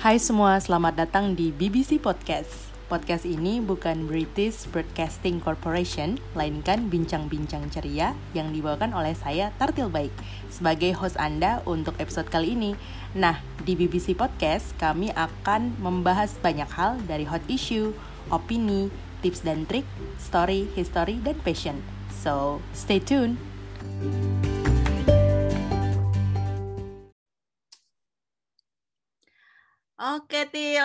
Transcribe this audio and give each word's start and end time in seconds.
Hai 0.00 0.16
semua, 0.16 0.56
selamat 0.56 0.96
datang 0.96 1.36
di 1.36 1.52
BBC 1.52 2.00
Podcast. 2.00 2.72
Podcast 2.88 3.28
ini 3.28 3.60
bukan 3.60 4.08
British 4.08 4.64
Broadcasting 4.72 5.44
Corporation, 5.44 6.16
melainkan 6.32 6.88
bincang-bincang 6.88 7.68
ceria 7.68 8.16
yang 8.32 8.48
dibawakan 8.48 8.96
oleh 8.96 9.12
saya 9.12 9.52
Tartil 9.60 9.92
Baik 9.92 10.08
sebagai 10.48 10.96
host 10.96 11.20
Anda 11.20 11.60
untuk 11.68 12.00
episode 12.00 12.32
kali 12.32 12.56
ini. 12.56 12.72
Nah, 13.12 13.44
di 13.60 13.76
BBC 13.76 14.16
Podcast 14.16 14.72
kami 14.80 15.12
akan 15.12 15.76
membahas 15.84 16.32
banyak 16.40 16.72
hal 16.72 16.96
dari 17.04 17.28
hot 17.28 17.44
issue, 17.52 17.92
opini, 18.32 18.88
tips 19.20 19.44
dan 19.44 19.68
trik, 19.68 19.84
story, 20.16 20.64
history, 20.72 21.20
dan 21.20 21.36
passion. 21.44 21.76
So, 22.08 22.64
stay 22.72 23.04
tuned. 23.04 23.36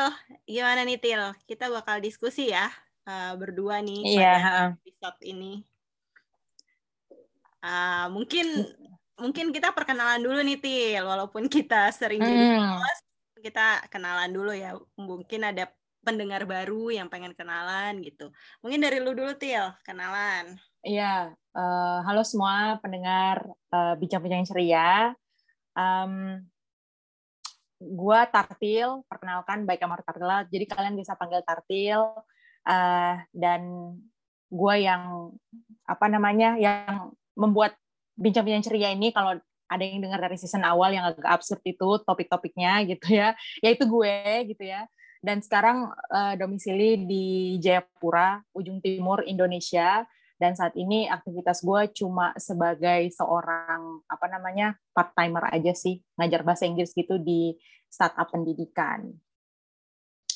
Til. 0.05 0.13
Gimana 0.45 0.81
nih, 0.85 0.97
Til? 1.01 1.21
Kita 1.49 1.65
bakal 1.73 1.97
diskusi 2.01 2.53
ya 2.53 2.69
uh, 3.09 3.33
berdua 3.37 3.81
nih 3.81 4.01
Iya, 4.05 4.33
pada 4.37 4.53
episode 4.77 5.19
ini. 5.25 5.65
Uh, 7.65 8.05
mungkin 8.13 8.45
mungkin 9.17 9.49
kita 9.49 9.73
perkenalan 9.73 10.21
dulu 10.21 10.39
nih, 10.45 10.59
Til. 10.61 11.01
Walaupun 11.01 11.49
kita 11.49 11.89
sering 11.89 12.21
jadi 12.21 12.45
Hmm. 12.53 12.77
host, 12.77 13.03
kita 13.41 13.89
kenalan 13.89 14.29
dulu 14.29 14.53
ya. 14.53 14.77
Mungkin 14.97 15.41
ada 15.41 15.69
pendengar 16.05 16.45
baru 16.45 16.93
yang 16.93 17.09
pengen 17.09 17.33
kenalan 17.33 17.97
gitu. 18.05 18.29
Mungkin 18.61 18.77
dari 18.77 19.01
lu 19.01 19.17
dulu, 19.17 19.33
Til, 19.33 19.73
kenalan. 19.81 20.53
Iya, 20.85 21.33
eh, 21.33 21.97
halo 22.05 22.21
semua 22.21 22.77
pendengar 22.77 23.41
eh, 23.73 23.93
bincang-bincang 23.97 24.45
ceria. 24.45 25.17
Em, 25.73 26.45
gua 27.93 28.25
Tartil, 28.25 29.05
perkenalkan 29.05 29.69
baik 29.69 29.85
Amar 29.85 30.01
Tartila. 30.01 30.43
Jadi 30.49 30.65
kalian 30.65 30.97
bisa 30.97 31.13
panggil 31.13 31.45
Tartil. 31.45 32.01
Eh, 32.65 33.15
dan 33.29 33.61
gua 34.49 34.73
yang 34.77 35.33
apa 35.85 36.05
namanya 36.09 36.57
yang 36.57 37.13
membuat 37.37 37.77
bincang-bincang 38.17 38.65
ceria 38.65 38.89
ini 38.95 39.13
kalau 39.13 39.37
ada 39.65 39.83
yang 39.83 40.01
dengar 40.01 40.21
dari 40.21 40.37
season 40.37 40.61
awal 40.61 40.93
yang 40.93 41.05
agak 41.09 41.25
absurd 41.25 41.61
itu 41.65 41.99
topik-topiknya 42.05 42.85
gitu 42.85 43.17
ya, 43.17 43.33
yaitu 43.65 43.85
gue 43.89 44.45
gitu 44.53 44.63
ya. 44.65 44.85
Dan 45.25 45.41
sekarang 45.41 45.89
eh, 46.13 46.33
domisili 46.37 47.01
di 47.01 47.25
Jayapura, 47.57 48.45
ujung 48.53 48.77
timur 48.77 49.25
Indonesia 49.25 50.05
dan 50.35 50.51
saat 50.53 50.75
ini 50.75 51.07
aktivitas 51.07 51.63
gue 51.63 51.81
cuma 51.95 52.35
sebagai 52.35 53.07
seorang 53.11 54.03
apa 54.05 54.25
namanya 54.27 54.75
part 54.91 55.15
timer 55.15 55.47
aja 55.49 55.71
sih 55.71 56.03
ngajar 56.15 56.43
bahasa 56.43 56.67
Inggris 56.67 56.91
gitu 56.91 57.15
di 57.15 57.55
startup 57.87 58.27
pendidikan. 58.27 59.15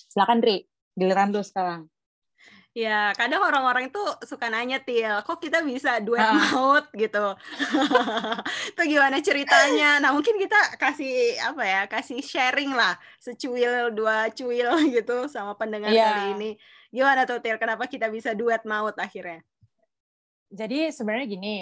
Silakan 0.10 0.40
Dri, 0.40 0.64
giliran 0.96 1.30
lu 1.30 1.44
sekarang. 1.44 1.86
Ya, 2.78 3.12
kadang 3.18 3.42
orang-orang 3.42 3.90
itu 3.90 4.00
suka 4.24 4.46
nanya, 4.48 4.78
Til, 4.80 5.26
kok 5.26 5.42
kita 5.42 5.66
bisa 5.66 5.98
duet 6.00 6.22
Ah. 6.22 6.38
maut 6.54 6.86
gitu? 6.94 7.34
itu 8.72 8.82
gimana 8.86 9.18
ceritanya? 9.20 9.98
Nah, 9.98 10.14
mungkin 10.14 10.38
kita 10.38 10.78
kasih 10.78 11.34
apa 11.44 11.64
ya, 11.66 11.82
kasih 11.90 12.22
sharing 12.22 12.70
lah, 12.72 12.94
secuil 13.18 13.90
dua 13.92 14.30
cuil 14.32 14.70
gitu 14.96 15.26
sama 15.28 15.58
pendengar 15.58 15.90
Iya. 15.92 16.06
kali 16.08 16.24
ini. 16.38 16.52
Gimana 16.94 17.26
tuh, 17.26 17.42
Til? 17.42 17.58
Kenapa 17.58 17.90
kita 17.90 18.08
bisa 18.08 18.38
duet 18.38 18.62
maut 18.64 18.94
akhirnya? 19.02 19.42
Jadi 20.50 20.90
sebenarnya 20.90 21.28
gini, 21.30 21.54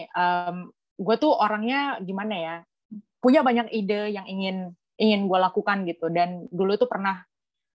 gue 0.97 1.15
tuh 1.19 1.33
orangnya 1.35 1.99
gimana 2.01 2.35
ya, 2.35 2.55
punya 3.19 3.43
banyak 3.43 3.67
ide 3.75 4.15
yang 4.15 4.25
ingin 4.25 4.71
ingin 4.97 5.27
gue 5.29 5.39
lakukan 5.39 5.83
gitu. 5.85 6.07
Dan 6.09 6.47
dulu 6.49 6.79
tuh 6.79 6.89
pernah 6.89 7.21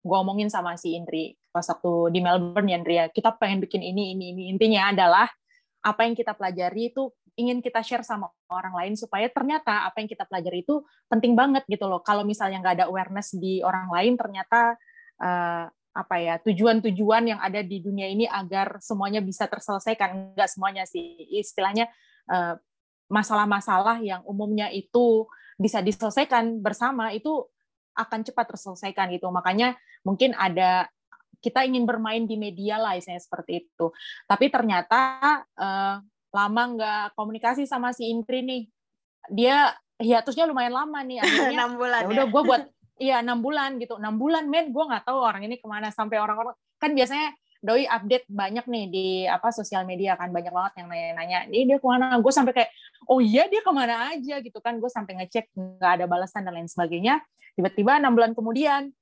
gue 0.02 0.16
omongin 0.18 0.50
sama 0.50 0.74
si 0.74 0.98
Indri 0.98 1.38
pas 1.52 1.68
waktu 1.68 2.16
di 2.16 2.20
Melbourne 2.24 2.66
ya 2.66 2.76
Indri 2.80 2.96
ya, 2.96 3.06
kita 3.12 3.36
pengen 3.36 3.60
bikin 3.60 3.84
ini 3.84 4.16
ini 4.16 4.32
ini. 4.32 4.42
Intinya 4.48 4.88
adalah 4.88 5.28
apa 5.84 6.08
yang 6.08 6.16
kita 6.16 6.32
pelajari 6.32 6.90
itu 6.90 7.12
ingin 7.36 7.60
kita 7.64 7.80
share 7.84 8.04
sama 8.04 8.28
orang 8.48 8.72
lain 8.76 8.94
supaya 8.96 9.28
ternyata 9.28 9.88
apa 9.88 10.00
yang 10.00 10.08
kita 10.08 10.24
pelajari 10.28 10.64
itu 10.64 10.84
penting 11.08 11.36
banget 11.36 11.64
gitu 11.68 11.88
loh. 11.88 12.00
Kalau 12.00 12.24
misalnya 12.24 12.60
nggak 12.64 12.76
ada 12.80 12.86
awareness 12.88 13.36
di 13.36 13.60
orang 13.60 13.88
lain, 13.92 14.16
ternyata 14.16 14.76
eh, 15.20 15.64
apa 15.92 16.16
ya 16.16 16.40
tujuan-tujuan 16.40 17.36
yang 17.36 17.40
ada 17.40 17.60
di 17.60 17.84
dunia 17.84 18.08
ini 18.08 18.24
agar 18.24 18.80
semuanya 18.80 19.20
bisa 19.20 19.44
terselesaikan. 19.44 20.34
Nggak 20.36 20.50
semuanya 20.50 20.84
sih. 20.88 21.28
Istilahnya 21.28 21.88
eh, 22.32 22.54
masalah-masalah 23.12 24.00
yang 24.00 24.24
umumnya 24.24 24.72
itu 24.72 25.28
bisa 25.60 25.84
diselesaikan 25.84 26.64
bersama 26.64 27.12
itu 27.12 27.44
akan 27.92 28.24
cepat 28.24 28.56
terselesaikan 28.56 29.12
gitu. 29.12 29.28
Makanya 29.28 29.76
mungkin 30.00 30.32
ada 30.32 30.88
kita 31.44 31.66
ingin 31.68 31.84
bermain 31.84 32.24
di 32.24 32.40
media 32.40 32.80
lah 32.80 32.96
istilahnya 32.96 33.20
seperti 33.20 33.68
itu. 33.68 33.92
Tapi 34.24 34.48
ternyata 34.48 35.00
eh, 35.44 35.96
lama 36.32 36.62
nggak 36.72 37.04
komunikasi 37.14 37.68
sama 37.68 37.92
si 37.92 38.08
Intri 38.08 38.40
nih. 38.40 38.62
Dia 39.28 39.70
hiatusnya 40.02 40.50
lumayan 40.50 40.74
lama 40.74 40.98
nih 41.06 41.22
akhirnya 41.22 41.52
Enam 41.56 41.78
bulan 41.78 42.00
ya 42.02 42.04
ya? 42.04 42.10
udah 42.10 42.26
gue 42.26 42.42
buat 42.42 42.62
iya 43.02 43.18
enam 43.18 43.42
bulan 43.42 43.82
gitu. 43.82 43.98
Enam 43.98 44.14
bulan 44.14 44.46
men 44.46 44.70
gue 44.70 44.84
nggak 44.86 45.02
tahu 45.02 45.18
orang 45.18 45.42
ini 45.42 45.58
ke 45.58 45.66
mana. 45.66 45.90
Sampai 45.90 46.22
orang-orang 46.22 46.54
kan 46.78 46.94
biasanya 46.94 47.34
doi 47.62 47.86
update 47.86 48.26
banyak 48.30 48.66
nih 48.66 48.84
di 48.86 49.06
apa 49.26 49.50
sosial 49.50 49.82
media 49.82 50.14
kan. 50.14 50.30
Banyak 50.30 50.54
banget 50.54 50.72
yang 50.78 50.86
nanya-nanya 50.86 51.38
ini 51.50 51.74
dia 51.74 51.78
ke 51.82 51.86
mana? 51.90 52.14
Gue 52.22 52.30
sampai 52.30 52.54
kayak 52.54 52.70
oh 53.10 53.18
iya 53.18 53.50
dia 53.50 53.60
ke 53.66 53.72
mana 53.74 54.14
aja 54.14 54.38
gitu 54.38 54.62
kan. 54.62 54.78
Gue 54.78 54.88
sampai 54.88 55.18
ngecek 55.18 55.50
nggak 55.58 55.92
ada 55.98 56.06
balasan 56.06 56.46
dan 56.46 56.54
lain 56.54 56.70
sebagainya. 56.70 57.18
Tiba-tiba 57.58 57.98
enam 57.98 58.14
bulan 58.14 58.32
kemudian 58.38 58.94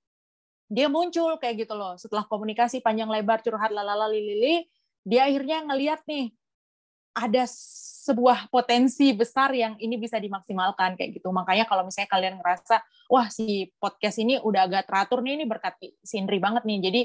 dia 0.72 0.86
muncul 0.88 1.36
kayak 1.36 1.68
gitu 1.68 1.76
loh. 1.76 2.00
Setelah 2.00 2.24
komunikasi 2.24 2.80
panjang 2.80 3.12
lebar 3.12 3.44
curhat 3.44 3.68
lalala 3.68 4.08
lili 4.08 4.64
dia 5.04 5.28
akhirnya 5.28 5.64
ngeliat 5.64 6.04
nih 6.04 6.32
ada 7.20 7.44
sebuah 8.00 8.48
potensi 8.48 9.12
besar 9.12 9.52
yang 9.52 9.76
ini 9.76 10.00
bisa 10.00 10.16
dimaksimalkan 10.16 10.96
kayak 10.96 11.20
gitu. 11.20 11.28
Makanya 11.30 11.68
kalau 11.68 11.84
misalnya 11.84 12.08
kalian 12.08 12.34
ngerasa 12.40 12.80
wah 13.12 13.28
si 13.28 13.68
podcast 13.76 14.16
ini 14.18 14.40
udah 14.40 14.66
agak 14.66 14.88
teratur 14.88 15.20
nih 15.20 15.36
ini 15.36 15.44
berkat 15.44 15.76
si 16.00 16.16
Indri 16.16 16.40
banget 16.40 16.64
nih. 16.64 16.78
Jadi 16.80 17.00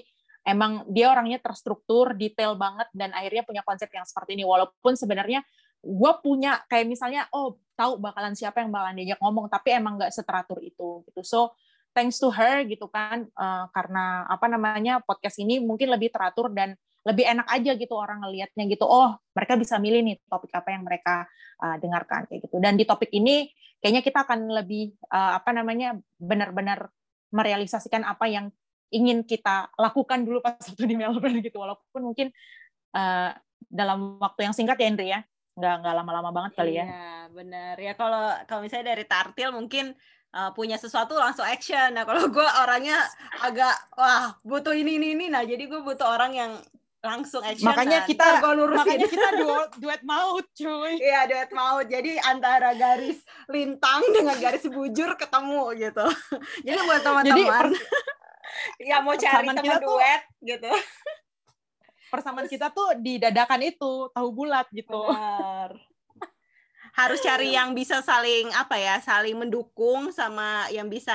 emang 0.48 0.88
dia 0.88 1.12
orangnya 1.12 1.38
terstruktur, 1.44 2.16
detail 2.16 2.56
banget 2.56 2.88
dan 2.96 3.12
akhirnya 3.12 3.44
punya 3.44 3.62
konsep 3.68 3.92
yang 3.92 4.08
seperti 4.08 4.40
ini. 4.40 4.48
Walaupun 4.48 4.96
sebenarnya 4.96 5.44
gue 5.86 6.12
punya 6.24 6.64
kayak 6.66 6.88
misalnya 6.90 7.30
oh 7.36 7.59
tahu 7.75 8.00
bakalan 8.02 8.34
siapa 8.34 8.64
yang 8.64 8.74
bakalan 8.74 8.98
diajak 8.98 9.20
ngomong 9.22 9.52
tapi 9.52 9.75
emang 9.75 10.00
nggak 10.00 10.16
seteratur 10.16 10.64
itu 10.64 11.04
gitu. 11.12 11.22
So 11.22 11.54
thanks 11.92 12.18
to 12.18 12.31
her 12.31 12.64
gitu 12.64 12.88
kan 12.88 13.28
eh, 13.28 13.66
karena 13.75 14.25
apa 14.31 14.48
namanya 14.48 15.04
podcast 15.04 15.38
ini 15.44 15.59
mungkin 15.59 15.92
lebih 15.92 16.09
teratur 16.09 16.50
dan 16.56 16.74
lebih 17.06 17.26
enak 17.26 17.48
aja 17.48 17.72
gitu 17.78 17.94
orang 17.94 18.26
ngelihatnya 18.26 18.66
gitu 18.66 18.86
oh 18.90 19.16
mereka 19.38 19.54
bisa 19.56 19.78
milih 19.78 20.02
nih 20.02 20.16
topik 20.26 20.52
apa 20.58 20.74
yang 20.74 20.84
mereka 20.84 21.30
uh, 21.62 21.78
dengarkan 21.78 22.26
kayak 22.26 22.50
gitu 22.50 22.58
dan 22.58 22.74
di 22.76 22.84
topik 22.84 23.14
ini 23.14 23.54
kayaknya 23.80 24.02
kita 24.02 24.26
akan 24.26 24.50
lebih 24.50 24.98
uh, 25.14 25.38
apa 25.38 25.54
namanya 25.54 25.94
benar-benar 26.18 26.90
merealisasikan 27.30 28.02
apa 28.02 28.26
yang 28.26 28.50
ingin 28.90 29.22
kita 29.22 29.70
lakukan 29.78 30.26
dulu 30.26 30.42
pas 30.42 30.58
waktu 30.58 30.86
di 30.90 30.96
Melbourne 30.98 31.42
gitu 31.46 31.62
walaupun 31.62 32.02
mungkin 32.02 32.34
uh, 32.98 33.34
dalam 33.70 34.18
waktu 34.18 34.50
yang 34.50 34.54
singkat 34.58 34.78
ya 34.82 34.88
Indri 34.90 35.08
ya 35.14 35.22
nggak 35.56 35.76
nggak 35.86 35.96
lama-lama 35.96 36.30
banget 36.36 36.52
kali 36.58 36.76
ya 36.76 36.86
Iya, 36.86 37.32
benar. 37.32 37.76
Ya 37.80 37.94
kalau 37.96 38.36
kalau 38.44 38.62
misalnya 38.62 38.92
dari 38.92 39.08
Tartil 39.08 39.56
mungkin 39.56 39.96
uh, 40.36 40.52
punya 40.52 40.76
sesuatu 40.76 41.16
langsung 41.16 41.48
action. 41.48 41.96
Nah, 41.96 42.04
kalau 42.04 42.28
gue 42.28 42.48
orangnya 42.60 43.00
agak 43.40 43.76
wah 43.96 44.36
butuh 44.44 44.76
ini 44.76 45.00
ini 45.00 45.16
ini. 45.16 45.26
Nah, 45.32 45.48
jadi 45.48 45.64
gue 45.66 45.80
butuh 45.80 46.06
orang 46.06 46.36
yang 46.36 46.52
langsung 47.06 47.40
action. 47.40 47.64
makanya 47.64 48.02
Nah, 48.02 48.08
kita 48.08 48.26
gua 48.40 48.52
lurusin. 48.52 48.80
makanya 48.82 49.08
kita 49.08 49.30
duet, 49.36 49.70
duet 49.78 50.02
maut 50.04 50.46
cuy 50.52 50.94
Iya, 50.98 51.22
duet 51.26 51.52
maut. 51.52 51.86
Jadi 51.86 52.18
antara 52.18 52.74
garis 52.74 53.18
lintang 53.46 54.02
dengan 54.10 54.36
garis 54.36 54.66
bujur 54.66 55.13
ketemu 55.13 55.63
gitu. 55.80 56.06
Jadi 56.66 56.80
buat 56.81 56.98
jadi 56.98 57.06
teman-teman 57.06 57.66
yang 58.90 59.02
mau 59.02 59.13
cari 59.13 59.46
teman 59.46 59.56
kita 59.60 59.78
tuh- 59.78 59.88
duet 59.92 60.22
gitu. 60.42 60.72
persamaan 62.06 62.48
kita 62.48 62.68
tuh 62.69 62.96
di 62.96 63.18
dadakan 63.18 63.62
itu 63.62 64.08
tahu 64.10 64.28
bulat 64.31 64.66
gitu 64.72 64.96
Benar. 65.06 65.75
Harus 66.96 67.19
cari 67.19 67.51
yang 67.51 67.75
bisa 67.75 68.00
saling 68.00 68.48
apa 68.56 68.80
ya, 68.80 69.04
saling 69.04 69.36
mendukung 69.36 70.16
sama 70.16 70.63
yang 70.72 70.88
bisa 70.88 71.12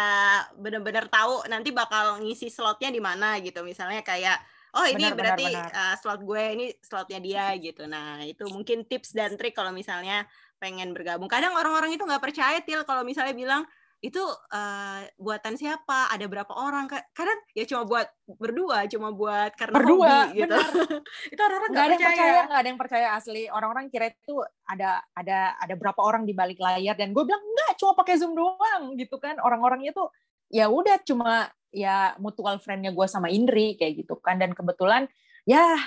benar-benar 0.55 1.09
tahu 1.09 1.41
nanti 1.49 1.73
bakal 1.73 2.21
ngisi 2.21 2.53
slotnya 2.53 2.93
di 2.93 3.01
mana 3.01 3.41
gitu. 3.41 3.65
Misalnya 3.65 4.05
kayak 4.05 4.37
oh 4.73 4.87
ini 4.87 5.03
Benar, 5.03 5.13
benar, 5.13 5.19
berarti 5.35 5.47
benar. 5.51 5.71
uh, 5.73 5.95
slot 5.99 6.21
gue 6.23 6.43
ini 6.55 6.67
slotnya 6.81 7.19
dia 7.19 7.45
gitu. 7.57 7.83
Nah, 7.87 8.23
itu 8.23 8.45
mungkin 8.51 8.87
tips 8.87 9.13
dan 9.13 9.35
trik 9.35 9.55
kalau 9.55 9.71
misalnya 9.71 10.27
pengen 10.59 10.93
bergabung. 10.93 11.27
Kadang 11.27 11.57
orang-orang 11.57 11.95
itu 11.95 12.05
nggak 12.05 12.23
percaya 12.23 12.59
til 12.61 12.85
kalau 12.85 13.03
misalnya 13.03 13.33
bilang 13.33 13.63
itu 14.01 14.17
uh, 14.25 15.01
buatan 15.21 15.61
siapa, 15.61 16.09
ada 16.09 16.25
berapa 16.25 16.49
orang. 16.57 16.89
Ka- 16.89 17.05
Kadang 17.13 17.37
ya 17.53 17.69
cuma 17.69 17.85
buat 17.85 18.09
berdua, 18.25 18.89
cuma 18.89 19.13
buat 19.13 19.53
karena 19.61 19.77
Berdua, 19.77 20.09
hobi 20.33 20.41
gitu. 20.41 20.57
itu 21.37 21.41
orang-orang 21.41 21.69
nggak 21.69 21.77
nggak 21.77 21.85
ada 21.85 21.93
yang 21.93 22.01
percaya. 22.09 22.41
nggak 22.49 22.61
ada 22.65 22.69
yang 22.73 22.81
percaya 22.81 23.07
asli 23.13 23.43
orang-orang 23.53 23.85
kira 23.93 24.07
itu 24.09 24.41
ada 24.65 24.91
ada 25.13 25.39
ada 25.61 25.75
berapa 25.77 26.01
orang 26.01 26.25
di 26.25 26.33
balik 26.33 26.57
layar 26.57 26.97
dan 26.97 27.13
gue 27.13 27.25
bilang 27.29 27.45
enggak 27.45 27.77
cuma 27.77 27.93
pakai 27.93 28.17
zoom 28.17 28.33
doang 28.33 28.97
gitu 28.97 29.21
kan 29.21 29.37
orang-orangnya 29.37 29.93
tuh 29.93 30.09
ya 30.49 30.73
udah 30.73 30.97
cuma 31.05 31.53
ya 31.71 32.15
mutual 32.19 32.59
friend-nya 32.59 32.91
gue 32.95 33.07
sama 33.07 33.31
Indri 33.31 33.75
kayak 33.79 34.07
gitu 34.07 34.19
kan. 34.19 34.39
Dan 34.39 34.55
kebetulan 34.55 35.07
ya 35.49 35.79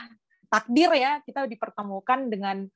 takdir 0.48 0.92
ya 0.96 1.20
kita 1.24 1.46
dipertemukan 1.48 2.28
dengan 2.32 2.68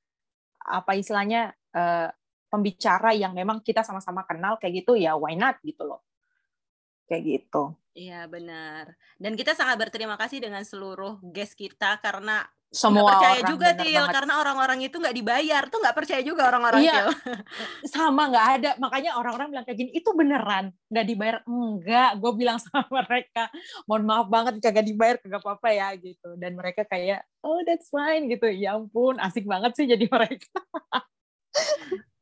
apa 0.68 0.98
istilahnya 1.00 1.56
uh, 1.75 2.12
pembicara 2.48 3.12
yang 3.15 3.36
memang 3.36 3.63
kita 3.63 3.83
sama-sama 3.83 4.24
kenal 4.24 4.56
kayak 4.59 4.83
gitu 4.83 4.95
ya 4.95 5.15
why 5.15 5.36
not 5.36 5.59
gitu 5.63 5.83
loh. 5.88 6.04
Kayak 7.07 7.24
gitu. 7.24 7.75
Iya 7.98 8.30
benar. 8.30 8.94
Dan 9.18 9.33
kita 9.33 9.57
sangat 9.57 9.81
berterima 9.81 10.19
kasih 10.19 10.38
dengan 10.44 10.62
seluruh 10.62 11.18
guest 11.33 11.57
kita 11.57 11.98
karena 12.04 12.45
semua 12.67 13.07
gak 13.07 13.11
percaya 13.15 13.39
orang 13.39 13.51
juga 13.55 13.69
til 13.79 14.03
karena 14.11 14.33
orang-orang 14.43 14.79
itu 14.83 14.95
nggak 14.99 15.15
dibayar. 15.15 15.63
Tuh 15.71 15.79
nggak 15.79 15.95
percaya 15.95 16.21
juga 16.21 16.41
orang-orang 16.51 16.83
iya, 16.83 17.07
sama 17.95 18.27
nggak 18.27 18.47
ada. 18.59 18.71
Makanya 18.75 19.11
orang-orang 19.15 19.47
bilang 19.55 19.65
kayak 19.65 19.79
gini 19.79 19.91
itu 19.95 20.09
beneran? 20.11 20.75
Nggak 20.91 21.05
dibayar? 21.07 21.37
Enggak. 21.47 22.11
Gue 22.19 22.31
bilang 22.35 22.59
sama 22.67 22.83
mereka 23.07 23.47
mohon 23.87 24.03
maaf 24.03 24.27
banget 24.27 24.59
kagak 24.59 24.83
dibayar 24.83 25.15
kagak 25.15 25.39
apa-apa 25.39 25.69
ya 25.71 25.87
gitu. 25.95 26.35
Dan 26.35 26.59
mereka 26.59 26.83
kayak 26.83 27.23
oh 27.39 27.63
that's 27.63 27.87
fine 27.87 28.27
gitu. 28.27 28.51
Ya 28.51 28.75
ampun 28.75 29.15
asik 29.23 29.47
banget 29.47 29.71
sih 29.79 29.87
jadi 29.87 30.03
mereka. 30.15 30.59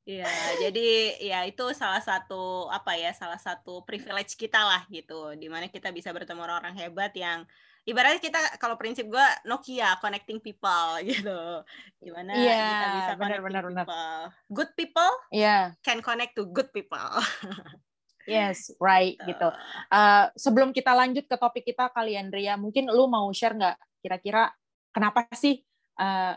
Iya, 0.06 0.30
jadi 0.62 1.18
ya 1.18 1.50
itu 1.50 1.66
salah 1.74 1.98
satu 1.98 2.70
apa 2.70 2.94
ya, 2.94 3.10
salah 3.18 3.42
satu 3.42 3.82
privilege 3.90 4.38
kita 4.38 4.62
lah 4.62 4.86
gitu, 4.94 5.34
di 5.34 5.50
mana 5.50 5.66
kita 5.66 5.90
bisa 5.90 6.14
bertemu 6.14 6.46
orang-orang 6.46 6.78
hebat 6.78 7.10
yang 7.18 7.42
ibaratnya 7.86 8.18
kita 8.22 8.42
kalau 8.58 8.76
prinsip 8.76 9.06
gue 9.06 9.28
Nokia 9.46 9.96
connecting 10.02 10.42
people 10.42 10.90
gitu 11.10 11.62
gimana 12.02 12.34
yeah, 12.34 12.66
kita 12.66 12.88
bisa 12.98 13.14
benar, 13.22 13.40
benar, 13.46 13.64
people 13.64 13.86
benar. 13.86 14.34
good 14.50 14.72
people 14.74 15.12
yeah. 15.30 15.72
can 15.86 16.02
connect 16.02 16.34
to 16.34 16.50
good 16.50 16.70
people 16.74 16.98
yes 18.26 18.74
right 18.82 19.16
gitu, 19.22 19.38
gitu. 19.38 19.48
Uh, 19.94 20.34
sebelum 20.34 20.74
kita 20.74 20.92
lanjut 20.98 21.30
ke 21.30 21.38
topik 21.38 21.64
kita 21.64 21.94
kali 21.94 22.18
Andrea 22.18 22.58
mungkin 22.58 22.90
lu 22.90 23.06
mau 23.06 23.30
share 23.30 23.54
nggak 23.54 23.78
kira-kira 24.02 24.50
kenapa 24.90 25.30
sih 25.38 25.62
uh, 26.02 26.34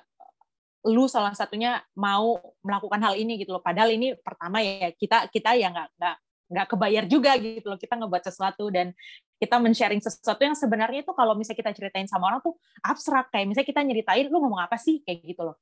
lu 0.87 1.11
salah 1.11 1.33
satunya 1.35 1.81
mau 1.97 2.39
melakukan 2.63 3.01
hal 3.03 3.15
ini 3.19 3.41
gitu 3.41 3.57
loh 3.57 3.65
padahal 3.65 3.91
ini 3.91 4.15
pertama 4.21 4.63
ya 4.63 4.93
kita 4.95 5.27
kita 5.33 5.57
ya 5.59 5.73
nggak 5.73 5.89
nggak 5.97 6.17
nggak 6.49 6.67
kebayar 6.75 7.05
juga 7.05 7.37
gitu 7.37 7.69
loh 7.69 7.77
kita 7.77 7.95
ngebuat 8.01 8.25
sesuatu 8.25 8.73
dan 8.73 8.97
kita 9.37 9.61
men-sharing 9.61 10.01
sesuatu 10.01 10.41
yang 10.43 10.57
sebenarnya 10.57 11.05
itu 11.05 11.13
kalau 11.13 11.37
misalnya 11.37 11.61
kita 11.61 11.73
ceritain 11.77 12.09
sama 12.09 12.33
orang 12.33 12.41
tuh 12.41 12.57
abstrak 12.83 13.29
kayak 13.29 13.53
misalnya 13.53 13.69
kita 13.69 13.81
nyeritain 13.85 14.27
lu 14.33 14.41
ngomong 14.41 14.65
apa 14.65 14.81
sih 14.81 15.05
kayak 15.05 15.23
gitu 15.23 15.45
loh 15.45 15.57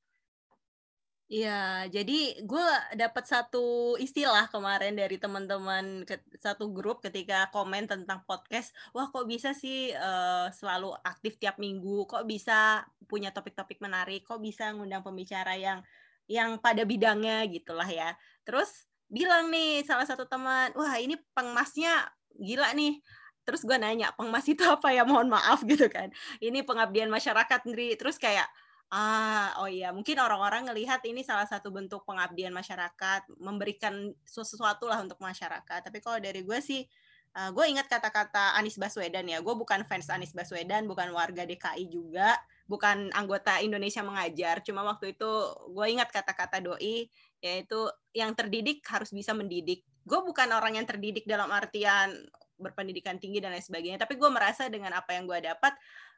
Iya, 1.26 1.90
jadi 1.90 2.38
gue 2.46 2.66
dapat 2.94 3.26
satu 3.26 3.98
istilah 3.98 4.46
kemarin 4.46 4.94
dari 4.94 5.18
teman-teman 5.18 6.06
satu 6.38 6.70
grup 6.70 7.02
ketika 7.02 7.50
komen 7.50 7.90
tentang 7.90 8.22
podcast. 8.30 8.70
Wah, 8.94 9.10
kok 9.10 9.26
bisa 9.26 9.50
sih 9.50 9.90
uh, 9.90 10.46
selalu 10.54 10.94
aktif 11.02 11.34
tiap 11.42 11.58
minggu? 11.58 12.06
Kok 12.06 12.22
bisa 12.30 12.86
punya 13.10 13.34
topik-topik 13.34 13.82
menarik? 13.82 14.22
Kok 14.22 14.38
bisa 14.38 14.70
ngundang 14.70 15.02
pembicara 15.02 15.58
yang 15.58 15.82
yang 16.30 16.62
pada 16.62 16.86
bidangnya 16.86 17.42
gitulah 17.50 17.90
ya. 17.90 18.14
Terus 18.46 18.85
bilang 19.06 19.50
nih 19.50 19.82
salah 19.86 20.04
satu 20.06 20.26
teman, 20.26 20.74
wah 20.74 20.94
ini 20.98 21.14
pengmasnya 21.32 22.06
gila 22.36 22.74
nih. 22.74 22.98
Terus 23.46 23.62
gue 23.62 23.78
nanya 23.78 24.10
pengmas 24.18 24.46
itu 24.50 24.62
apa 24.66 24.90
ya? 24.90 25.06
Mohon 25.06 25.38
maaf 25.38 25.62
gitu 25.62 25.86
kan. 25.86 26.10
Ini 26.42 26.66
pengabdian 26.66 27.08
masyarakat 27.10 27.62
sendiri 27.62 27.94
terus 27.94 28.18
kayak 28.18 28.46
ah 28.86 29.50
oh 29.58 29.66
iya 29.66 29.90
mungkin 29.90 30.14
orang-orang 30.22 30.70
ngelihat 30.70 31.02
ini 31.10 31.26
salah 31.26 31.42
satu 31.42 31.74
bentuk 31.74 32.06
pengabdian 32.06 32.54
masyarakat 32.54 33.26
memberikan 33.42 34.14
sesuatu 34.26 34.86
lah 34.90 35.02
untuk 35.02 35.18
masyarakat. 35.22 35.80
Tapi 35.86 35.98
kalau 36.02 36.18
dari 36.22 36.42
gue 36.46 36.58
sih 36.62 36.86
uh, 37.34 37.50
gue 37.50 37.64
ingat 37.66 37.86
kata-kata 37.90 38.54
Anies 38.58 38.78
Baswedan 38.78 39.26
ya. 39.26 39.38
Gue 39.42 39.54
bukan 39.58 39.82
fans 39.84 40.08
Anies 40.10 40.32
Baswedan 40.32 40.86
bukan 40.86 41.10
warga 41.12 41.42
DKI 41.42 41.90
juga 41.90 42.38
bukan 42.66 43.10
anggota 43.14 43.58
Indonesia 43.62 44.02
mengajar. 44.02 44.62
Cuma 44.62 44.82
waktu 44.82 45.14
itu 45.14 45.30
gue 45.70 45.86
ingat 45.86 46.10
kata-kata 46.10 46.62
doi 46.62 47.10
yaitu 47.44 47.88
yang 48.16 48.32
terdidik 48.32 48.80
harus 48.88 49.12
bisa 49.12 49.36
mendidik. 49.36 49.84
Gue 50.06 50.22
bukan 50.22 50.48
orang 50.54 50.78
yang 50.78 50.86
terdidik 50.88 51.26
dalam 51.28 51.50
artian 51.52 52.14
berpendidikan 52.56 53.20
tinggi 53.20 53.38
dan 53.44 53.52
lain 53.52 53.60
sebagainya 53.60 54.00
tapi 54.00 54.16
gue 54.16 54.30
merasa 54.32 54.64
dengan 54.72 54.96
apa 54.96 55.12
yang 55.12 55.28
gue 55.28 55.44
dapat 55.44 55.76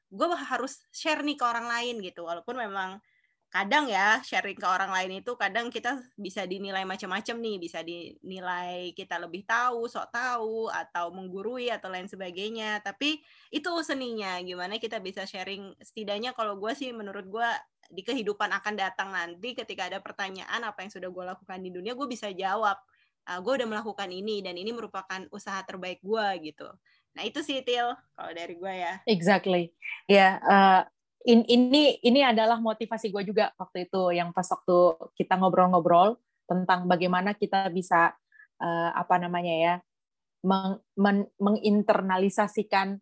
gue 0.08 0.26
harus 0.30 0.86
share 0.94 1.20
nih 1.20 1.36
ke 1.36 1.44
orang 1.44 1.68
lain 1.68 2.00
gitu. 2.00 2.24
Walaupun 2.24 2.56
memang 2.56 3.02
kadang 3.48 3.88
ya 3.88 4.20
sharing 4.20 4.60
ke 4.60 4.68
orang 4.68 4.92
lain 4.92 5.24
itu 5.24 5.32
kadang 5.40 5.72
kita 5.72 6.04
bisa 6.20 6.44
dinilai 6.44 6.84
macam-macam 6.84 7.36
nih 7.40 7.56
bisa 7.56 7.80
dinilai 7.80 8.92
kita 8.92 9.16
lebih 9.16 9.48
tahu 9.48 9.88
sok 9.88 10.12
tahu 10.12 10.68
atau 10.68 11.08
menggurui 11.16 11.72
atau 11.72 11.88
lain 11.88 12.08
sebagainya. 12.08 12.84
Tapi 12.84 13.20
itu 13.48 13.70
seninya 13.80 14.36
gimana 14.44 14.76
kita 14.76 15.00
bisa 15.00 15.24
sharing? 15.24 15.72
Setidaknya 15.80 16.36
kalau 16.36 16.60
gue 16.60 16.72
sih 16.76 16.92
menurut 16.92 17.24
gue 17.28 17.50
di 17.88 18.04
kehidupan 18.04 18.52
akan 18.52 18.74
datang 18.76 19.08
nanti 19.10 19.56
ketika 19.56 19.88
ada 19.88 19.98
pertanyaan 20.04 20.60
apa 20.60 20.84
yang 20.84 20.92
sudah 20.92 21.08
gue 21.08 21.24
lakukan 21.24 21.58
di 21.64 21.72
dunia 21.72 21.96
gue 21.96 22.04
bisa 22.04 22.28
jawab 22.36 22.76
uh, 23.24 23.30
ah, 23.36 23.38
gue 23.40 23.52
udah 23.60 23.68
melakukan 23.68 24.08
ini 24.12 24.44
dan 24.44 24.56
ini 24.60 24.72
merupakan 24.72 25.24
usaha 25.32 25.60
terbaik 25.64 26.04
gue 26.04 26.26
gitu. 26.52 26.68
Nah 27.16 27.24
itu 27.24 27.40
sih 27.40 27.64
Til 27.64 27.96
kalau 28.12 28.32
dari 28.36 28.54
gue 28.56 28.72
ya. 28.72 29.00
Exactly. 29.08 29.72
Ya 30.04 30.16
yeah, 30.16 30.32
uh, 30.44 30.82
in, 31.24 31.44
ini 31.48 31.96
ini 32.04 32.20
adalah 32.20 32.60
motivasi 32.60 33.08
gue 33.08 33.24
juga 33.24 33.52
waktu 33.56 33.88
itu 33.88 34.12
yang 34.12 34.32
pas 34.36 34.46
waktu 34.48 35.08
kita 35.16 35.40
ngobrol-ngobrol 35.40 36.20
tentang 36.48 36.88
bagaimana 36.88 37.36
kita 37.36 37.68
bisa 37.68 38.16
uh, 38.60 38.90
apa 38.96 39.16
namanya 39.20 39.54
ya 39.56 39.74
meng, 40.44 40.80
men, 40.96 41.28
menginternalisasikan 41.40 43.00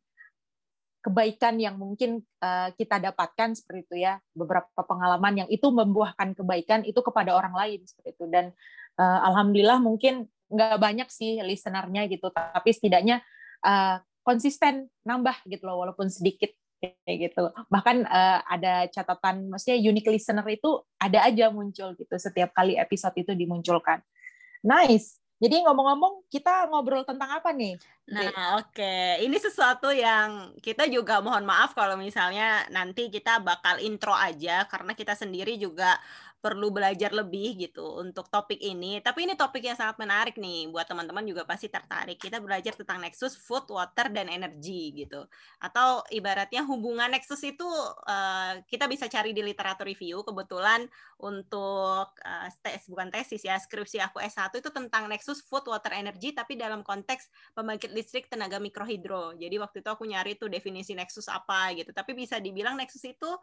kebaikan 1.06 1.54
yang 1.62 1.78
mungkin 1.78 2.26
uh, 2.42 2.74
kita 2.74 2.98
dapatkan 2.98 3.54
seperti 3.54 3.86
itu 3.86 3.96
ya. 4.02 4.18
Beberapa 4.34 4.82
pengalaman 4.82 5.46
yang 5.46 5.48
itu 5.48 5.70
membuahkan 5.70 6.34
kebaikan 6.34 6.82
itu 6.82 6.98
kepada 6.98 7.30
orang 7.38 7.54
lain 7.54 7.86
seperti 7.86 8.18
itu. 8.18 8.26
Dan 8.26 8.50
uh, 8.98 9.20
alhamdulillah 9.30 9.78
mungkin 9.78 10.26
nggak 10.50 10.82
banyak 10.82 11.08
sih 11.14 11.38
listenernya 11.46 12.10
gitu. 12.10 12.34
Tapi 12.34 12.70
setidaknya 12.74 13.22
uh, 13.62 14.02
konsisten 14.26 14.90
nambah 15.06 15.46
gitu 15.46 15.62
loh 15.70 15.86
walaupun 15.86 16.10
sedikit 16.10 16.50
kayak 16.82 17.30
gitu. 17.30 17.54
Bahkan 17.70 17.96
uh, 18.10 18.42
ada 18.42 18.90
catatan 18.90 19.46
maksudnya 19.46 19.78
unique 19.78 20.10
listener 20.10 20.44
itu 20.50 20.82
ada 20.98 21.22
aja 21.22 21.54
muncul 21.54 21.94
gitu. 21.94 22.14
Setiap 22.18 22.50
kali 22.50 22.74
episode 22.74 23.14
itu 23.14 23.30
dimunculkan. 23.38 24.02
Nice 24.66 25.22
jadi 25.36 25.68
ngomong-ngomong, 25.68 26.24
kita 26.32 26.64
ngobrol 26.72 27.04
tentang 27.04 27.28
apa 27.28 27.52
nih? 27.52 27.76
Nah, 28.08 28.56
oke. 28.56 28.72
Okay. 28.72 29.20
Ini 29.20 29.36
sesuatu 29.36 29.92
yang 29.92 30.56
kita 30.64 30.88
juga 30.88 31.20
mohon 31.20 31.44
maaf 31.44 31.76
kalau 31.76 32.00
misalnya 32.00 32.64
nanti 32.72 33.12
kita 33.12 33.44
bakal 33.44 33.76
intro 33.84 34.16
aja 34.16 34.64
karena 34.64 34.96
kita 34.96 35.12
sendiri 35.12 35.60
juga 35.60 36.00
perlu 36.46 36.70
belajar 36.70 37.10
lebih 37.10 37.58
gitu 37.58 37.82
untuk 37.98 38.30
topik 38.30 38.62
ini. 38.62 39.02
Tapi 39.02 39.26
ini 39.26 39.34
topik 39.34 39.66
yang 39.66 39.74
sangat 39.74 39.98
menarik 39.98 40.38
nih 40.38 40.70
buat 40.70 40.86
teman-teman 40.86 41.26
juga 41.26 41.42
pasti 41.42 41.66
tertarik. 41.66 42.22
Kita 42.22 42.38
belajar 42.38 42.78
tentang 42.78 43.02
nexus 43.02 43.34
food, 43.34 43.66
water 43.66 44.06
dan 44.14 44.30
energi 44.30 44.94
gitu. 44.94 45.26
Atau 45.58 46.06
ibaratnya 46.14 46.62
hubungan 46.62 47.10
nexus 47.10 47.42
itu 47.42 47.66
uh, 47.66 48.62
kita 48.70 48.86
bisa 48.86 49.10
cari 49.10 49.34
di 49.34 49.42
literatur 49.42 49.90
review. 49.90 50.22
Kebetulan 50.22 50.86
untuk 51.18 52.14
uh, 52.14 52.48
tes 52.62 52.86
bukan 52.86 53.10
tesis 53.10 53.42
ya, 53.42 53.58
skripsi 53.58 53.98
aku 53.98 54.22
S1 54.22 54.54
itu 54.54 54.70
tentang 54.70 55.10
nexus 55.10 55.42
food, 55.42 55.66
water, 55.66 55.90
energy 55.98 56.30
tapi 56.30 56.54
dalam 56.54 56.86
konteks 56.86 57.26
pembangkit 57.58 57.90
listrik 57.90 58.30
tenaga 58.30 58.62
mikrohidro. 58.62 59.34
Jadi 59.34 59.58
waktu 59.58 59.82
itu 59.82 59.90
aku 59.90 60.06
nyari 60.06 60.38
tuh 60.38 60.46
definisi 60.46 60.94
nexus 60.94 61.26
apa 61.26 61.74
gitu. 61.74 61.90
Tapi 61.90 62.14
bisa 62.14 62.38
dibilang 62.38 62.78
nexus 62.78 63.02
itu 63.02 63.34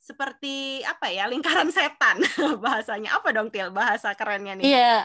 seperti 0.00 0.80
apa 0.82 1.12
ya 1.12 1.28
lingkaran 1.28 1.68
setan. 1.76 2.24
Bahasanya 2.64 3.20
apa 3.20 3.30
dong 3.30 3.52
Til 3.52 3.68
bahasa 3.70 4.16
kerennya 4.16 4.56
nih? 4.58 4.64
Iya 4.64 4.96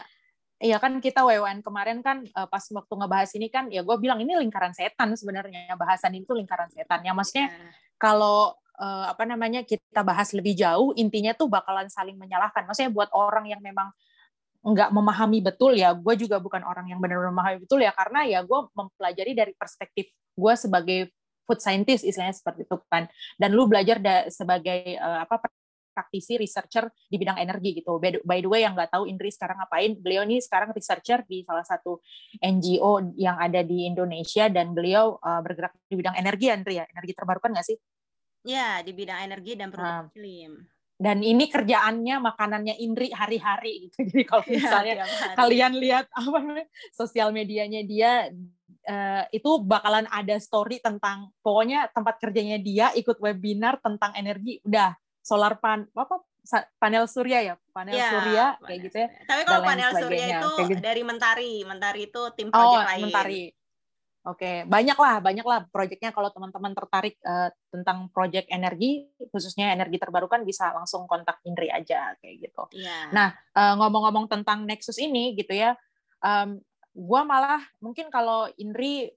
Iya 0.56 0.80
kan 0.80 0.96
kita 1.04 1.20
WWN 1.20 1.60
kemarin 1.60 2.00
kan 2.00 2.24
uh, 2.32 2.48
pas 2.48 2.64
waktu 2.72 2.88
ngebahas 2.88 3.28
ini 3.36 3.52
kan 3.52 3.68
ya 3.68 3.84
gue 3.84 3.96
bilang 4.00 4.16
ini 4.24 4.32
lingkaran 4.40 4.72
setan 4.72 5.12
sebenarnya. 5.12 5.76
Bahasan 5.76 6.16
itu 6.16 6.32
lingkaran 6.32 6.72
setan. 6.72 7.04
Ya 7.04 7.12
maksudnya 7.12 7.52
yeah. 7.52 7.72
kalau 8.00 8.56
uh, 8.80 9.04
apa 9.12 9.28
namanya 9.28 9.68
kita 9.68 10.00
bahas 10.00 10.32
lebih 10.32 10.56
jauh 10.56 10.96
intinya 10.96 11.36
tuh 11.36 11.52
bakalan 11.52 11.92
saling 11.92 12.16
menyalahkan. 12.16 12.64
Maksudnya 12.64 12.88
buat 12.88 13.12
orang 13.12 13.52
yang 13.52 13.60
memang 13.60 13.92
nggak 14.66 14.90
memahami 14.90 15.38
betul 15.44 15.78
ya 15.78 15.94
gue 15.94 16.14
juga 16.18 16.42
bukan 16.42 16.64
orang 16.66 16.90
yang 16.90 16.98
benar-benar 16.98 17.30
memahami 17.30 17.62
betul 17.62 17.78
ya 17.78 17.94
karena 17.94 18.26
ya 18.26 18.42
gue 18.42 18.60
mempelajari 18.74 19.30
dari 19.30 19.52
perspektif 19.54 20.10
gue 20.10 20.52
sebagai 20.58 21.14
food 21.46 21.62
scientist 21.62 22.02
istilahnya 22.02 22.34
seperti 22.34 22.66
itu 22.66 22.76
kan 22.90 23.06
dan 23.38 23.50
lu 23.54 23.70
belajar 23.70 24.02
da, 24.02 24.26
sebagai 24.26 24.98
uh, 24.98 25.24
apa 25.24 25.46
praktisi 25.96 26.36
researcher 26.36 26.92
di 27.08 27.16
bidang 27.16 27.40
energi 27.40 27.80
gitu. 27.80 27.96
By 27.96 28.44
the 28.44 28.50
way 28.52 28.68
yang 28.68 28.76
nggak 28.76 28.92
tahu 28.92 29.08
Indri 29.08 29.32
sekarang 29.32 29.56
ngapain, 29.56 29.96
beliau 29.96 30.28
ini 30.28 30.44
sekarang 30.44 30.76
researcher 30.76 31.24
di 31.24 31.40
salah 31.48 31.64
satu 31.64 32.04
NGO 32.44 33.16
yang 33.16 33.40
ada 33.40 33.64
di 33.64 33.88
Indonesia 33.88 34.52
dan 34.52 34.76
beliau 34.76 35.16
uh, 35.24 35.40
bergerak 35.40 35.72
di 35.88 35.96
bidang 35.96 36.20
energi, 36.20 36.52
Andri 36.52 36.76
ya, 36.76 36.84
energi 36.84 37.16
terbarukan 37.16 37.56
nggak 37.56 37.64
sih? 37.72 37.80
Ya, 38.44 38.84
di 38.84 38.92
bidang 38.92 39.24
energi 39.24 39.56
dan 39.56 39.72
perubahan 39.72 40.12
iklim. 40.12 40.52
Dan 40.96 41.20
ini 41.20 41.44
kerjaannya 41.52 42.16
makanannya 42.24 42.74
Indri 42.80 43.12
hari-hari 43.12 43.88
gitu. 43.88 44.04
Jadi 44.12 44.24
kalau 44.28 44.44
iya, 44.48 44.52
misalnya 44.52 44.94
ya, 45.00 45.06
kalian 45.36 45.72
lihat 45.80 46.06
apa 46.12 46.38
sosial 46.92 47.32
medianya 47.32 47.84
dia 47.84 48.32
uh, 48.86 49.24
itu 49.34 49.50
bakalan 49.66 50.06
ada 50.08 50.38
story 50.38 50.78
tentang 50.80 51.34
pokoknya 51.42 51.90
tempat 51.92 52.22
kerjanya 52.22 52.56
dia 52.62 52.94
ikut 52.94 53.18
webinar 53.18 53.82
tentang 53.82 54.14
energi. 54.14 54.62
Udah 54.62 54.94
solar 55.20 55.58
pan 55.58 55.84
apa 55.92 56.22
panel 56.78 57.10
surya 57.10 57.38
ya? 57.42 57.54
Panel 57.74 57.94
ya, 57.98 58.10
surya 58.10 58.44
kayak 58.62 58.80
gitu 58.86 58.96
ya. 59.02 59.08
tapi 59.26 59.42
kalau 59.42 59.62
panel 59.66 59.90
surya 59.92 60.24
itu 60.38 60.50
gitu. 60.70 60.80
dari 60.80 61.02
mentari. 61.02 61.52
Mentari 61.66 62.00
itu 62.08 62.22
tim 62.38 62.48
project 62.48 62.82
oh, 62.82 62.88
lain. 62.88 63.04
Mentari. 63.10 63.42
Oke, 64.26 64.66
banyak 64.66 64.98
lah, 64.98 65.22
banyak 65.22 65.46
lah 65.46 65.70
proyeknya 65.70 66.10
kalau 66.10 66.34
teman-teman 66.34 66.74
tertarik 66.74 67.14
uh, 67.22 67.46
tentang 67.70 68.10
proyek 68.10 68.50
energi, 68.50 69.06
khususnya 69.30 69.70
energi 69.70 70.02
terbarukan 70.02 70.42
bisa 70.42 70.74
langsung 70.74 71.06
kontak 71.06 71.38
Indri 71.46 71.70
aja 71.70 72.10
kayak 72.18 72.50
gitu. 72.50 72.66
Yeah. 72.74 73.06
Nah, 73.14 73.38
uh, 73.54 73.78
ngomong-ngomong 73.78 74.26
tentang 74.26 74.66
Nexus 74.66 74.98
ini 74.98 75.38
gitu 75.38 75.54
ya, 75.54 75.78
um, 76.26 76.58
gua 76.96 77.28
malah 77.28 77.60
mungkin 77.84 78.08
kalau 78.08 78.48
Indri 78.56 79.12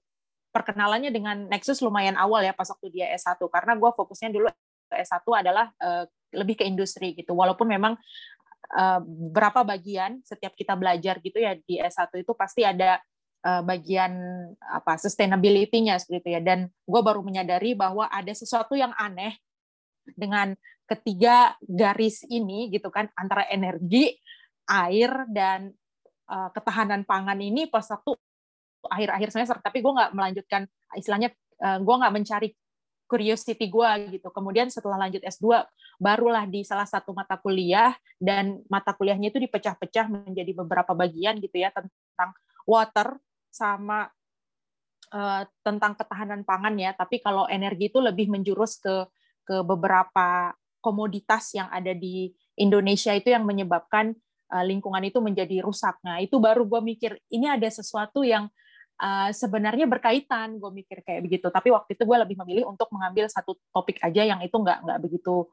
perkenalannya 0.52 1.08
dengan 1.08 1.48
Nexus 1.48 1.80
lumayan 1.80 2.20
awal 2.20 2.44
ya 2.44 2.52
pas 2.52 2.68
waktu 2.68 2.92
dia 2.92 3.08
S1 3.16 3.40
karena 3.48 3.72
gua 3.80 3.96
fokusnya 3.96 4.28
dulu 4.28 4.52
ke 4.90 4.96
S1 5.00 5.24
adalah 5.24 5.72
uh, 5.80 6.04
lebih 6.34 6.60
ke 6.60 6.64
industri 6.66 7.14
gitu. 7.14 7.32
Walaupun 7.32 7.70
memang 7.70 7.94
uh, 8.74 9.00
berapa 9.06 9.62
bagian 9.62 10.22
setiap 10.26 10.54
kita 10.58 10.74
belajar 10.74 11.22
gitu 11.22 11.38
ya 11.38 11.54
di 11.56 11.78
S1 11.78 12.10
itu 12.18 12.32
pasti 12.34 12.66
ada 12.66 12.98
uh, 13.46 13.62
bagian 13.62 14.12
apa 14.60 14.98
sustainability-nya 14.98 15.98
seperti 16.02 16.18
itu 16.26 16.28
ya. 16.36 16.40
Dan 16.42 16.66
gue 16.66 17.00
baru 17.00 17.22
menyadari 17.22 17.78
bahwa 17.78 18.10
ada 18.10 18.34
sesuatu 18.34 18.74
yang 18.74 18.94
aneh 18.98 19.38
dengan 20.14 20.54
ketiga 20.90 21.54
garis 21.62 22.26
ini 22.26 22.66
gitu 22.74 22.90
kan 22.90 23.06
antara 23.14 23.46
energi, 23.46 24.18
air 24.66 25.30
dan 25.30 25.70
uh, 26.30 26.48
ketahanan 26.54 27.02
pangan 27.02 27.36
ini 27.42 27.66
pas 27.66 27.84
waktu 27.90 28.14
akhir-akhir 28.86 29.28
semester. 29.34 29.58
Tapi 29.58 29.82
gue 29.82 29.92
nggak 29.92 30.12
melanjutkan 30.14 30.62
istilahnya 30.94 31.34
uh, 31.60 31.82
gue 31.82 31.94
nggak 32.00 32.14
mencari 32.14 32.48
curiosity 33.10 33.66
gue 33.66 33.90
gitu. 34.14 34.30
Kemudian 34.30 34.70
setelah 34.70 34.96
lanjut 35.06 35.20
S2 35.26 35.66
barulah 35.98 36.46
di 36.46 36.62
salah 36.62 36.86
satu 36.86 37.10
mata 37.10 37.34
kuliah 37.34 37.92
dan 38.22 38.62
mata 38.70 38.94
kuliahnya 38.94 39.34
itu 39.34 39.42
dipecah-pecah 39.42 40.06
menjadi 40.06 40.54
beberapa 40.54 40.94
bagian 40.94 41.42
gitu 41.42 41.58
ya 41.58 41.74
tentang 41.74 42.30
water 42.62 43.18
sama 43.50 44.06
uh, 45.10 45.42
tentang 45.66 45.98
ketahanan 45.98 46.46
pangan 46.46 46.78
ya, 46.78 46.94
tapi 46.94 47.18
kalau 47.18 47.50
energi 47.50 47.90
itu 47.90 47.98
lebih 47.98 48.30
menjurus 48.30 48.78
ke 48.78 49.10
ke 49.42 49.66
beberapa 49.66 50.54
komoditas 50.78 51.50
yang 51.58 51.66
ada 51.74 51.90
di 51.90 52.30
Indonesia 52.54 53.10
itu 53.12 53.34
yang 53.34 53.42
menyebabkan 53.42 54.14
uh, 54.50 54.64
lingkungan 54.66 55.00
itu 55.06 55.22
menjadi 55.22 55.62
rusak. 55.62 55.96
Nah, 56.02 56.18
itu 56.18 56.36
baru 56.42 56.66
gue 56.66 56.80
mikir 56.82 57.16
ini 57.30 57.46
ada 57.46 57.66
sesuatu 57.70 58.26
yang 58.26 58.50
uh, 58.98 59.30
sebenarnya 59.30 59.86
berkaitan. 59.86 60.58
Gue 60.58 60.70
mikir 60.74 61.06
kayak 61.06 61.22
begitu. 61.24 61.46
Tapi 61.48 61.70
waktu 61.70 61.94
itu 61.94 62.02
gue 62.04 62.18
lebih 62.18 62.36
memilih 62.44 62.68
untuk 62.68 62.90
mengambil 62.90 63.30
satu 63.30 63.56
topik 63.70 64.02
aja 64.02 64.26
yang 64.26 64.42
itu 64.42 64.54
nggak 64.54 64.84
nggak 64.84 64.98
begitu 65.00 65.46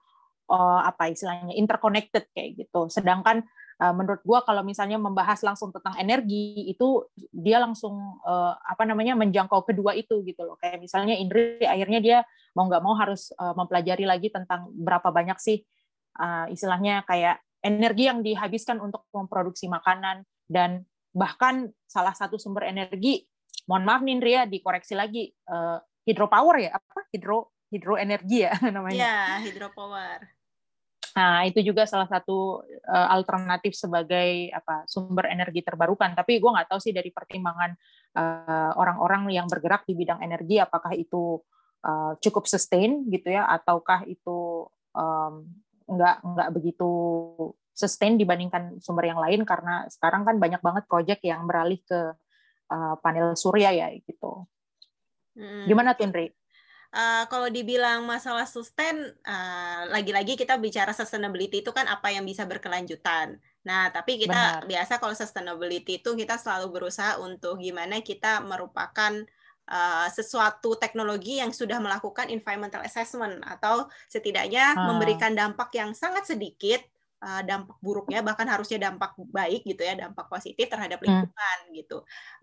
uh, 0.50 0.82
apa 0.84 1.13
istilahnya 1.13 1.54
interconnected 1.56 2.27
kayak 2.34 2.68
gitu. 2.68 2.89
Sedangkan 2.89 3.46
uh, 3.82 3.94
menurut 3.94 4.22
gue 4.25 4.39
kalau 4.44 4.62
misalnya 4.66 4.98
membahas 4.98 5.42
langsung 5.46 5.70
tentang 5.70 5.96
energi 6.01 6.68
itu 6.68 7.06
dia 7.32 7.62
langsung 7.62 8.20
uh, 8.25 8.54
apa 8.58 8.84
namanya 8.84 9.13
menjangkau 9.13 9.63
kedua 9.66 9.94
itu 9.94 10.22
gitu 10.25 10.42
loh 10.44 10.58
kayak 10.60 10.82
misalnya 10.82 11.16
Indri 11.18 11.62
akhirnya 11.62 12.00
dia 12.01 12.18
mau 12.58 12.66
nggak 12.66 12.84
mau 12.84 12.98
harus 12.98 13.30
uh, 13.38 13.54
mempelajari 13.54 14.06
lagi 14.10 14.34
tentang 14.34 14.74
berapa 14.74 15.13
banyak 15.13 15.38
sih 15.38 15.62
uh, 16.18 16.50
istilahnya 16.50 17.06
kayak 17.06 17.42
energi 17.62 18.10
yang 18.10 18.20
dihabiskan 18.22 18.78
untuk 18.82 19.06
memproduksi 19.14 19.70
makanan. 19.70 20.24
Dan 20.48 20.88
bahkan 21.12 21.72
salah 21.90 22.16
satu 22.16 22.40
sumber 22.40 22.70
energi 22.70 23.26
mohon 23.68 23.84
maaf 23.84 24.00
nih 24.00 24.14
Indri 24.16 24.32
ya 24.38 24.44
dikoreksi 24.48 24.96
lagi 24.96 25.28
uh, 25.52 25.78
hidropower 26.08 26.58
ya? 26.64 26.72
Apa? 26.78 27.08
Hidro 27.12 27.52
hidroenergi 27.68 28.48
ya 28.48 28.54
namanya. 28.76 28.98
Ya 28.98 29.18
hidropower. 29.44 30.38
Nah, 31.18 31.50
itu 31.50 31.66
juga 31.66 31.90
salah 31.90 32.06
satu 32.06 32.62
uh, 32.86 33.08
alternatif 33.10 33.74
sebagai 33.74 34.54
apa 34.54 34.86
sumber 34.86 35.26
energi 35.34 35.66
terbarukan. 35.66 36.14
Tapi 36.14 36.38
gue 36.38 36.52
nggak 36.54 36.70
tahu 36.70 36.78
sih 36.78 36.94
dari 36.94 37.10
pertimbangan 37.10 37.74
eh, 38.18 38.72
orang-orang 38.78 39.26
uh, 39.26 39.34
yang 39.34 39.50
bergerak 39.50 39.82
di 39.90 39.98
bidang 39.98 40.22
energi, 40.22 40.62
apakah 40.62 40.94
itu 40.94 41.42
uh, 41.82 42.14
cukup 42.22 42.46
sustain 42.46 43.02
gitu 43.10 43.34
ya, 43.34 43.50
ataukah 43.50 44.06
itu 44.06 44.70
um, 44.94 45.50
nggak 45.88 46.15
nggak 46.24 46.50
begitu 46.51 46.89
sustain 47.72 48.17
dibandingkan 48.17 48.82
sumber 48.82 49.08
yang 49.08 49.22
lain 49.22 49.46
karena 49.48 49.86
sekarang 49.88 50.25
kan 50.25 50.41
banyak 50.41 50.60
banget 50.60 50.84
proyek 50.89 51.20
yang 51.24 51.46
beralih 51.46 51.77
ke 51.86 52.13
uh, 52.74 52.96
panel 53.00 53.38
surya 53.38 53.72
ya 53.72 53.88
gitu. 54.01 54.50
Hmm. 55.38 55.70
Gimana 55.70 55.94
tuh, 55.94 56.10
uh, 56.98 57.24
kalau 57.29 57.48
dibilang 57.51 58.03
masalah 58.08 58.50
sustain, 58.50 58.98
uh, 59.25 59.82
lagi-lagi 59.94 60.34
kita 60.34 60.58
bicara 60.58 60.91
sustainability 60.96 61.62
itu 61.62 61.70
kan 61.70 61.86
apa 61.86 62.10
yang 62.13 62.25
bisa 62.25 62.50
berkelanjutan. 62.50 63.38
Nah, 63.67 63.91
tapi 63.91 64.15
kita 64.15 64.63
Benar. 64.63 64.70
biasa 64.70 64.94
kalau 64.98 65.13
sustainability 65.13 66.00
itu 66.00 66.15
kita 66.15 66.39
selalu 66.39 66.72
berusaha 66.72 67.20
untuk 67.20 67.60
gimana 67.60 68.00
kita 68.00 68.39
merupakan 68.41 69.27
uh, 69.68 70.08
sesuatu 70.12 70.76
teknologi 70.80 71.40
yang 71.40 71.52
sudah 71.52 71.78
melakukan 71.78 72.32
environmental 72.32 72.82
assessment 72.84 73.44
atau 73.44 73.88
setidaknya 74.08 74.74
hmm. 74.74 74.84
memberikan 74.88 75.32
dampak 75.36 75.72
yang 75.76 75.92
sangat 75.94 76.26
sedikit 76.28 76.82
uh, 77.24 77.44
dampak 77.44 77.78
buruknya 77.84 78.24
bahkan 78.26 78.48
harusnya 78.48 78.90
dampak 78.90 79.14
baik 79.32 79.64
gitu 79.68 79.84
ya 79.84 79.96
dampak 79.96 80.28
positif 80.32 80.68
terhadap 80.68 81.00
hmm. 81.00 81.08
lingkungan 81.08 81.58
hmm. 81.68 81.74
gitu 81.78 81.98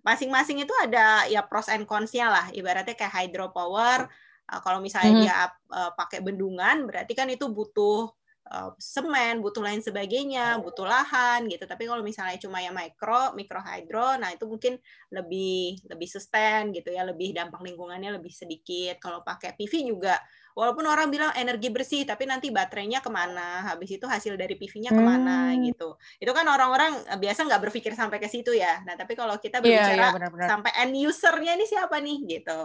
masing-masing 0.05 0.63
itu 0.63 0.75
ada 0.81 1.25
ya 1.27 1.43
pros 1.45 1.73
and 1.73 1.89
cons-nya 1.89 2.29
lah 2.31 2.47
ibaratnya 2.53 2.95
kayak 2.97 3.13
hydropower 3.13 4.09
Uh, 4.45 4.61
kalau 4.61 4.77
misalnya 4.85 5.13
hmm. 5.17 5.23
dia 5.25 5.35
uh, 5.73 5.91
pakai 5.97 6.21
bendungan, 6.21 6.85
berarti 6.85 7.17
kan 7.17 7.25
itu 7.33 7.49
butuh 7.49 8.13
uh, 8.51 8.71
semen, 8.77 9.41
butuh 9.41 9.65
lain 9.65 9.81
sebagainya, 9.81 10.61
butuh 10.61 10.85
lahan 10.85 11.49
gitu. 11.49 11.65
Tapi 11.65 11.89
kalau 11.89 12.05
misalnya 12.05 12.37
cuma 12.37 12.61
yang 12.61 12.77
mikro, 12.77 13.33
mikro 13.33 13.61
hydro, 13.61 14.21
nah 14.21 14.29
itu 14.33 14.45
mungkin 14.45 14.77
lebih 15.09 15.85
lebih 15.89 16.09
sustain 16.09 16.69
gitu 16.75 16.93
ya, 16.93 17.07
lebih 17.07 17.33
dampak 17.33 17.65
lingkungannya 17.65 18.21
lebih 18.21 18.33
sedikit. 18.33 19.01
Kalau 19.01 19.25
pakai 19.25 19.57
PV 19.57 19.73
juga, 19.89 20.21
walaupun 20.53 20.85
orang 20.85 21.09
bilang 21.09 21.33
energi 21.35 21.69
bersih, 21.73 22.03
tapi 22.05 22.29
nanti 22.29 22.53
baterainya 22.53 23.01
ke 23.01 23.11
mana? 23.11 23.65
Habis 23.75 23.97
itu 23.97 24.07
hasil 24.07 24.37
dari 24.37 24.55
PV-nya 24.55 24.93
ke 24.93 25.03
mana 25.03 25.53
hmm. 25.53 25.61
gitu. 25.73 25.97
Itu 26.21 26.31
kan 26.37 26.45
orang-orang 26.47 27.19
biasa 27.19 27.49
nggak 27.49 27.63
berpikir 27.71 27.93
sampai 27.97 28.21
ke 28.21 28.29
situ 28.29 28.53
ya. 28.55 28.85
Nah 28.85 28.95
tapi 28.95 29.17
kalau 29.17 29.41
kita 29.41 29.59
iya, 29.61 29.65
berbicara 29.65 29.95
yeah, 29.95 30.05
yeah, 30.05 30.15
benar 30.15 30.31
-benar. 30.31 30.49
sampai 30.49 30.71
end 30.79 30.95
usernya 30.95 31.53
ini 31.57 31.67
siapa 31.67 31.97
nih 31.99 32.19
gitu. 32.39 32.61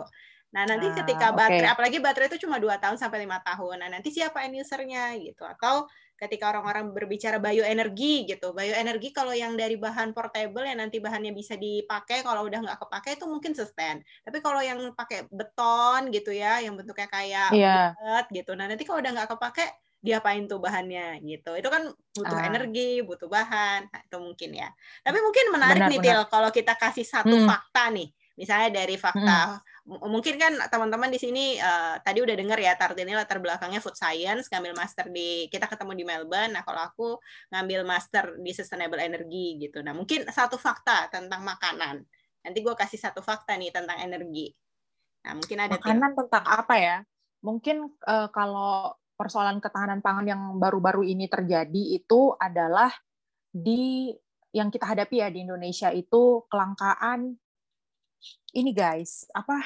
Nah, 0.50 0.65
nanti 0.65 0.89
ah, 0.89 0.96
ketika 1.01 1.29
baterai, 1.29 1.62
okay. 1.62 1.70
apalagi 1.70 1.98
baterai 2.01 2.27
itu 2.34 2.41
cuma 2.46 2.58
dua 2.58 2.82
tahun 2.82 2.98
sampai 2.98 3.22
lima 3.22 3.38
tahun. 3.46 3.86
Nah, 3.86 3.89
nanti 3.94 4.10
siapa 4.10 4.41
end 4.41 4.58
usernya 4.58 5.13
gitu? 5.22 5.46
Atau 5.46 5.86
ketika 6.18 6.51
orang-orang 6.51 6.89
berbicara 6.89 7.38
bioenergi 7.38 8.25
gitu, 8.25 8.51
bioenergi 8.51 9.13
kalau 9.13 9.32
yang 9.32 9.53
dari 9.53 9.77
bahan 9.77 10.12
portable 10.12 10.65
yang 10.65 10.82
nanti 10.82 10.98
bahannya 10.98 11.38
bisa 11.38 11.53
dipakai, 11.53 12.25
kalau 12.25 12.50
udah 12.50 12.65
nggak 12.65 12.79
kepake 12.82 13.10
itu 13.22 13.25
mungkin 13.29 13.53
sustain. 13.53 14.01
Tapi 14.25 14.38
kalau 14.41 14.60
yang 14.60 14.82
pakai 14.98 15.29
beton 15.29 16.10
gitu 16.10 16.34
ya, 16.34 16.65
yang 16.65 16.74
bentuknya 16.74 17.08
kayak 17.08 17.53
yeah. 17.53 17.94
Belet, 18.01 18.25
gitu. 18.41 18.51
Nah, 18.58 18.65
nanti 18.65 18.84
kalau 18.89 19.06
udah 19.06 19.12
nggak 19.13 19.29
kepake, 19.38 19.65
diapain 20.01 20.50
tuh 20.50 20.58
bahannya 20.58 21.22
gitu. 21.29 21.53
Itu 21.60 21.70
kan 21.70 21.94
butuh 22.18 22.39
ah. 22.41 22.48
energi, 22.50 23.06
butuh 23.06 23.29
bahan. 23.29 23.86
Nah, 23.86 24.01
itu 24.01 24.18
mungkin 24.18 24.50
ya. 24.58 24.70
Tapi 25.06 25.18
mungkin 25.22 25.46
menarik 25.53 25.82
benar, 25.86 25.91
nih, 25.94 26.00
Til, 26.01 26.22
kalau 26.25 26.50
kita 26.50 26.74
kasih 26.74 27.06
satu 27.06 27.38
hmm. 27.38 27.46
fakta 27.46 27.94
nih. 27.94 28.10
Misalnya 28.39 28.72
dari 28.72 28.96
fakta 28.96 29.60
hmm 29.60 29.70
mungkin 29.89 30.38
kan 30.38 30.53
teman-teman 30.69 31.10
di 31.10 31.17
sini 31.17 31.58
uh, 31.58 31.98
tadi 32.05 32.22
udah 32.22 32.36
dengar 32.38 32.62
ya 32.62 32.77
Tartini 32.77 33.17
latar 33.17 33.41
belakangnya 33.41 33.81
food 33.81 33.98
science 33.98 34.46
ngambil 34.53 34.77
master 34.77 35.10
di 35.10 35.50
kita 35.50 35.65
ketemu 35.65 35.98
di 35.98 36.03
Melbourne. 36.05 36.53
Nah 36.53 36.62
kalau 36.62 36.81
aku 36.86 37.08
ngambil 37.50 37.81
master 37.89 38.38
di 38.38 38.51
sustainable 38.53 39.01
energy 39.01 39.58
gitu. 39.58 39.81
Nah 39.81 39.98
mungkin 39.98 40.29
satu 40.29 40.62
fakta 40.62 41.10
tentang 41.10 41.41
makanan. 41.41 42.05
Nanti 42.46 42.60
gue 42.62 42.75
kasih 42.77 43.01
satu 43.01 43.25
fakta 43.25 43.58
nih 43.58 43.74
tentang 43.74 43.98
energi. 43.98 44.53
Nah 45.25 45.34
mungkin 45.34 45.58
ada 45.58 45.81
makanan 45.81 46.12
tim. 46.13 46.17
tentang 46.22 46.43
apa 46.46 46.75
ya? 46.77 46.98
Mungkin 47.41 47.77
uh, 48.05 48.29
kalau 48.29 48.93
persoalan 49.17 49.58
ketahanan 49.58 50.05
pangan 50.05 50.27
yang 50.29 50.41
baru-baru 50.62 51.03
ini 51.03 51.25
terjadi 51.25 51.98
itu 51.98 52.38
adalah 52.38 52.93
di 53.50 54.13
yang 54.53 54.69
kita 54.69 54.86
hadapi 54.86 55.22
ya 55.22 55.27
di 55.34 55.46
Indonesia 55.46 55.89
itu 55.89 56.46
kelangkaan 56.48 57.38
ini 58.53 58.71
guys, 58.73 59.27
apa 59.35 59.61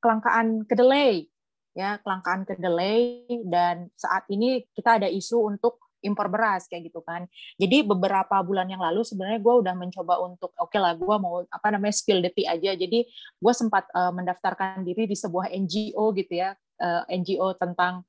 kelangkaan 0.00 0.64
kedelai 0.64 1.26
ya, 1.74 1.98
kelangkaan 2.02 2.42
kedelai 2.46 3.26
dan 3.46 3.88
saat 3.94 4.26
ini 4.30 4.66
kita 4.74 5.02
ada 5.02 5.08
isu 5.08 5.50
untuk 5.54 5.78
impor 6.00 6.32
beras 6.32 6.64
kayak 6.66 6.90
gitu 6.90 7.04
kan. 7.04 7.28
Jadi 7.60 7.84
beberapa 7.84 8.40
bulan 8.40 8.66
yang 8.68 8.80
lalu 8.80 9.04
sebenarnya 9.04 9.40
gue 9.40 9.54
udah 9.64 9.74
mencoba 9.76 10.14
untuk 10.24 10.52
oke 10.56 10.72
okay 10.72 10.80
lah 10.80 10.96
gue 10.96 11.16
mau 11.20 11.44
apa 11.44 11.68
namanya 11.76 11.94
spill 11.94 12.24
the 12.24 12.32
tea 12.32 12.48
aja. 12.48 12.72
Jadi 12.72 13.04
gue 13.36 13.54
sempat 13.54 13.86
uh, 13.92 14.12
mendaftarkan 14.12 14.82
diri 14.82 15.04
di 15.04 15.16
sebuah 15.16 15.52
NGO 15.52 16.16
gitu 16.16 16.32
ya, 16.32 16.56
uh, 16.56 17.04
eh, 17.04 17.20
NGO 17.20 17.52
tentang 17.56 18.02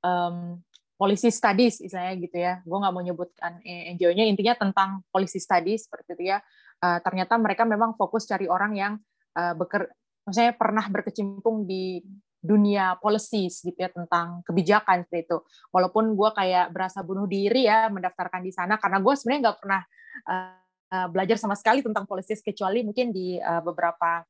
um, 0.00 0.60
policy 0.96 1.28
studies 1.28 1.84
istilahnya 1.84 2.14
gitu 2.24 2.36
ya. 2.40 2.64
Gue 2.64 2.78
nggak 2.80 2.92
mau 2.92 3.04
nyebutkan 3.04 3.60
eh, 3.62 3.92
NGO-nya 3.92 4.24
intinya 4.24 4.56
tentang 4.56 5.04
policy 5.12 5.38
studies 5.38 5.84
seperti 5.86 6.16
itu 6.16 6.24
ya. 6.32 6.40
Uh, 6.76 7.00
ternyata 7.00 7.40
mereka 7.40 7.64
memang 7.64 7.96
fokus 7.96 8.28
cari 8.28 8.48
orang 8.48 8.76
yang 8.76 8.92
uh, 9.36 9.54
beker 9.54 9.92
maksudnya 10.26 10.56
pernah 10.56 10.84
berkecimpung 10.90 11.68
di 11.68 12.02
dunia 12.46 12.94
policies 13.02 13.62
gitu 13.62 13.74
ya 13.74 13.90
tentang 13.90 14.42
kebijakan 14.46 15.02
seperti 15.06 15.26
itu. 15.26 15.38
Walaupun 15.74 16.14
gue 16.14 16.30
kayak 16.34 16.70
berasa 16.70 17.02
bunuh 17.02 17.26
diri 17.26 17.66
ya 17.66 17.90
mendaftarkan 17.90 18.42
di 18.42 18.54
sana 18.54 18.78
karena 18.78 19.02
gue 19.02 19.14
sebenarnya 19.18 19.40
nggak 19.50 19.58
pernah 19.58 19.82
uh, 20.30 21.08
belajar 21.10 21.36
sama 21.36 21.58
sekali 21.58 21.82
tentang 21.82 22.06
policies 22.06 22.40
kecuali 22.42 22.86
mungkin 22.86 23.10
di 23.10 23.38
uh, 23.42 23.62
beberapa 23.62 24.22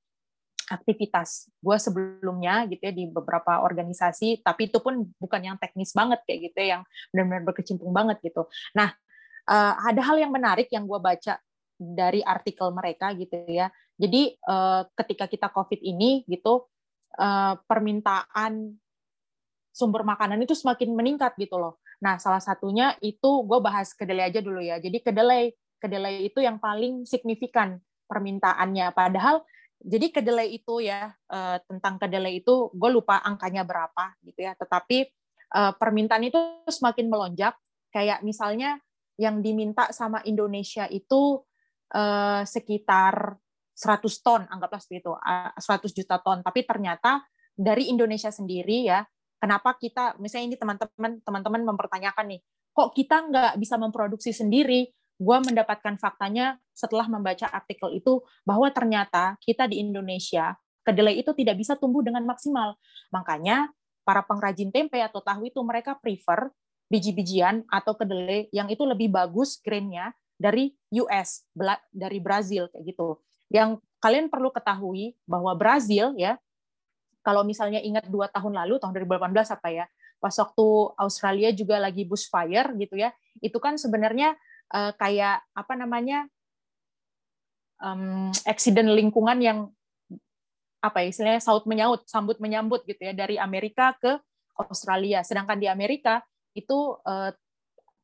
aktivitas 0.66 1.46
gue 1.62 1.76
sebelumnya 1.78 2.66
gitu 2.66 2.82
ya 2.82 2.90
di 2.90 3.06
beberapa 3.06 3.62
organisasi 3.62 4.42
tapi 4.42 4.66
itu 4.66 4.82
pun 4.82 5.06
bukan 5.14 5.38
yang 5.38 5.56
teknis 5.62 5.94
banget 5.94 6.18
kayak 6.26 6.50
gitu 6.50 6.58
ya, 6.58 6.66
yang 6.78 6.82
benar-benar 7.14 7.42
berkecimpung 7.46 7.92
banget 7.94 8.18
gitu. 8.24 8.50
Nah 8.74 8.90
uh, 9.46 9.74
ada 9.86 10.02
hal 10.02 10.18
yang 10.18 10.34
menarik 10.34 10.66
yang 10.74 10.88
gue 10.88 10.98
baca 10.98 11.38
dari 11.76 12.24
artikel 12.24 12.72
mereka 12.72 13.12
gitu 13.14 13.36
ya. 13.48 13.68
Jadi 13.96 14.36
uh, 14.48 14.84
ketika 14.96 15.28
kita 15.28 15.48
COVID 15.52 15.80
ini 15.80 16.24
gitu 16.28 16.68
uh, 17.20 17.54
permintaan 17.64 18.76
sumber 19.72 20.04
makanan 20.08 20.40
itu 20.40 20.56
semakin 20.56 20.96
meningkat 20.96 21.36
gitu 21.36 21.60
loh. 21.60 21.80
Nah 22.00 22.16
salah 22.16 22.40
satunya 22.40 22.96
itu 23.04 23.44
gue 23.44 23.58
bahas 23.60 23.92
kedelai 23.92 24.32
aja 24.32 24.40
dulu 24.40 24.60
ya. 24.60 24.80
Jadi 24.80 25.00
kedelai 25.04 25.52
kedelai 25.76 26.28
itu 26.28 26.40
yang 26.40 26.56
paling 26.56 27.04
signifikan 27.04 27.80
permintaannya. 28.08 28.92
Padahal 28.96 29.44
jadi 29.80 30.08
kedelai 30.08 30.56
itu 30.56 30.80
ya 30.80 31.12
uh, 31.28 31.60
tentang 31.68 32.00
kedelai 32.00 32.40
itu 32.40 32.72
gue 32.72 32.90
lupa 32.90 33.20
angkanya 33.20 33.62
berapa 33.62 34.16
gitu 34.24 34.40
ya 34.40 34.56
tetapi 34.56 35.08
uh, 35.52 35.72
permintaan 35.76 36.24
itu 36.24 36.38
semakin 36.68 37.12
melonjak 37.12 37.54
kayak 37.92 38.24
misalnya 38.24 38.80
yang 39.16 39.40
diminta 39.40 39.88
sama 39.92 40.20
Indonesia 40.24 40.84
itu 40.88 41.40
uh, 41.92 42.42
sekitar 42.46 43.36
100 43.76 44.24
ton 44.24 44.42
anggaplah 44.48 44.80
seperti 44.80 45.04
itu 45.04 45.12
uh, 45.12 45.52
100 45.54 45.92
juta 45.92 46.16
ton 46.24 46.40
tapi 46.40 46.64
ternyata 46.64 47.22
dari 47.52 47.92
Indonesia 47.92 48.32
sendiri 48.32 48.88
ya 48.88 49.04
kenapa 49.36 49.76
kita 49.76 50.16
misalnya 50.16 50.54
ini 50.54 50.56
teman-teman 50.56 51.12
teman-teman 51.22 51.62
mempertanyakan 51.74 52.36
nih 52.36 52.40
kok 52.72 52.90
kita 52.96 53.16
nggak 53.28 53.52
bisa 53.60 53.76
memproduksi 53.76 54.32
sendiri 54.32 54.90
gue 55.16 55.38
mendapatkan 55.40 55.96
faktanya 55.96 56.60
setelah 56.76 57.08
membaca 57.08 57.48
artikel 57.48 57.88
itu 57.96 58.20
bahwa 58.44 58.68
ternyata 58.68 59.40
kita 59.40 59.64
di 59.64 59.80
Indonesia 59.80 60.52
kedelai 60.84 61.18
itu 61.18 61.32
tidak 61.34 61.58
bisa 61.58 61.74
tumbuh 61.74 62.04
dengan 62.04 62.22
maksimal. 62.22 62.78
Makanya 63.10 63.72
para 64.06 64.22
pengrajin 64.22 64.70
tempe 64.70 65.02
atau 65.02 65.18
tahu 65.18 65.50
itu 65.50 65.58
mereka 65.66 65.98
prefer 65.98 66.52
biji-bijian 66.86 67.66
atau 67.66 67.98
kedelai 67.98 68.46
yang 68.54 68.70
itu 68.70 68.86
lebih 68.86 69.10
bagus 69.10 69.58
grainnya 69.58 70.14
dari 70.36 70.72
US, 71.00 71.44
dari 71.90 72.18
Brazil 72.20 72.68
kayak 72.70 72.84
gitu. 72.92 73.20
Yang 73.48 73.80
kalian 73.98 74.28
perlu 74.28 74.52
ketahui 74.52 75.16
bahwa 75.24 75.56
Brazil 75.56 76.12
ya, 76.14 76.36
kalau 77.24 77.42
misalnya 77.42 77.82
ingat 77.82 78.06
dua 78.06 78.30
tahun 78.30 78.54
lalu 78.54 78.78
tahun 78.78 78.92
2018 79.02 79.56
apa 79.56 79.68
ya, 79.72 79.84
pas 80.20 80.32
waktu 80.32 80.66
Australia 81.00 81.50
juga 81.50 81.80
lagi 81.80 82.06
bushfire 82.06 82.70
gitu 82.78 82.94
ya, 83.00 83.10
itu 83.40 83.56
kan 83.58 83.80
sebenarnya 83.80 84.36
uh, 84.72 84.92
kayak 84.94 85.42
apa 85.56 85.74
namanya 85.74 86.28
um, 87.80 88.30
accident 88.46 88.92
lingkungan 88.92 89.38
yang 89.40 89.58
apa 90.80 91.02
ya 91.02 91.10
istilahnya 91.10 91.42
saut 91.42 91.66
menyaut 91.66 92.06
sambut 92.06 92.38
menyambut 92.38 92.86
gitu 92.86 93.00
ya 93.00 93.12
dari 93.16 93.40
Amerika 93.40 93.96
ke 93.98 94.22
Australia 94.60 95.24
sedangkan 95.26 95.58
di 95.58 95.66
Amerika 95.66 96.22
itu 96.54 96.94
uh, 97.02 97.34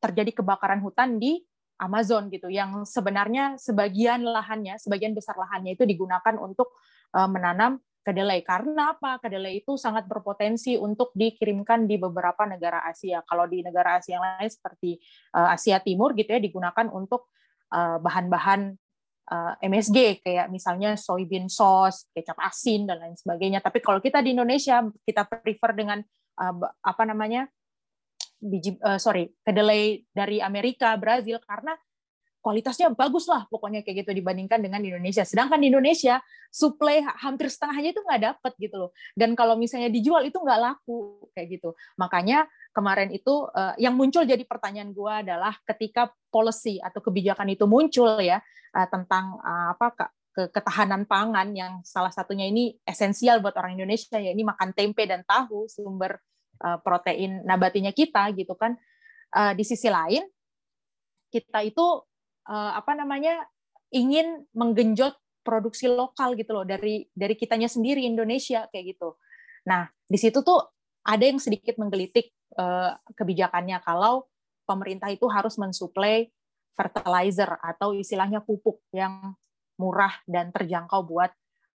terjadi 0.03 0.43
kebakaran 0.43 0.83
hutan 0.83 1.15
di 1.15 1.39
Amazon 1.83 2.31
gitu 2.31 2.47
yang 2.47 2.87
sebenarnya 2.87 3.59
sebagian 3.59 4.23
lahannya 4.23 4.79
sebagian 4.79 5.11
besar 5.11 5.35
lahannya 5.35 5.75
itu 5.75 5.83
digunakan 5.83 6.39
untuk 6.39 6.79
uh, 7.11 7.27
menanam 7.27 7.83
kedelai. 8.03 8.43
Karena 8.43 8.93
apa? 8.93 9.17
Kedelai 9.23 9.63
itu 9.63 9.79
sangat 9.79 10.05
berpotensi 10.05 10.75
untuk 10.75 11.15
dikirimkan 11.15 11.87
di 11.87 11.95
beberapa 11.95 12.43
negara 12.43 12.83
Asia. 12.83 13.23
Kalau 13.23 13.47
di 13.47 13.63
negara 13.63 13.97
Asia 13.97 14.19
yang 14.19 14.23
lain 14.23 14.51
seperti 14.51 14.99
uh, 15.35 15.55
Asia 15.55 15.79
Timur 15.79 16.11
gitu 16.15 16.35
ya 16.35 16.39
digunakan 16.43 16.87
untuk 16.91 17.31
uh, 17.71 17.97
bahan-bahan 18.03 18.75
uh, 19.31 19.53
MSG 19.63 20.19
kayak 20.19 20.51
misalnya 20.51 20.99
soybean 20.99 21.47
sauce, 21.47 22.11
kecap 22.11 22.35
asin 22.43 22.85
dan 22.85 22.99
lain 22.99 23.15
sebagainya. 23.15 23.63
Tapi 23.63 23.79
kalau 23.79 24.03
kita 24.03 24.19
di 24.19 24.35
Indonesia 24.35 24.83
kita 25.07 25.25
prefer 25.25 25.71
dengan 25.73 25.99
apa 26.81 27.05
namanya? 27.05 27.45
Biji 28.43 28.75
uh, 28.83 28.99
sorry, 28.99 29.31
kedelai 29.47 30.03
dari 30.11 30.43
Amerika, 30.43 30.91
Brazil 30.99 31.39
karena 31.39 31.79
kualitasnya 32.43 32.91
bagus 32.91 33.23
lah 33.31 33.47
pokoknya 33.47 33.87
kayak 33.87 34.03
gitu 34.03 34.11
dibandingkan 34.19 34.59
dengan 34.59 34.83
Indonesia. 34.83 35.23
Sedangkan 35.23 35.63
di 35.63 35.71
Indonesia 35.71 36.19
supply 36.51 36.99
hampir 37.23 37.47
setengahnya 37.47 37.95
itu 37.95 38.03
nggak 38.03 38.21
dapet 38.21 38.53
gitu 38.59 38.75
loh. 38.75 38.91
Dan 39.15 39.31
kalau 39.31 39.55
misalnya 39.55 39.87
dijual 39.87 40.27
itu 40.27 40.35
nggak 40.35 40.59
laku 40.59 41.23
kayak 41.31 41.55
gitu. 41.55 41.71
Makanya 41.95 42.43
kemarin 42.75 43.15
itu 43.15 43.47
uh, 43.47 43.71
yang 43.79 43.95
muncul 43.95 44.27
jadi 44.27 44.43
pertanyaan 44.43 44.91
gue 44.91 45.13
adalah 45.23 45.55
ketika 45.63 46.11
policy 46.27 46.83
atau 46.83 46.99
kebijakan 46.99 47.47
itu 47.47 47.63
muncul 47.63 48.19
ya 48.19 48.43
uh, 48.75 48.87
tentang 48.91 49.39
uh, 49.39 49.71
apa 49.79 50.11
ke, 50.33 50.43
ketahanan 50.51 51.07
pangan 51.07 51.47
yang 51.55 51.79
salah 51.87 52.11
satunya 52.11 52.49
ini 52.49 52.75
esensial 52.83 53.39
buat 53.39 53.55
orang 53.55 53.79
Indonesia 53.79 54.19
ya 54.19 54.33
ini 54.35 54.43
makan 54.43 54.75
tempe 54.75 55.07
dan 55.07 55.23
tahu 55.23 55.71
sumber 55.71 56.19
uh, 56.61 56.77
protein 56.83 57.41
nabatinya 57.47 57.89
kita 57.95 58.29
gitu 58.37 58.53
kan. 58.53 58.77
Uh, 59.33 59.57
di 59.57 59.65
sisi 59.65 59.89
lain 59.89 60.21
kita 61.33 61.65
itu 61.65 61.85
uh, 62.45 62.71
apa 62.77 62.93
namanya 62.93 63.41
ingin 63.89 64.45
menggenjot 64.53 65.17
produksi 65.41 65.89
lokal 65.89 66.37
gitu 66.37 66.53
loh 66.53 66.65
dari 66.65 67.09
dari 67.09 67.33
kitanya 67.33 67.65
sendiri 67.65 68.05
Indonesia 68.05 68.69
kayak 68.69 68.93
gitu. 68.93 69.17
Nah 69.65 69.89
di 70.05 70.17
situ 70.21 70.45
tuh 70.45 70.61
ada 71.03 71.25
yang 71.25 71.41
sedikit 71.41 71.75
menggelitik 71.81 72.31
kebijakannya 73.17 73.81
kalau 73.81 74.29
pemerintah 74.69 75.09
itu 75.09 75.25
harus 75.25 75.57
mensuplai 75.57 76.29
fertilizer 76.73 77.57
atau 77.61 77.93
istilahnya 77.93 78.41
pupuk 78.41 78.81
yang 78.93 79.37
murah 79.77 80.13
dan 80.25 80.49
terjangkau 80.49 81.05
buat 81.05 81.31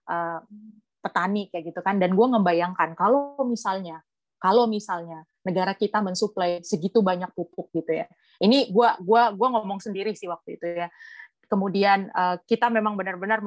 uh, 0.10 0.42
petani 1.02 1.50
kayak 1.54 1.74
gitu 1.74 1.80
kan. 1.86 2.02
Dan 2.02 2.18
gue 2.18 2.28
ngebayangkan 2.28 2.98
kalau 2.98 3.38
misalnya 3.46 4.02
kalau 4.38 4.70
misalnya 4.70 5.26
negara 5.42 5.74
kita 5.74 6.04
mensuplai 6.04 6.62
segitu 6.62 7.02
banyak 7.02 7.32
pupuk 7.34 7.72
gitu 7.74 8.04
ya. 8.04 8.08
Ini 8.38 8.70
gua 8.70 9.00
gua 9.02 9.34
gua 9.34 9.60
ngomong 9.60 9.82
sendiri 9.82 10.14
sih 10.14 10.30
waktu 10.30 10.60
itu 10.60 10.66
ya. 10.86 10.88
Kemudian 11.48 12.12
uh, 12.12 12.38
kita 12.44 12.68
memang 12.68 13.00
benar-benar 13.00 13.40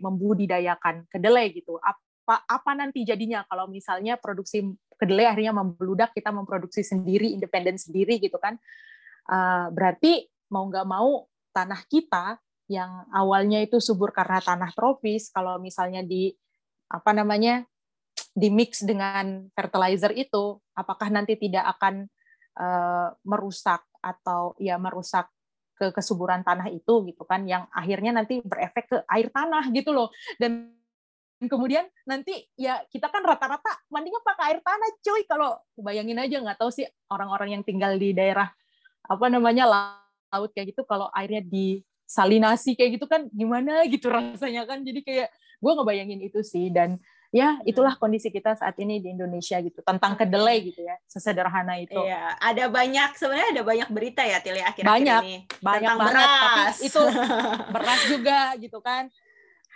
membudidayakan 0.00 1.04
kedelai 1.12 1.52
gitu. 1.52 1.76
Apa 1.78 2.42
apa 2.48 2.70
nanti 2.72 3.04
jadinya 3.04 3.44
kalau 3.44 3.68
misalnya 3.68 4.16
produksi 4.16 4.64
kedelai 4.96 5.28
akhirnya 5.28 5.52
membludak 5.52 6.16
kita 6.16 6.32
memproduksi 6.32 6.80
sendiri 6.80 7.34
independen 7.34 7.76
sendiri 7.76 8.18
gitu 8.18 8.40
kan. 8.40 8.56
Uh, 9.28 9.70
berarti 9.70 10.26
mau 10.50 10.66
nggak 10.66 10.88
mau 10.88 11.28
tanah 11.52 11.84
kita 11.86 12.40
yang 12.72 13.04
awalnya 13.12 13.60
itu 13.60 13.76
subur 13.78 14.16
karena 14.16 14.40
tanah 14.40 14.72
tropis 14.72 15.28
kalau 15.28 15.60
misalnya 15.60 16.00
di 16.00 16.32
apa 16.88 17.12
namanya 17.12 17.68
di 18.32 18.48
mix 18.48 18.80
dengan 18.80 19.46
fertilizer 19.52 20.12
itu, 20.16 20.56
apakah 20.72 21.12
nanti 21.12 21.36
tidak 21.36 21.68
akan 21.76 22.08
uh, 22.56 23.12
merusak 23.28 23.84
atau 24.02 24.56
ya 24.58 24.80
merusak 24.80 25.28
ke 25.76 25.90
kesuburan 25.92 26.46
tanah 26.46 26.68
itu 26.70 27.02
gitu 27.10 27.22
kan 27.26 27.42
yang 27.42 27.66
akhirnya 27.74 28.14
nanti 28.14 28.38
berefek 28.44 28.86
ke 28.88 28.98
air 29.08 29.28
tanah 29.28 29.68
gitu 29.74 29.90
loh. 29.92 30.08
Dan 30.40 30.72
kemudian 31.42 31.86
nanti 32.06 32.46
ya 32.54 32.82
kita 32.86 33.10
kan 33.10 33.22
rata-rata 33.26 33.82
mandinya 33.90 34.22
pakai 34.22 34.44
air 34.54 34.60
tanah 34.62 34.90
cuy. 35.02 35.22
Kalau 35.26 35.58
bayangin 35.74 36.22
aja 36.22 36.38
nggak 36.38 36.58
tahu 36.60 36.70
sih 36.70 36.86
orang-orang 37.10 37.58
yang 37.58 37.62
tinggal 37.66 37.98
di 37.98 38.14
daerah 38.14 38.50
apa 39.02 39.26
namanya 39.26 39.66
laut 39.66 40.50
kayak 40.54 40.70
gitu 40.70 40.86
kalau 40.86 41.10
airnya 41.10 41.42
disalinasi 41.42 42.78
kayak 42.78 43.02
gitu 43.02 43.06
kan 43.10 43.26
gimana 43.34 43.82
gitu 43.90 44.06
rasanya 44.06 44.62
kan. 44.64 44.86
Jadi 44.86 45.02
kayak 45.02 45.28
gue 45.58 45.72
ngebayangin 45.72 46.20
itu 46.22 46.40
sih. 46.46 46.70
Dan 46.70 47.02
ya 47.32 47.56
hmm. 47.56 47.64
itulah 47.64 47.96
kondisi 47.96 48.28
kita 48.28 48.52
saat 48.60 48.76
ini 48.76 49.00
di 49.00 49.16
Indonesia 49.16 49.56
gitu 49.64 49.80
tentang 49.80 50.20
kedelai 50.20 50.68
gitu 50.68 50.84
ya 50.84 51.00
sesederhana 51.08 51.80
itu 51.80 51.96
iya 51.96 52.36
ada 52.36 52.68
banyak 52.68 53.16
sebenarnya 53.16 53.48
ada 53.56 53.62
banyak 53.64 53.88
berita 53.88 54.20
ya 54.20 54.38
Tili 54.44 54.60
akhir-akhir 54.60 54.84
banyak 54.84 55.22
ini 55.24 55.36
banyak 55.64 55.80
tentang 55.80 55.98
banget 55.98 56.28
beras. 56.28 56.76
tapi 56.76 56.86
itu 56.92 57.02
beras 57.74 58.00
juga 58.04 58.38
gitu 58.60 58.78
kan 58.84 59.02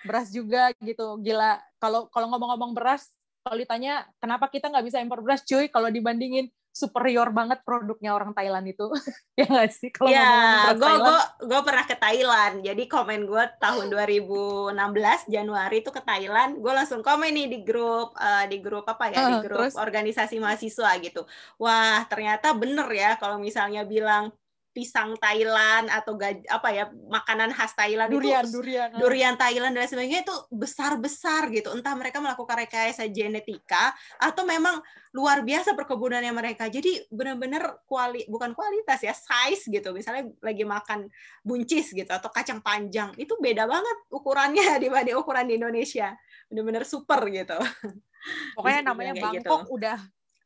beras 0.05 0.29
juga 0.29 0.63
gitu 0.85 1.17
gila 1.25 1.57
kalau 1.81 2.13
kalau 2.13 2.29
ngomong-ngomong 2.37 2.77
beras 2.77 3.09
kalau 3.41 3.57
ditanya 3.57 4.05
kenapa 4.21 4.53
kita 4.53 4.69
nggak 4.69 4.85
bisa 4.85 5.01
impor 5.01 5.25
beras 5.25 5.41
cuy 5.49 5.73
kalau 5.73 5.89
dibandingin 5.89 6.53
superior 6.77 7.33
banget 7.33 7.65
produknya 7.65 8.13
orang 8.13 8.37
Thailand 8.37 8.69
itu. 8.69 8.93
Ya 9.37 9.45
nggak 9.45 9.69
sih 9.69 9.93
kalau 9.93 10.09
ya 10.09 10.73
gue 10.73 10.93
gue 10.97 11.21
gue 11.45 11.61
pernah 11.61 11.85
ke 11.85 11.97
Thailand. 11.97 12.65
Jadi 12.65 12.89
komen 12.89 13.29
gue 13.29 13.45
tahun 13.61 13.93
2016 13.93 14.73
Januari 15.29 15.85
itu 15.85 15.93
ke 15.93 16.01
Thailand. 16.01 16.57
Gue 16.57 16.73
langsung 16.73 17.05
komen 17.05 17.37
nih 17.37 17.47
di 17.53 17.59
grup 17.61 18.17
uh, 18.17 18.49
di 18.49 18.65
grup 18.65 18.89
apa 18.89 19.13
ya? 19.13 19.17
Uh, 19.21 19.29
di 19.29 19.37
grup 19.45 19.69
terus? 19.69 19.77
organisasi 19.77 20.41
mahasiswa 20.41 20.89
gitu. 21.05 21.29
Wah 21.61 22.01
ternyata 22.09 22.57
bener 22.57 22.89
ya 22.97 23.21
kalau 23.21 23.37
misalnya 23.37 23.85
bilang 23.85 24.33
pisang 24.77 25.17
Thailand 25.17 25.89
atau 25.89 26.21
gaj, 26.21 26.45
apa 26.53 26.69
ya 26.69 26.85
makanan 26.93 27.49
khas 27.57 27.73
Thailand 27.73 28.13
durian, 28.13 28.45
itu 28.45 28.61
durian, 28.61 28.89
ah. 28.93 29.01
durian 29.01 29.35
Thailand 29.41 29.73
dan 29.73 29.89
sebagainya 29.89 30.29
itu 30.29 30.37
besar-besar 30.53 31.49
gitu. 31.49 31.73
Entah 31.73 31.97
mereka 31.97 32.21
melakukan 32.21 32.61
rekayasa 32.61 33.09
genetika 33.09 33.97
atau 34.21 34.45
memang 34.45 34.85
luar 35.17 35.41
biasa 35.41 35.73
perkebunannya 35.73 36.29
mereka. 36.37 36.69
Jadi 36.69 37.09
benar-benar 37.09 37.81
kuali 37.89 38.29
bukan 38.29 38.53
kualitas 38.53 39.01
ya, 39.01 39.17
size 39.17 39.73
gitu. 39.73 39.97
Misalnya 39.97 40.29
lagi 40.45 40.69
makan 40.69 41.09
buncis 41.41 41.97
gitu 41.97 42.13
atau 42.13 42.29
kacang 42.29 42.61
panjang, 42.61 43.17
itu 43.17 43.33
beda 43.41 43.65
banget 43.65 43.97
ukurannya 44.13 44.77
dibanding 44.85 45.17
ukuran 45.17 45.49
di 45.49 45.57
Indonesia. 45.57 46.13
Benar-benar 46.53 46.85
super 46.85 47.25
gitu. 47.33 47.57
Pokoknya 48.53 48.93
namanya 48.93 49.17
Bangkok 49.17 49.65
gitu. 49.65 49.81
udah 49.81 49.97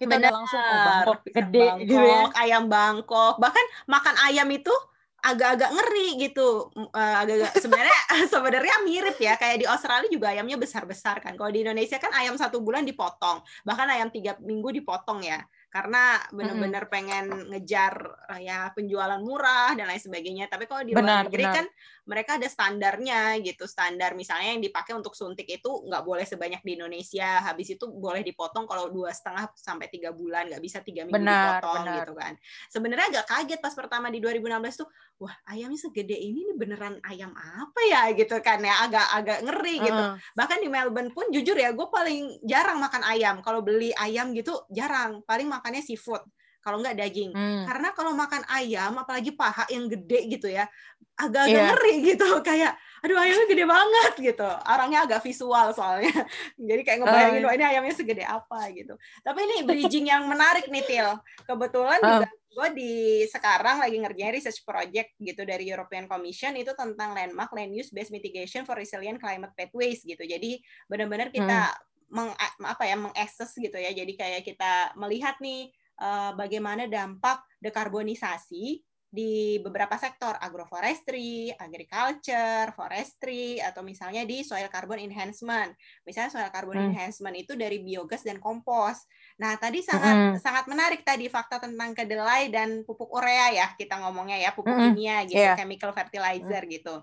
kita 0.00 0.16
Bener. 0.16 0.32
udah 0.32 0.32
langsung 0.32 0.62
oh, 0.64 0.80
Bangkok 0.80 1.18
gede 1.28 1.60
Bangkok, 1.68 1.84
gitu 1.84 2.08
ya. 2.08 2.22
ayam 2.40 2.64
Bangkok 2.72 3.34
bahkan 3.36 3.66
makan 3.84 4.16
ayam 4.24 4.48
itu 4.48 4.72
agak-agak 5.20 5.70
ngeri 5.76 6.08
gitu 6.16 6.72
uh, 6.72 7.16
agak-agak 7.20 7.52
sebenarnya 7.64 8.00
sebenarnya 8.32 8.76
mirip 8.88 9.16
ya 9.20 9.36
kayak 9.36 9.60
di 9.60 9.66
Australia 9.68 10.08
juga 10.08 10.32
ayamnya 10.32 10.56
besar-besar 10.56 11.20
kan 11.20 11.36
kalau 11.36 11.52
di 11.52 11.60
Indonesia 11.60 12.00
kan 12.00 12.08
ayam 12.16 12.40
satu 12.40 12.64
bulan 12.64 12.88
dipotong 12.88 13.44
bahkan 13.68 13.84
ayam 13.92 14.08
tiga 14.08 14.40
minggu 14.40 14.72
dipotong 14.80 15.20
ya 15.20 15.44
karena 15.70 16.18
benar-benar 16.34 16.90
pengen 16.90 17.46
ngejar 17.54 17.94
eh, 18.34 18.50
ya 18.50 18.74
penjualan 18.74 19.22
murah 19.22 19.78
dan 19.78 19.86
lain 19.86 20.02
sebagainya. 20.02 20.50
Tapi 20.50 20.66
kalau 20.66 20.82
di 20.82 20.90
luar 20.98 21.30
negeri 21.30 21.46
benar. 21.46 21.54
kan 21.62 21.66
mereka 22.10 22.42
ada 22.42 22.50
standarnya 22.50 23.38
gitu, 23.38 23.70
standar 23.70 24.18
misalnya 24.18 24.58
yang 24.58 24.58
dipakai 24.58 24.98
untuk 24.98 25.14
suntik 25.14 25.46
itu 25.46 25.70
nggak 25.86 26.02
boleh 26.02 26.26
sebanyak 26.26 26.58
di 26.66 26.74
Indonesia. 26.74 27.38
Habis 27.46 27.78
itu 27.78 27.86
boleh 27.86 28.26
dipotong 28.26 28.66
kalau 28.66 28.90
dua 28.90 29.14
setengah 29.14 29.46
sampai 29.54 29.86
tiga 29.86 30.10
bulan, 30.10 30.50
nggak 30.50 30.58
bisa 30.58 30.82
tiga 30.82 31.06
minggu 31.06 31.22
benar, 31.22 31.62
dipotong 31.62 31.86
benar. 31.86 31.96
gitu 32.02 32.12
kan. 32.18 32.32
Sebenarnya 32.66 33.06
agak 33.14 33.26
kaget 33.30 33.60
pas 33.62 33.74
pertama 33.78 34.10
di 34.10 34.18
2016 34.18 34.82
tuh, 34.82 34.88
wah 35.22 35.34
ayamnya 35.54 35.78
segede 35.78 36.18
ini 36.18 36.50
nih 36.50 36.56
beneran 36.58 36.98
ayam 37.06 37.30
apa 37.38 37.80
ya 37.86 38.10
gitu 38.18 38.34
kan 38.42 38.58
ya, 38.58 38.74
agak 38.90 39.06
agak 39.14 39.38
ngeri 39.46 39.74
gitu. 39.78 40.02
Uh. 40.02 40.18
Bahkan 40.34 40.58
di 40.58 40.68
Melbourne 40.68 41.14
pun 41.14 41.30
jujur 41.30 41.54
ya, 41.54 41.70
gue 41.70 41.86
paling 41.94 42.42
jarang 42.42 42.82
makan 42.82 43.06
ayam. 43.06 43.38
Kalau 43.38 43.62
beli 43.62 43.94
ayam 43.94 44.34
gitu 44.34 44.66
jarang, 44.66 45.22
paling 45.22 45.46
makannya 45.46 45.86
seafood 45.86 46.26
kalau 46.60 46.80
nggak 46.84 46.96
daging. 46.96 47.32
Hmm. 47.32 47.64
Karena 47.64 47.88
kalau 47.96 48.12
makan 48.12 48.44
ayam, 48.52 48.92
apalagi 49.00 49.32
paha 49.32 49.64
yang 49.72 49.88
gede 49.88 50.20
gitu 50.28 50.48
ya, 50.48 50.68
agak-agak 51.16 51.56
yeah. 51.56 51.68
ngeri 51.72 51.94
gitu. 52.04 52.28
Kayak, 52.48 52.72
aduh 53.00 53.16
ayamnya 53.16 53.46
gede 53.48 53.64
banget 53.64 54.12
gitu. 54.20 54.50
Orangnya 54.68 55.00
agak 55.08 55.20
visual 55.24 55.66
soalnya. 55.72 56.12
Jadi 56.68 56.82
kayak 56.84 56.98
ngebayangin, 57.00 57.42
uh. 57.48 57.52
ini 57.56 57.64
ayamnya 57.64 57.94
segede 57.96 58.24
apa 58.28 58.60
gitu. 58.76 58.94
Tapi 59.24 59.38
ini 59.44 59.56
bridging 59.64 60.06
yang 60.12 60.28
menarik 60.28 60.68
nih, 60.68 60.84
Til. 60.84 61.08
Kebetulan 61.48 62.00
uh. 62.04 62.08
juga 62.20 62.28
gue 62.50 62.68
di 62.74 62.94
sekarang 63.30 63.78
lagi 63.78 63.94
ngerjain 63.94 64.34
research 64.34 64.66
project 64.66 65.14
gitu 65.22 65.46
dari 65.46 65.70
European 65.70 66.10
Commission 66.10 66.50
itu 66.58 66.74
tentang 66.74 67.14
landmark 67.14 67.54
land 67.54 67.70
use 67.70 67.94
based 67.94 68.10
mitigation 68.10 68.66
for 68.66 68.74
resilient 68.74 69.22
climate 69.22 69.54
pathways 69.54 70.02
gitu. 70.02 70.26
Jadi 70.26 70.58
benar-benar 70.90 71.30
kita 71.30 71.70
hmm 71.72 71.88
meng, 72.10 72.34
apa 72.66 72.84
ya 72.84 72.98
mengakses 72.98 73.54
gitu 73.54 73.78
ya. 73.78 73.94
Jadi 73.94 74.12
kayak 74.18 74.42
kita 74.42 74.92
melihat 74.98 75.38
nih 75.38 75.70
uh, 76.00 76.32
bagaimana 76.34 76.88
dampak 76.88 77.44
dekarbonisasi 77.60 78.80
di 79.10 79.58
beberapa 79.58 79.98
sektor 79.98 80.38
agroforestry, 80.38 81.50
agriculture, 81.58 82.70
forestry 82.78 83.58
atau 83.58 83.82
misalnya 83.82 84.22
di 84.22 84.46
soil 84.46 84.70
carbon 84.70 85.02
enhancement. 85.02 85.74
Misalnya 86.06 86.30
soil 86.30 86.50
carbon 86.54 86.78
hmm. 86.78 86.88
enhancement 86.94 87.34
itu 87.34 87.58
dari 87.58 87.82
biogas 87.82 88.22
dan 88.22 88.38
kompos. 88.38 89.02
Nah, 89.42 89.58
tadi 89.58 89.82
sangat 89.82 90.14
hmm. 90.14 90.34
sangat 90.38 90.70
menarik 90.70 91.02
tadi 91.02 91.26
fakta 91.26 91.58
tentang 91.58 91.90
kedelai 91.90 92.54
dan 92.54 92.86
pupuk 92.86 93.10
urea 93.10 93.50
ya 93.50 93.66
kita 93.74 93.98
ngomongnya 93.98 94.38
ya, 94.38 94.54
pupuk 94.54 94.78
hmm. 94.78 94.94
kimia 94.94 95.16
gitu, 95.26 95.42
yeah. 95.42 95.58
chemical 95.58 95.90
fertilizer 95.90 96.62
hmm. 96.62 96.70
gitu. 96.70 97.02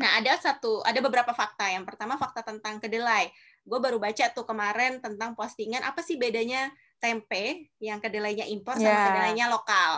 Nah, 0.00 0.16
ada 0.16 0.40
satu 0.40 0.80
ada 0.88 1.04
beberapa 1.04 1.36
fakta. 1.36 1.68
Yang 1.68 1.84
pertama 1.84 2.16
fakta 2.16 2.48
tentang 2.48 2.80
kedelai 2.80 3.28
gue 3.66 3.78
baru 3.82 3.98
baca 3.98 4.30
tuh 4.30 4.46
kemarin 4.46 5.02
tentang 5.02 5.34
postingan 5.34 5.82
apa 5.82 5.98
sih 5.98 6.14
bedanya 6.14 6.70
tempe 6.98 7.70
yang 7.78 8.00
kedelainya 8.00 8.48
impor 8.48 8.76
yeah. 8.76 8.90
sama 8.90 8.98
ya. 8.98 9.06
kedelainya 9.12 9.46
lokal. 9.52 9.92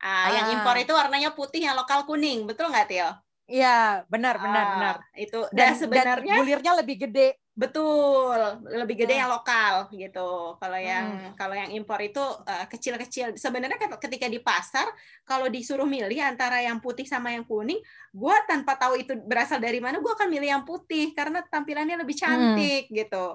Uh, 0.00 0.06
ah. 0.06 0.28
Yang 0.36 0.46
impor 0.60 0.76
itu 0.76 0.92
warnanya 0.92 1.30
putih, 1.32 1.64
yang 1.64 1.76
lokal 1.78 2.04
kuning, 2.04 2.44
betul 2.44 2.68
nggak 2.68 2.88
Tio? 2.88 3.10
Iya, 3.44 4.08
benar, 4.08 4.40
benar, 4.40 4.64
uh, 4.64 4.70
benar. 4.72 4.94
Itu 5.12 5.40
dan, 5.52 5.76
dan 5.76 5.80
sebenarnya 5.80 6.32
dan 6.32 6.38
gulirnya 6.40 6.72
lebih 6.80 6.96
gede. 7.08 7.36
Betul, 7.54 8.34
lebih 8.66 9.06
gede 9.06 9.14
hmm. 9.14 9.20
yang 9.22 9.30
lokal 9.30 9.74
gitu. 9.94 10.58
Kalau 10.58 10.80
yang 10.80 11.06
hmm. 11.06 11.30
kalau 11.38 11.54
yang 11.54 11.70
impor 11.70 12.00
itu 12.02 12.18
uh, 12.24 12.66
kecil-kecil. 12.66 13.36
Sebenarnya 13.38 13.78
ketika 13.78 14.26
di 14.26 14.42
pasar 14.42 14.88
kalau 15.22 15.46
disuruh 15.46 15.86
milih 15.86 16.18
antara 16.24 16.64
yang 16.64 16.82
putih 16.82 17.06
sama 17.06 17.30
yang 17.30 17.46
kuning, 17.46 17.78
gue 18.10 18.36
tanpa 18.50 18.74
tahu 18.74 18.98
itu 18.98 19.14
berasal 19.22 19.62
dari 19.62 19.78
mana, 19.78 20.02
gue 20.02 20.12
akan 20.18 20.28
milih 20.32 20.48
yang 20.50 20.64
putih 20.66 21.14
karena 21.14 21.44
tampilannya 21.46 22.00
lebih 22.00 22.16
hmm. 22.16 22.24
cantik 22.24 22.84
hmm. 22.90 22.94
gitu. 23.06 23.26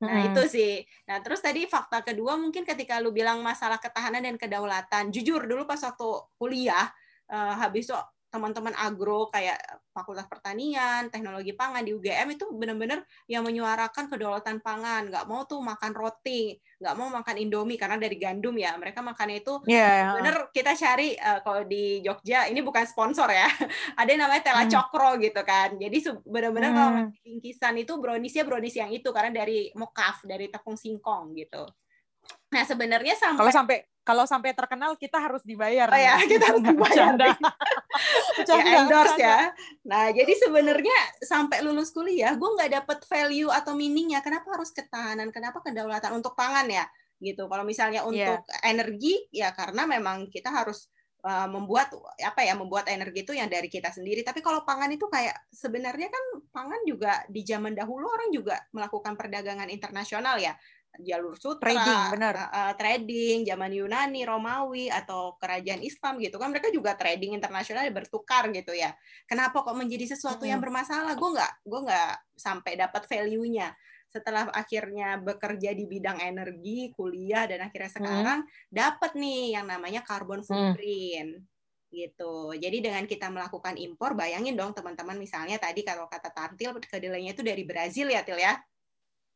Nah, 0.00 0.16
hmm. 0.16 0.28
itu 0.32 0.42
sih. 0.48 0.74
Nah, 1.04 1.20
terus 1.20 1.44
tadi 1.44 1.68
fakta 1.68 2.00
kedua 2.00 2.40
mungkin 2.40 2.64
ketika 2.64 2.96
lu 3.04 3.12
bilang 3.12 3.44
masalah 3.44 3.76
ketahanan 3.76 4.24
dan 4.24 4.36
kedaulatan. 4.40 5.12
Jujur 5.12 5.44
dulu 5.44 5.68
pas 5.68 5.80
waktu 5.80 6.08
kuliah, 6.40 6.88
uh, 7.28 7.54
habis 7.60 7.84
itu 7.84 7.96
teman-teman 8.30 8.70
agro 8.78 9.26
kayak 9.28 9.58
Fakultas 9.90 10.30
Pertanian, 10.30 11.10
Teknologi 11.10 11.50
Pangan 11.50 11.82
di 11.82 11.90
UGM 11.90 12.38
itu 12.38 12.46
benar-benar 12.54 13.02
yang 13.26 13.42
menyuarakan 13.42 14.06
kedaulatan 14.06 14.62
pangan, 14.62 15.10
nggak 15.10 15.26
mau 15.26 15.42
tuh 15.50 15.58
makan 15.58 15.90
roti, 15.90 16.54
nggak 16.78 16.94
mau 16.94 17.10
makan 17.10 17.36
indomie 17.42 17.74
karena 17.74 17.98
dari 17.98 18.14
gandum 18.14 18.54
ya, 18.54 18.78
mereka 18.78 19.02
makannya 19.02 19.42
itu 19.42 19.58
yeah. 19.66 20.14
bener 20.14 20.46
kita 20.54 20.78
cari 20.78 21.18
uh, 21.18 21.42
kalau 21.42 21.66
di 21.66 22.00
Jogja 22.06 22.46
ini 22.46 22.62
bukan 22.62 22.86
sponsor 22.86 23.26
ya, 23.34 23.50
ada 24.00 24.08
yang 24.08 24.22
namanya 24.22 24.42
tela 24.46 24.62
hmm. 24.62 24.70
cokro 24.70 25.10
gitu 25.18 25.42
kan, 25.42 25.74
jadi 25.74 25.98
benar-benar 26.22 26.70
hmm. 26.70 26.78
kalau 26.78 26.92
bingkisan 27.26 27.74
itu 27.82 27.92
browniesnya 27.98 28.46
brownies 28.46 28.78
yang 28.78 28.94
itu 28.94 29.10
karena 29.10 29.34
dari 29.34 29.74
mokaf, 29.74 30.22
dari 30.22 30.46
tepung 30.46 30.78
singkong 30.78 31.34
gitu. 31.34 31.66
Nah 32.50 32.62
sebenarnya 32.66 33.14
sampai 33.18 33.40
kalau 33.42 33.54
sampai 33.54 33.89
kalau 34.00 34.24
sampai 34.24 34.56
terkenal 34.56 34.96
kita 34.96 35.20
harus 35.20 35.44
dibayar. 35.44 35.86
Oh 35.86 36.00
ya, 36.00 36.16
kita 36.24 36.44
harus 36.50 36.64
dibayar. 36.64 37.14
ya, 38.48 38.62
endorse 38.80 39.20
ya. 39.20 39.52
Nah, 39.84 40.08
jadi 40.10 40.32
sebenarnya 40.40 40.98
sampai 41.20 41.60
lulus 41.60 41.92
kuliah, 41.92 42.32
gue 42.34 42.48
nggak 42.48 42.70
dapet 42.80 42.98
value 43.04 43.52
atau 43.52 43.76
meaningnya. 43.76 44.24
Kenapa 44.24 44.56
harus 44.56 44.72
ketahanan? 44.72 45.28
Kenapa 45.28 45.60
kedaulatan 45.60 46.16
untuk 46.16 46.32
pangan 46.32 46.66
ya? 46.66 46.88
Gitu. 47.20 47.44
Kalau 47.44 47.62
misalnya 47.62 48.00
iya. 48.08 48.08
untuk 48.08 48.40
yeah. 48.48 48.62
energi, 48.64 49.14
ya 49.28 49.52
karena 49.52 49.84
memang 49.84 50.32
kita 50.32 50.48
harus 50.48 50.88
uh, 51.24 51.48
membuat 51.48 51.92
apa 52.20 52.40
ya 52.44 52.56
membuat 52.56 52.88
energi 52.88 53.24
itu 53.24 53.32
yang 53.36 53.48
dari 53.48 53.68
kita 53.68 53.92
sendiri 53.92 54.24
tapi 54.24 54.40
kalau 54.40 54.64
pangan 54.64 54.88
itu 54.92 55.06
kayak 55.08 55.36
sebenarnya 55.52 56.08
kan 56.08 56.24
pangan 56.48 56.80
juga 56.88 57.24
di 57.28 57.44
zaman 57.44 57.76
dahulu 57.76 58.08
orang 58.08 58.30
juga 58.32 58.56
melakukan 58.72 59.14
perdagangan 59.16 59.68
internasional 59.68 60.40
ya 60.40 60.56
jalur 60.98 61.38
sutra, 61.38 61.70
trading, 61.70 62.00
benar. 62.18 62.34
Uh, 62.50 62.74
trading, 62.74 63.46
zaman 63.46 63.70
Yunani, 63.70 64.26
Romawi 64.26 64.90
atau 64.90 65.38
kerajaan 65.38 65.80
Islam 65.86 66.18
gitu 66.18 66.36
kan 66.36 66.50
mereka 66.50 66.68
juga 66.74 66.98
trading 66.98 67.38
internasional 67.38 67.86
bertukar 67.94 68.50
gitu 68.50 68.74
ya. 68.74 68.90
Kenapa 69.30 69.62
kok 69.62 69.78
menjadi 69.78 70.18
sesuatu 70.18 70.42
hmm. 70.42 70.50
yang 70.50 70.60
bermasalah? 70.60 71.14
Gue 71.14 71.30
nggak, 71.38 71.52
gue 71.62 71.80
nggak 71.86 72.12
sampai 72.34 72.72
dapat 72.74 73.02
value-nya. 73.06 73.70
Setelah 74.10 74.50
akhirnya 74.50 75.22
bekerja 75.22 75.70
di 75.70 75.86
bidang 75.86 76.18
energi, 76.18 76.90
kuliah 76.90 77.46
dan 77.46 77.70
akhirnya 77.70 77.90
sekarang 77.94 78.38
hmm. 78.42 78.50
dapat 78.74 79.14
nih 79.14 79.54
yang 79.54 79.66
namanya 79.70 80.02
carbon 80.02 80.42
footprint. 80.42 81.38
Hmm 81.38 81.48
gitu. 81.90 82.54
Jadi 82.54 82.78
dengan 82.78 83.04
kita 83.04 83.28
melakukan 83.28 83.74
impor, 83.74 84.14
bayangin 84.14 84.54
dong 84.54 84.70
teman-teman 84.70 85.18
misalnya 85.18 85.58
tadi 85.58 85.82
kalau 85.82 86.06
kata 86.06 86.30
Tantil 86.30 86.78
kedelainya 86.78 87.34
itu 87.34 87.42
dari 87.42 87.66
Brazil 87.66 88.06
ya 88.14 88.22
Til 88.22 88.38
ya. 88.38 88.54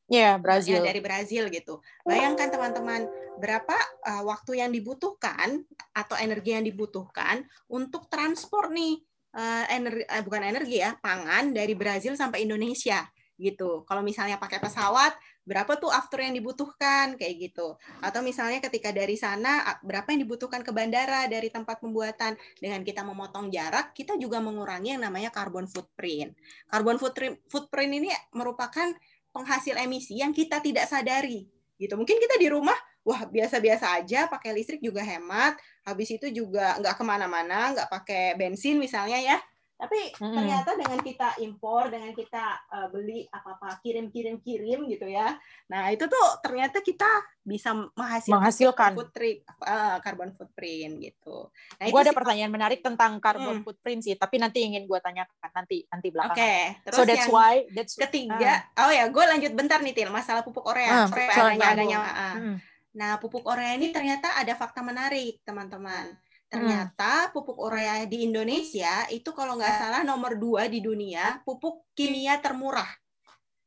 Iya, 0.04 0.20
yeah, 0.20 0.34
Brazil. 0.36 0.84
Ya, 0.84 0.92
dari 0.92 1.00
Brazil 1.00 1.48
gitu. 1.48 1.80
Bayangkan 2.04 2.52
teman-teman, 2.52 3.08
berapa 3.40 3.76
uh, 4.04 4.22
waktu 4.28 4.60
yang 4.60 4.68
dibutuhkan 4.68 5.64
atau 5.96 6.14
energi 6.20 6.52
yang 6.52 6.64
dibutuhkan 6.64 7.48
untuk 7.72 8.06
transport 8.12 8.68
nih 8.68 9.00
uh, 9.32 9.64
energi 9.72 10.04
uh, 10.04 10.20
bukan 10.20 10.44
energi 10.44 10.84
ya, 10.84 10.92
pangan 11.00 11.56
dari 11.56 11.72
Brazil 11.72 12.14
sampai 12.20 12.44
Indonesia 12.44 13.00
gitu. 13.34 13.82
Kalau 13.88 14.02
misalnya 14.04 14.38
pakai 14.38 14.62
pesawat, 14.62 15.10
berapa 15.42 15.76
tuh 15.76 15.90
after 15.90 16.22
yang 16.22 16.32
dibutuhkan 16.38 17.18
kayak 17.18 17.50
gitu. 17.50 17.74
Atau 17.98 18.22
misalnya 18.22 18.62
ketika 18.62 18.94
dari 18.94 19.18
sana 19.18 19.60
berapa 19.82 20.06
yang 20.14 20.22
dibutuhkan 20.24 20.62
ke 20.62 20.70
bandara 20.70 21.26
dari 21.26 21.50
tempat 21.50 21.82
pembuatan. 21.82 22.38
Dengan 22.62 22.86
kita 22.86 23.02
memotong 23.02 23.50
jarak, 23.50 23.92
kita 23.92 24.14
juga 24.16 24.38
mengurangi 24.38 24.94
yang 24.96 25.02
namanya 25.02 25.34
carbon 25.34 25.66
footprint. 25.66 26.38
Carbon 26.70 26.96
footprint 26.96 27.42
footprint 27.50 27.92
ini 27.92 28.10
merupakan 28.32 28.94
penghasil 29.34 29.74
emisi 29.74 30.22
yang 30.22 30.30
kita 30.30 30.62
tidak 30.62 30.86
sadari 30.86 31.50
gitu. 31.74 31.98
Mungkin 31.98 32.22
kita 32.22 32.38
di 32.38 32.46
rumah 32.46 32.78
wah 33.04 33.28
biasa-biasa 33.28 34.00
aja 34.00 34.30
pakai 34.32 34.56
listrik 34.56 34.80
juga 34.80 35.04
hemat 35.04 35.60
habis 35.84 36.08
itu 36.08 36.32
juga 36.32 36.80
nggak 36.80 36.96
ke 36.96 37.04
mana-mana 37.04 37.76
nggak 37.76 37.88
pakai 37.92 38.32
bensin 38.40 38.80
misalnya 38.80 39.20
ya 39.20 39.36
Tapi 39.74 40.14
Mm-mm. 40.14 40.32
ternyata 40.32 40.70
dengan 40.74 40.98
kita 40.98 41.28
impor, 41.38 41.90
dengan 41.90 42.10
kita 42.10 42.44
uh, 42.68 42.88
beli 42.88 43.26
apa-apa 43.26 43.82
kirim-kirim-kirim 43.82 44.86
gitu 44.86 45.04
ya. 45.04 45.34
Nah, 45.66 45.90
itu 45.90 46.06
tuh 46.06 46.26
ternyata 46.40 46.78
kita 46.78 47.06
bisa 47.42 47.74
menghasilkan 47.92 48.38
Menghasilkan. 48.38 48.90
footprint, 48.94 49.38
uh, 49.60 49.98
carbon 49.98 50.30
footprint 50.32 51.02
gitu. 51.02 51.50
Nah, 51.76 51.84
Gue 51.86 52.00
ada 52.00 52.08
sih- 52.08 52.16
pertanyaan 52.16 52.48
menarik 52.48 52.80
tentang 52.80 53.18
carbon 53.18 53.60
Hmm. 53.60 53.64
footprint 53.66 54.00
sih, 54.00 54.14
tapi 54.14 54.38
nanti 54.38 54.62
ingin 54.62 54.84
gue 54.84 54.96
tanyakan 54.96 55.34
nanti 55.52 55.82
nanti 55.84 56.08
Oke, 56.08 56.14
belakangan. 56.14 56.80
terus 56.80 56.94
So 56.94 57.02
that's 57.02 57.18
yang 57.20 57.34
why 57.34 57.54
that's 57.68 57.94
ketiga, 57.94 58.52
oh 58.76 58.88
ya, 58.88 59.04
gue 59.06 59.24
lanjut 59.26 59.52
bentar 59.52 59.78
nih 59.78 59.92
Til, 59.92 60.08
masalah 60.08 60.40
pupuk 60.40 60.64
urea. 60.64 61.02
Ah, 61.02 61.06
Supaya 61.06 61.28
silakan, 61.28 61.60
agak 61.74 61.84
Bu. 61.84 61.90
nyawa. 61.90 62.10
ah. 62.10 62.34
Mm. 62.36 62.56
Nah, 62.94 63.12
pupuk 63.18 63.42
urea 63.42 63.74
ini 63.74 63.90
ternyata 63.90 64.38
ada 64.38 64.54
fakta 64.54 64.78
menarik, 64.80 65.42
teman-teman. 65.42 66.14
Hmm. 66.54 66.62
Ternyata 66.62 67.34
pupuk 67.34 67.58
urea 67.58 68.06
di 68.06 68.22
Indonesia 68.24 69.10
itu 69.10 69.34
kalau 69.34 69.58
nggak 69.58 69.74
salah 69.74 70.02
nomor 70.02 70.38
dua 70.38 70.70
di 70.70 70.78
dunia 70.78 71.42
pupuk 71.42 71.90
kimia 71.92 72.38
termurah 72.38 72.86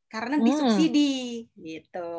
karena 0.07 0.39
Hmm. 0.39 0.47
disubsidi 0.47 1.51
gitu. 1.53 2.09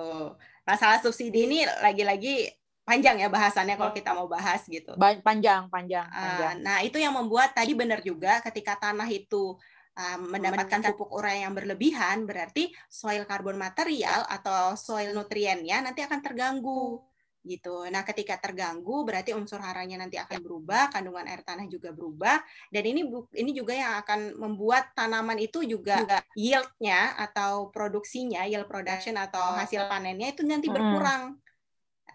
Masalah 0.62 1.00
subsidi 1.00 1.48
ini 1.48 1.64
lagi-lagi 1.80 2.52
panjang 2.84 3.20
ya 3.20 3.28
bahasannya 3.28 3.76
kalau 3.76 3.92
kita 3.92 4.12
mau 4.12 4.28
bahas 4.28 4.64
gitu. 4.64 4.92
Ba- 4.94 5.20
panjang 5.20 5.68
panjang 5.68 6.04
Ah, 6.04 6.20
panjang. 6.20 6.54
nah 6.60 6.78
itu 6.80 6.96
yang 6.96 7.12
membuat 7.12 7.52
tadi 7.52 7.72
benar 7.72 8.00
juga 8.00 8.40
ketika 8.40 8.76
tanah 8.78 9.08
itu 9.08 9.56
ah, 9.92 10.14
mendapatkan 10.14 10.78
pupuk 10.92 11.10
urea 11.10 11.42
yang 11.42 11.56
berlebihan 11.56 12.22
berarti 12.22 12.70
soil 12.86 13.24
karbon 13.24 13.56
material 13.56 14.22
atau 14.28 14.76
soil 14.78 15.10
nutriennya 15.10 15.82
nanti 15.82 16.00
akan 16.00 16.20
terganggu 16.22 17.02
gitu. 17.46 17.86
Nah, 17.88 18.02
ketika 18.02 18.36
terganggu 18.36 19.06
berarti 19.06 19.32
unsur 19.32 19.62
haranya 19.62 19.98
nanti 19.98 20.18
akan 20.18 20.42
berubah, 20.42 20.90
kandungan 20.90 21.24
air 21.30 21.42
tanah 21.46 21.70
juga 21.70 21.94
berubah 21.94 22.42
dan 22.68 22.82
ini 22.84 23.06
ini 23.38 23.50
juga 23.54 23.72
yang 23.72 23.98
akan 24.02 24.36
membuat 24.36 24.92
tanaman 24.92 25.38
itu 25.38 25.62
juga 25.62 26.02
yield-nya 26.34 27.16
atau 27.16 27.70
produksinya, 27.70 28.44
yield 28.44 28.66
production 28.66 29.16
atau 29.16 29.54
hasil 29.56 29.86
panennya 29.86 30.34
itu 30.34 30.42
nanti 30.44 30.68
berkurang 30.68 31.38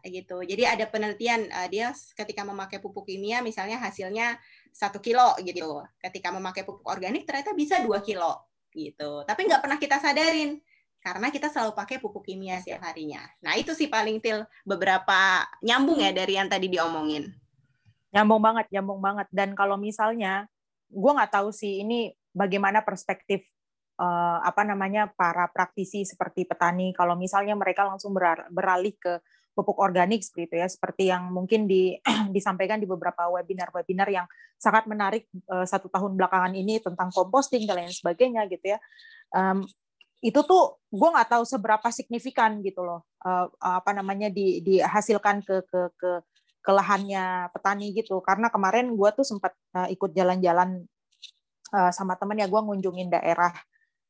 gitu. 0.04 0.44
Jadi 0.44 0.64
ada 0.68 0.86
penelitian 0.92 1.48
uh, 1.48 1.68
dia 1.72 1.96
ketika 1.96 2.44
memakai 2.44 2.84
pupuk 2.84 3.08
kimia 3.08 3.40
misalnya 3.40 3.80
hasilnya 3.80 4.36
satu 4.76 5.00
kilo 5.00 5.32
gitu. 5.40 5.80
Ketika 6.04 6.36
memakai 6.36 6.68
pupuk 6.68 6.84
organik 6.84 7.24
ternyata 7.24 7.56
bisa 7.56 7.80
dua 7.80 8.04
kilo 8.04 8.44
gitu. 8.76 9.24
Tapi 9.24 9.48
nggak 9.48 9.62
pernah 9.64 9.80
kita 9.80 10.04
sadarin 10.04 10.60
karena 11.04 11.28
kita 11.28 11.52
selalu 11.52 11.76
pakai 11.76 12.00
pupuk 12.00 12.24
kimia 12.24 12.64
setiap 12.64 12.88
harinya. 12.88 13.20
Nah 13.44 13.60
itu 13.60 13.76
sih 13.76 13.92
paling 13.92 14.24
til 14.24 14.48
beberapa 14.64 15.44
nyambung 15.60 16.00
ya 16.00 16.16
dari 16.16 16.40
yang 16.40 16.48
tadi 16.48 16.72
diomongin. 16.72 17.28
Nyambung 18.16 18.40
banget, 18.40 18.72
nyambung 18.72 19.04
banget. 19.04 19.28
Dan 19.28 19.52
kalau 19.52 19.76
misalnya, 19.76 20.48
gue 20.88 21.12
nggak 21.12 21.36
tahu 21.36 21.52
sih 21.52 21.84
ini 21.84 22.16
bagaimana 22.32 22.88
perspektif 22.88 23.44
eh, 24.00 24.38
apa 24.48 24.64
namanya 24.64 25.12
para 25.12 25.52
praktisi 25.52 26.08
seperti 26.08 26.48
petani. 26.48 26.96
Kalau 26.96 27.20
misalnya 27.20 27.60
mereka 27.60 27.84
langsung 27.84 28.16
beralih 28.48 28.96
ke 28.96 29.20
pupuk 29.54 29.84
organik 29.84 30.24
seperti 30.24 30.50
itu 30.50 30.56
ya, 30.56 30.68
seperti 30.72 31.04
yang 31.12 31.30
mungkin 31.36 31.68
di, 31.68 32.00
disampaikan 32.36 32.80
di 32.80 32.88
beberapa 32.88 33.28
webinar-webinar 33.28 34.08
yang 34.08 34.26
sangat 34.56 34.88
menarik 34.88 35.28
eh, 35.36 35.68
satu 35.68 35.92
tahun 35.92 36.16
belakangan 36.16 36.56
ini 36.56 36.80
tentang 36.80 37.12
composting 37.12 37.68
dan 37.68 37.84
lain 37.84 37.92
sebagainya 37.92 38.48
gitu 38.48 38.72
ya. 38.72 38.80
Em, 39.36 39.68
itu 40.24 40.40
tuh 40.48 40.80
gue 40.88 41.10
nggak 41.12 41.36
tahu 41.36 41.44
seberapa 41.44 41.88
signifikan 41.92 42.64
gitu 42.64 42.80
loh 42.88 43.04
eh, 43.28 43.48
apa 43.60 43.92
namanya 43.92 44.32
di, 44.32 44.64
dihasilkan 44.64 45.44
ke 45.44 45.68
ke 45.68 45.82
ke 46.00 46.12
ke 46.64 46.72
lahannya 46.72 47.52
petani 47.52 47.92
gitu. 47.92 48.24
Karena 48.24 48.48
kemarin 48.48 48.96
gue 48.96 49.10
tuh 49.12 49.28
sempat 49.28 49.52
uh, 49.76 49.92
ikut 49.92 50.16
jalan-jalan 50.16 50.88
uh, 51.76 51.92
sama 51.92 52.16
temen 52.16 52.40
ya 52.40 52.48
gue 52.48 52.62
ngunjungin 52.64 53.12
daerah 53.12 53.52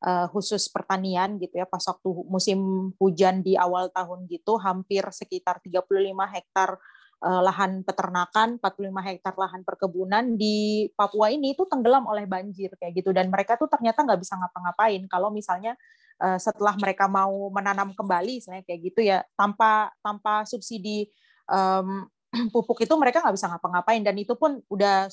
uh, 0.06 0.30
khusus 0.30 0.70
pertanian 0.70 1.34
gitu 1.42 1.58
ya 1.58 1.66
pas 1.66 1.82
waktu 1.82 2.08
musim 2.30 2.58
hujan 3.02 3.42
di 3.42 3.58
awal 3.58 3.90
tahun 3.90 4.30
gitu 4.30 4.54
hampir 4.62 5.02
sekitar 5.10 5.58
35 5.66 5.82
hektar 6.30 6.78
uh, 7.26 7.42
lahan 7.42 7.82
peternakan 7.82 8.62
45 8.62 9.08
hektar 9.10 9.34
lahan 9.34 9.66
perkebunan 9.66 10.38
di 10.38 10.86
Papua 10.94 11.34
ini 11.34 11.58
itu 11.58 11.66
tenggelam 11.66 12.06
oleh 12.06 12.30
banjir 12.30 12.70
kayak 12.78 13.02
gitu. 13.02 13.10
Dan 13.10 13.34
mereka 13.34 13.58
tuh 13.58 13.66
ternyata 13.66 14.06
nggak 14.06 14.22
bisa 14.22 14.38
ngapa-ngapain. 14.38 15.02
Kalau 15.10 15.34
misalnya 15.34 15.74
uh, 16.20 16.38
setelah 16.38 16.74
mereka 16.78 17.10
mau 17.10 17.50
menanam 17.50 17.94
kembali 17.94 18.42
misalnya 18.42 18.62
kayak 18.66 18.80
gitu 18.92 19.00
ya 19.02 19.22
tanpa 19.34 19.90
tanpa 20.04 20.44
subsidi 20.46 21.08
um, 21.48 22.06
pupuk 22.54 22.82
itu 22.82 22.94
mereka 22.98 23.22
nggak 23.22 23.36
bisa 23.36 23.46
ngapa-ngapain. 23.50 24.02
Dan 24.02 24.16
itu 24.18 24.34
pun 24.34 24.58
udah 24.70 25.06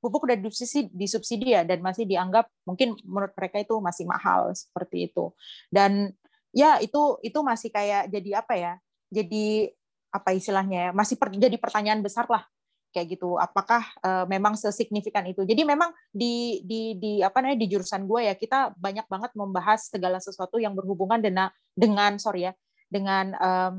pupuk 0.00 0.24
udah 0.24 0.36
disubsidi, 0.38 0.88
disubsidi 0.96 1.52
ya 1.52 1.62
dan 1.66 1.84
masih 1.84 2.08
dianggap 2.08 2.48
mungkin 2.64 2.96
menurut 3.04 3.36
mereka 3.36 3.60
itu 3.60 3.76
masih 3.82 4.04
mahal 4.08 4.54
seperti 4.56 5.12
itu. 5.12 5.34
Dan 5.68 6.14
ya 6.50 6.78
itu 6.82 7.18
itu 7.22 7.38
masih 7.44 7.70
kayak 7.70 8.10
jadi 8.10 8.42
apa 8.42 8.54
ya 8.58 8.72
jadi 9.10 9.70
apa 10.10 10.34
istilahnya 10.34 10.78
ya 10.78 10.90
masih 10.90 11.14
per, 11.14 11.30
jadi 11.30 11.54
pertanyaan 11.58 12.02
besar 12.02 12.26
lah 12.26 12.42
kayak 12.90 13.18
gitu 13.18 13.38
apakah 13.38 13.86
uh, 14.02 14.26
memang 14.26 14.58
sesignifikan 14.58 15.24
itu? 15.26 15.46
Jadi 15.46 15.62
memang 15.62 15.94
di 16.10 16.62
di 16.66 16.98
di 16.98 17.12
apa 17.22 17.40
namanya 17.42 17.62
di 17.62 17.68
jurusan 17.70 18.04
gue 18.04 18.30
ya 18.30 18.34
kita 18.34 18.74
banyak 18.76 19.06
banget 19.06 19.30
membahas 19.38 19.86
segala 19.86 20.18
sesuatu 20.18 20.58
yang 20.58 20.74
berhubungan 20.74 21.22
dengan 21.22 21.48
dengan 21.74 22.18
sorry 22.18 22.50
ya 22.50 22.52
dengan 22.90 23.34
um, 23.38 23.72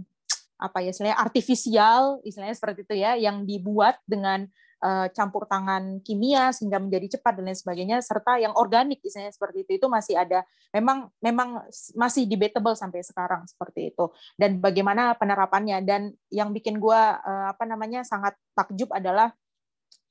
apa 0.62 0.78
ya 0.86 0.94
istilahnya 0.94 1.18
artifisial 1.18 2.22
istilahnya 2.22 2.56
seperti 2.56 2.86
itu 2.86 2.96
ya 3.02 3.18
yang 3.18 3.44
dibuat 3.44 3.98
dengan 4.06 4.46
campur 5.14 5.46
tangan 5.46 6.02
kimia 6.02 6.50
sehingga 6.50 6.82
menjadi 6.82 7.18
cepat 7.18 7.38
dan 7.38 7.46
lain 7.46 7.58
sebagainya 7.58 7.98
serta 8.02 8.42
yang 8.42 8.50
organik 8.58 8.98
istilahnya 9.06 9.30
seperti 9.30 9.62
itu 9.62 9.72
itu 9.78 9.88
masih 9.88 10.18
ada. 10.18 10.42
Memang 10.74 11.14
memang 11.22 11.70
masih 11.94 12.26
debatable 12.26 12.74
sampai 12.74 13.06
sekarang 13.06 13.46
seperti 13.46 13.94
itu. 13.94 14.10
Dan 14.34 14.58
bagaimana 14.58 15.14
penerapannya? 15.14 15.86
Dan 15.86 16.10
yang 16.34 16.50
bikin 16.50 16.82
gue 16.82 16.98
uh, 16.98 17.54
apa 17.54 17.64
namanya 17.70 18.02
sangat 18.02 18.34
takjub 18.58 18.90
adalah 18.90 19.30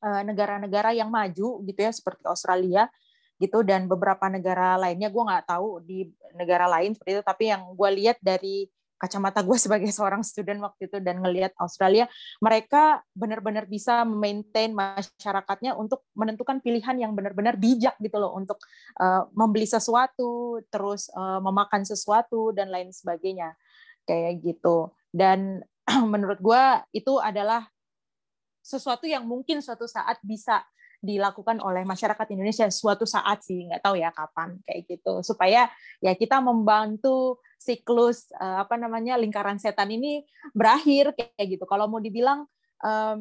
uh, 0.07 0.23
negara-negara 0.23 0.95
yang 0.95 1.11
maju 1.11 1.67
gitu 1.67 1.81
ya 1.83 1.91
seperti 1.91 2.23
Australia 2.31 2.87
gitu 3.43 3.67
dan 3.67 3.91
beberapa 3.91 4.31
negara 4.31 4.79
lainnya. 4.79 5.11
Gue 5.11 5.27
nggak 5.27 5.51
tahu 5.51 5.83
di 5.83 6.07
negara 6.39 6.71
lain 6.71 6.95
seperti 6.95 7.19
itu 7.19 7.25
tapi 7.27 7.51
yang 7.51 7.75
gue 7.75 7.91
lihat 7.91 8.23
dari 8.23 8.71
kacamata 9.01 9.41
gue 9.41 9.57
sebagai 9.65 9.89
seorang 9.89 10.21
student 10.21 10.61
waktu 10.61 10.93
itu 10.93 11.01
dan 11.01 11.25
ngelihat 11.25 11.57
Australia, 11.57 12.05
mereka 12.45 13.01
benar-benar 13.17 13.65
bisa 13.65 14.05
memaintain 14.05 14.77
masyarakatnya 14.77 15.73
untuk 15.75 16.05
menentukan 16.13 16.61
pilihan 16.61 17.01
yang 17.01 17.17
benar-benar 17.17 17.57
bijak 17.57 17.97
gitu 17.97 18.21
loh 18.21 18.37
untuk 18.37 18.61
uh, 19.01 19.25
membeli 19.33 19.65
sesuatu, 19.65 20.61
terus 20.69 21.09
uh, 21.17 21.41
memakan 21.41 21.89
sesuatu 21.89 22.53
dan 22.53 22.69
lain 22.69 22.93
sebagainya 22.93 23.57
kayak 24.05 24.45
gitu. 24.45 24.93
Dan 25.09 25.65
menurut 26.13 26.39
gue 26.45 26.63
itu 26.93 27.17
adalah 27.17 27.65
sesuatu 28.61 29.09
yang 29.09 29.25
mungkin 29.25 29.65
suatu 29.65 29.89
saat 29.89 30.21
bisa 30.21 30.61
dilakukan 31.01 31.65
oleh 31.65 31.83
masyarakat 31.89 32.27
Indonesia 32.37 32.69
suatu 32.69 33.09
saat 33.09 33.41
sih 33.41 33.65
nggak 33.67 33.81
tahu 33.81 33.97
ya 33.97 34.13
kapan 34.13 34.61
kayak 34.69 34.87
gitu. 34.87 35.25
Supaya 35.25 35.67
ya 36.05 36.13
kita 36.13 36.39
membantu 36.45 37.41
siklus 37.57 38.29
uh, 38.37 38.65
apa 38.65 38.77
namanya 38.77 39.17
lingkaran 39.17 39.57
setan 39.57 39.89
ini 39.91 40.25
berakhir 40.53 41.17
kayak 41.17 41.59
gitu. 41.59 41.65
Kalau 41.65 41.89
mau 41.89 41.99
dibilang 41.99 42.45
um, 42.85 43.19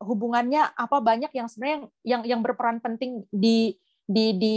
hubungannya 0.00 0.64
apa 0.64 0.96
banyak 1.04 1.28
yang 1.36 1.48
sebenarnya 1.48 1.78
yang 2.02 2.22
yang 2.24 2.40
berperan 2.40 2.80
penting 2.80 3.28
di 3.28 3.76
di 4.10 4.34
di 4.34 4.56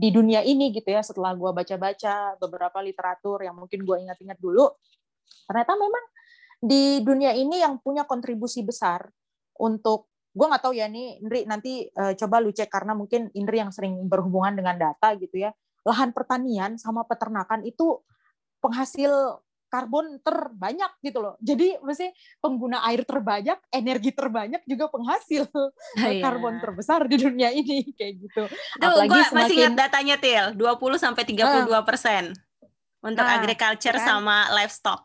di 0.00 0.08
dunia 0.08 0.40
ini 0.40 0.72
gitu 0.72 0.88
ya 0.88 1.04
setelah 1.04 1.36
gue 1.36 1.50
baca-baca 1.50 2.40
beberapa 2.40 2.78
literatur 2.80 3.44
yang 3.44 3.52
mungkin 3.58 3.84
gue 3.84 3.96
ingat-ingat 4.00 4.40
dulu 4.40 4.70
ternyata 5.44 5.76
memang 5.76 6.04
di 6.64 7.04
dunia 7.04 7.36
ini 7.36 7.60
yang 7.60 7.76
punya 7.84 8.08
kontribusi 8.08 8.64
besar 8.64 9.04
untuk 9.60 10.08
gue 10.34 10.46
nggak 10.46 10.60
tahu 10.60 10.74
ya 10.74 10.86
nih 10.86 11.18
Indri 11.18 11.40
nanti 11.44 11.72
uh, 11.88 12.12
coba 12.12 12.38
lu 12.38 12.50
cek 12.50 12.66
karena 12.66 12.92
mungkin 12.92 13.30
Indri 13.32 13.58
yang 13.58 13.70
sering 13.70 14.04
berhubungan 14.04 14.52
dengan 14.52 14.74
data 14.76 15.14
gitu 15.14 15.38
ya 15.38 15.54
lahan 15.82 16.10
pertanian 16.10 16.74
sama 16.74 17.02
peternakan 17.02 17.62
itu 17.62 18.02
penghasil 18.58 19.38
karbon 19.66 20.18
terbanyak 20.20 20.90
gitu 21.00 21.18
loh 21.18 21.34
jadi 21.38 21.78
mesti 21.80 22.10
pengguna 22.38 22.82
air 22.84 23.02
terbanyak 23.02 23.58
energi 23.70 24.10
terbanyak 24.10 24.62
juga 24.64 24.86
penghasil 24.86 25.46
Iya. 25.98 26.22
karbon 26.22 26.58
terbesar 26.58 27.06
di 27.06 27.16
dunia 27.16 27.50
ini 27.50 27.82
kayak 27.98 28.14
gitu 28.20 28.42
Tuh, 28.46 28.58
Apalagi 28.80 29.08
gua 29.08 29.18
masih 29.18 29.30
semakin- 29.30 29.58
ingat 29.60 29.74
datanya 29.76 30.16
Til, 30.16 30.44
20 30.54 30.94
sampai 30.96 31.22
32 31.26 31.66
persen 31.82 32.24
untuk 32.98 33.20
Nah, 33.20 33.36
agriculture 33.36 33.94
kan? 33.94 34.06
sama 34.08 34.36
livestock. 34.54 35.04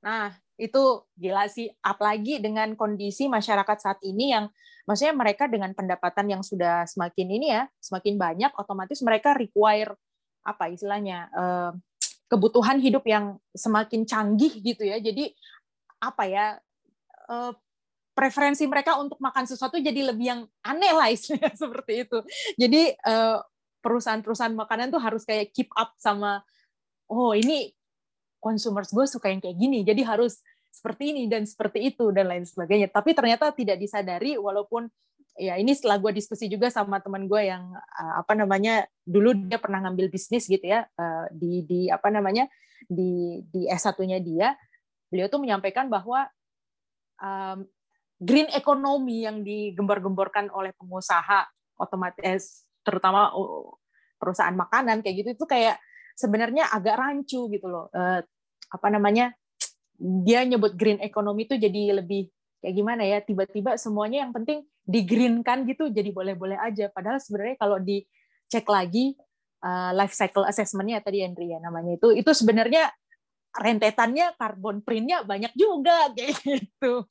Nah, 0.00 0.30
itu 0.56 0.82
gila 1.16 1.48
sih. 1.48 1.68
Apalagi 1.80 2.40
dengan 2.40 2.72
kondisi 2.76 3.28
masyarakat 3.28 3.78
saat 3.80 4.00
ini 4.04 4.32
yang 4.32 4.48
maksudnya 4.88 5.14
mereka 5.16 5.48
dengan 5.48 5.72
pendapatan 5.76 6.26
yang 6.32 6.42
sudah 6.44 6.84
semakin 6.88 7.28
ini 7.28 7.46
ya, 7.52 7.68
semakin 7.80 8.16
banyak, 8.16 8.52
otomatis 8.56 9.00
mereka 9.04 9.36
require 9.36 9.94
apa 10.46 10.70
istilahnya 10.70 11.28
eh, 11.32 11.72
kebutuhan 12.26 12.78
hidup 12.80 13.04
yang 13.06 13.36
semakin 13.52 14.08
canggih 14.08 14.52
gitu 14.64 14.82
ya. 14.84 14.98
Jadi 14.98 15.32
apa 16.00 16.24
ya? 16.28 16.46
eh, 17.30 17.52
preferensi 18.16 18.64
mereka 18.64 18.96
untuk 18.96 19.20
makan 19.20 19.44
sesuatu 19.44 19.76
jadi 19.76 20.08
lebih 20.08 20.24
yang 20.24 20.40
aneh 20.64 20.92
lah 20.96 21.12
istilahnya 21.12 21.52
seperti 21.60 22.08
itu. 22.08 22.18
Jadi 22.56 22.82
uh, 23.04 23.44
perusahaan-perusahaan 23.84 24.56
makanan 24.56 24.88
tuh 24.88 25.04
harus 25.04 25.28
kayak 25.28 25.52
keep 25.52 25.68
up 25.76 25.92
sama 26.00 26.40
oh 27.12 27.36
ini 27.36 27.75
consumers 28.46 28.94
gue 28.94 29.06
suka 29.10 29.34
yang 29.34 29.42
kayak 29.42 29.58
gini, 29.58 29.82
jadi 29.82 30.06
harus 30.06 30.38
seperti 30.70 31.10
ini 31.10 31.26
dan 31.26 31.42
seperti 31.42 31.90
itu 31.90 32.14
dan 32.14 32.30
lain 32.30 32.46
sebagainya. 32.46 32.92
Tapi 32.94 33.10
ternyata 33.16 33.50
tidak 33.50 33.80
disadari 33.82 34.38
walaupun 34.38 34.86
ya 35.36 35.58
ini 35.60 35.72
setelah 35.76 36.00
gue 36.00 36.12
diskusi 36.16 36.48
juga 36.48 36.72
sama 36.72 37.00
teman 37.00 37.28
gue 37.28 37.42
yang 37.44 37.68
uh, 37.76 38.14
apa 38.24 38.32
namanya 38.32 38.88
dulu 39.04 39.36
dia 39.36 39.60
pernah 39.60 39.84
ngambil 39.84 40.08
bisnis 40.08 40.48
gitu 40.48 40.64
ya 40.64 40.88
uh, 40.96 41.28
di 41.28 41.60
di 41.68 41.80
apa 41.92 42.08
namanya 42.08 42.48
di 42.88 43.44
di 43.52 43.68
S1-nya 43.68 44.18
dia 44.24 44.56
beliau 45.12 45.28
tuh 45.28 45.40
menyampaikan 45.44 45.92
bahwa 45.92 46.24
um, 47.20 47.68
green 48.16 48.48
economy 48.56 49.28
yang 49.28 49.44
digembar-gemborkan 49.44 50.48
oleh 50.56 50.72
pengusaha 50.80 51.44
otomatis 51.76 52.64
terutama 52.80 53.28
perusahaan 54.16 54.56
makanan 54.56 55.04
kayak 55.04 55.16
gitu 55.20 55.30
itu 55.36 55.44
kayak 55.44 55.76
sebenarnya 56.16 56.72
agak 56.72 56.96
rancu 56.96 57.52
gitu 57.52 57.68
loh 57.68 57.92
uh, 57.92 58.24
apa 58.76 58.88
namanya 58.92 59.32
dia 59.98 60.44
nyebut 60.44 60.76
green 60.76 61.00
economy 61.00 61.48
itu 61.48 61.56
jadi 61.56 62.04
lebih 62.04 62.28
kayak 62.60 62.74
gimana 62.76 63.02
ya 63.04 63.24
tiba-tiba 63.24 63.80
semuanya 63.80 64.28
yang 64.28 64.32
penting 64.36 64.64
di 64.84 65.00
green 65.02 65.40
kan 65.40 65.64
gitu 65.64 65.88
jadi 65.88 66.12
boleh-boleh 66.12 66.60
aja. 66.60 66.92
Padahal 66.92 67.18
sebenarnya 67.18 67.56
kalau 67.56 67.80
dicek 67.80 68.68
lagi 68.68 69.16
uh, 69.64 69.90
life 69.96 70.12
cycle 70.12 70.44
assessment-nya 70.44 71.00
tadi 71.00 71.24
Andrea 71.24 71.56
ya 71.56 71.58
namanya 71.58 71.96
itu 71.96 72.12
itu 72.12 72.30
sebenarnya 72.36 72.92
rentetannya 73.56 74.36
carbon 74.36 74.84
print-nya 74.84 75.24
banyak 75.24 75.52
juga 75.56 76.08
kayak 76.16 76.36
gitu 76.44 77.08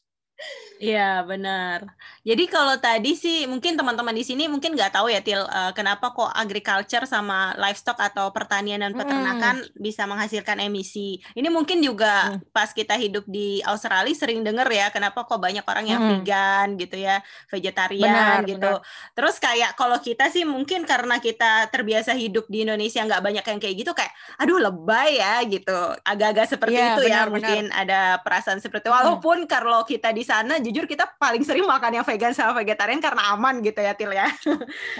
Iya 0.76 1.24
benar. 1.24 1.88
Jadi 2.28 2.52
kalau 2.52 2.76
tadi 2.76 3.16
sih 3.16 3.48
mungkin 3.48 3.80
teman-teman 3.80 4.12
di 4.12 4.28
sini 4.28 4.52
mungkin 4.52 4.76
nggak 4.76 5.00
tahu 5.00 5.08
ya 5.08 5.24
Til 5.24 5.40
uh, 5.40 5.72
kenapa 5.72 6.12
kok 6.12 6.28
agriculture 6.36 7.08
sama 7.08 7.56
livestock 7.56 7.96
atau 7.96 8.36
pertanian 8.36 8.84
dan 8.84 8.92
peternakan 8.92 9.64
hmm. 9.64 9.80
bisa 9.80 10.04
menghasilkan 10.04 10.60
emisi. 10.60 11.24
Ini 11.32 11.48
mungkin 11.48 11.80
juga 11.80 12.36
hmm. 12.36 12.52
pas 12.52 12.76
kita 12.76 13.00
hidup 13.00 13.24
di 13.24 13.64
Australia 13.64 14.12
sering 14.12 14.44
dengar 14.44 14.68
ya 14.68 14.92
kenapa 14.92 15.24
kok 15.24 15.40
banyak 15.40 15.64
orang 15.64 15.86
yang 15.88 16.02
hmm. 16.04 16.12
vegan 16.20 16.68
gitu 16.76 16.98
ya, 17.00 17.24
vegetarian 17.48 18.12
benar, 18.12 18.44
gitu. 18.44 18.72
Benar. 18.84 19.16
Terus 19.16 19.36
kayak 19.40 19.72
kalau 19.80 19.98
kita 20.04 20.28
sih 20.28 20.44
mungkin 20.44 20.84
karena 20.84 21.24
kita 21.24 21.72
terbiasa 21.72 22.12
hidup 22.20 22.52
di 22.52 22.68
Indonesia 22.68 23.00
nggak 23.00 23.24
banyak 23.24 23.46
yang 23.48 23.60
kayak 23.64 23.76
gitu 23.80 23.92
kayak 23.96 24.12
aduh 24.44 24.60
lebay 24.60 25.24
ya 25.24 25.40
gitu. 25.48 25.80
Agak-agak 26.04 26.52
seperti 26.52 26.84
ya, 26.84 27.00
itu 27.00 27.08
benar, 27.08 27.16
ya 27.16 27.20
benar. 27.24 27.28
mungkin 27.32 27.64
ada 27.72 28.02
perasaan 28.20 28.60
seperti 28.60 28.92
itu. 28.92 28.92
Walaupun 28.92 29.48
hmm. 29.48 29.50
kalau 29.50 29.88
kita 29.88 30.12
di 30.12 30.25
sana 30.26 30.58
jujur 30.58 30.90
kita 30.90 31.06
paling 31.22 31.46
sering 31.46 31.64
makan 31.64 32.02
yang 32.02 32.06
vegan 32.06 32.34
sama 32.34 32.58
vegetarian 32.58 32.98
karena 32.98 33.38
aman 33.38 33.62
gitu 33.62 33.78
ya 33.78 33.94
Til 33.94 34.12
ya. 34.12 34.28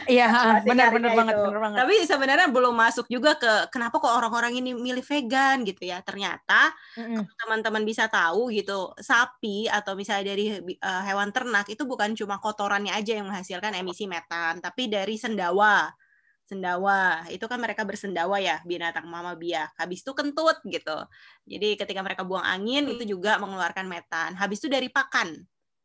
Iya, 0.06 0.28
benar 0.70 0.94
benar 0.94 1.12
banget, 1.18 1.36
benar 1.36 1.60
banget. 1.60 1.78
Tapi 1.82 1.96
sebenarnya 2.06 2.48
belum 2.54 2.78
masuk 2.78 3.10
juga 3.10 3.34
ke 3.36 3.74
kenapa 3.74 3.98
kok 3.98 4.14
orang-orang 4.14 4.62
ini 4.62 4.78
milih 4.78 5.02
vegan 5.02 5.66
gitu 5.66 5.90
ya. 5.90 6.06
Ternyata 6.06 6.70
mm-hmm. 7.02 7.22
teman-teman 7.42 7.84
bisa 7.84 8.06
tahu 8.06 8.54
gitu, 8.54 8.94
sapi 9.02 9.66
atau 9.66 9.98
misalnya 9.98 10.38
dari 10.38 10.54
uh, 10.62 11.02
hewan 11.04 11.34
ternak 11.34 11.66
itu 11.68 11.82
bukan 11.90 12.14
cuma 12.14 12.38
kotorannya 12.38 12.94
aja 12.94 13.18
yang 13.18 13.26
menghasilkan 13.26 13.74
emisi 13.74 14.06
metan, 14.06 14.62
tapi 14.62 14.88
dari 14.88 15.18
sendawa 15.18 15.90
sendawa. 16.46 17.26
Itu 17.34 17.50
kan 17.50 17.58
mereka 17.60 17.84
bersendawa 17.84 18.38
ya 18.40 18.62
binatang 18.64 19.10
mama 19.10 19.34
biak. 19.34 19.76
Habis 19.76 20.06
itu 20.06 20.12
kentut 20.14 20.58
gitu. 20.66 20.98
Jadi 21.50 21.76
ketika 21.76 22.02
mereka 22.06 22.22
buang 22.24 22.46
angin 22.46 22.86
itu 22.90 23.04
juga 23.18 23.38
mengeluarkan 23.42 23.86
metan. 23.90 24.38
Habis 24.38 24.62
itu 24.64 24.70
dari 24.72 24.88
pakan. 24.90 25.36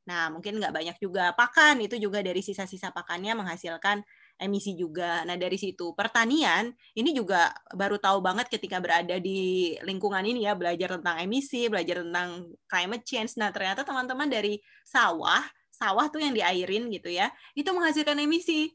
Nah 0.09 0.29
mungkin 0.33 0.61
nggak 0.61 0.73
banyak 0.73 0.97
juga. 1.01 1.33
Pakan 1.37 1.81
itu 1.85 1.97
juga 1.97 2.21
dari 2.21 2.41
sisa-sisa 2.45 2.93
pakannya 2.93 3.37
menghasilkan 3.37 4.05
emisi 4.41 4.73
juga. 4.77 5.25
Nah 5.29 5.37
dari 5.37 5.61
situ 5.61 5.93
pertanian 5.93 6.73
ini 6.97 7.13
juga 7.13 7.53
baru 7.77 8.01
tahu 8.01 8.25
banget 8.25 8.49
ketika 8.49 8.81
berada 8.81 9.21
di 9.21 9.75
lingkungan 9.85 10.25
ini 10.25 10.49
ya 10.49 10.57
belajar 10.57 10.97
tentang 11.01 11.21
emisi 11.21 11.69
belajar 11.69 12.05
tentang 12.05 12.49
climate 12.69 13.05
change. 13.05 13.37
Nah 13.37 13.53
ternyata 13.53 13.85
teman-teman 13.85 14.29
dari 14.29 14.61
sawah 14.85 15.45
sawah 15.71 16.13
tuh 16.13 16.21
yang 16.21 16.37
diairin 16.37 16.93
gitu 16.93 17.09
ya 17.09 17.33
itu 17.57 17.73
menghasilkan 17.73 18.21
emisi 18.21 18.69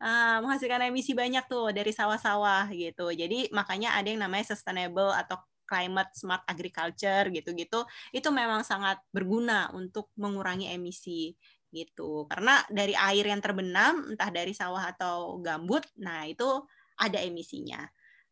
uh, 0.00 0.42
menghasilkan 0.42 0.90
emisi 0.90 1.12
banyak 1.12 1.44
tuh 1.46 1.70
dari 1.70 1.92
sawah-sawah 1.92 2.72
gitu. 2.72 3.12
Jadi 3.12 3.52
makanya 3.52 3.94
ada 3.94 4.08
yang 4.08 4.24
namanya 4.24 4.50
sustainable 4.56 5.12
atau 5.12 5.38
climate 5.68 6.10
smart 6.18 6.42
agriculture 6.50 7.30
gitu-gitu. 7.30 7.86
Itu 8.10 8.28
memang 8.34 8.66
sangat 8.66 8.98
berguna 9.14 9.70
untuk 9.70 10.10
mengurangi 10.18 10.72
emisi 10.72 11.36
gitu. 11.70 12.26
Karena 12.26 12.58
dari 12.66 12.98
air 12.98 13.30
yang 13.30 13.38
terbenam 13.38 14.10
entah 14.10 14.30
dari 14.34 14.50
sawah 14.50 14.90
atau 14.90 15.38
gambut, 15.38 15.86
nah 16.02 16.26
itu 16.26 16.66
ada 16.98 17.22
emisinya. 17.22 17.86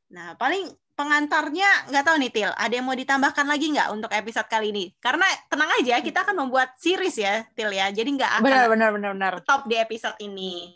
Nah, 0.08 0.34
paling 0.34 0.66
pengantarnya 0.98 1.92
nggak 1.94 2.04
tahu 2.04 2.16
nih 2.18 2.32
Til, 2.34 2.50
ada 2.50 2.74
yang 2.74 2.86
mau 2.88 2.96
ditambahkan 2.96 3.46
lagi 3.46 3.70
nggak 3.70 3.88
untuk 3.94 4.10
episode 4.10 4.48
kali 4.50 4.74
ini? 4.74 4.84
Karena 4.98 5.24
tenang 5.46 5.70
aja, 5.78 6.02
kita 6.02 6.26
akan 6.26 6.36
membuat 6.42 6.74
series 6.74 7.22
ya 7.22 7.46
Til 7.54 7.70
ya, 7.70 7.86
jadi 7.94 8.08
nggak 8.08 8.32
akan 8.42 8.44
benar, 8.44 8.66
benar, 8.66 8.90
benar, 8.90 9.10
benar. 9.14 9.32
top 9.46 9.70
di 9.70 9.78
episode 9.78 10.18
ini. 10.18 10.74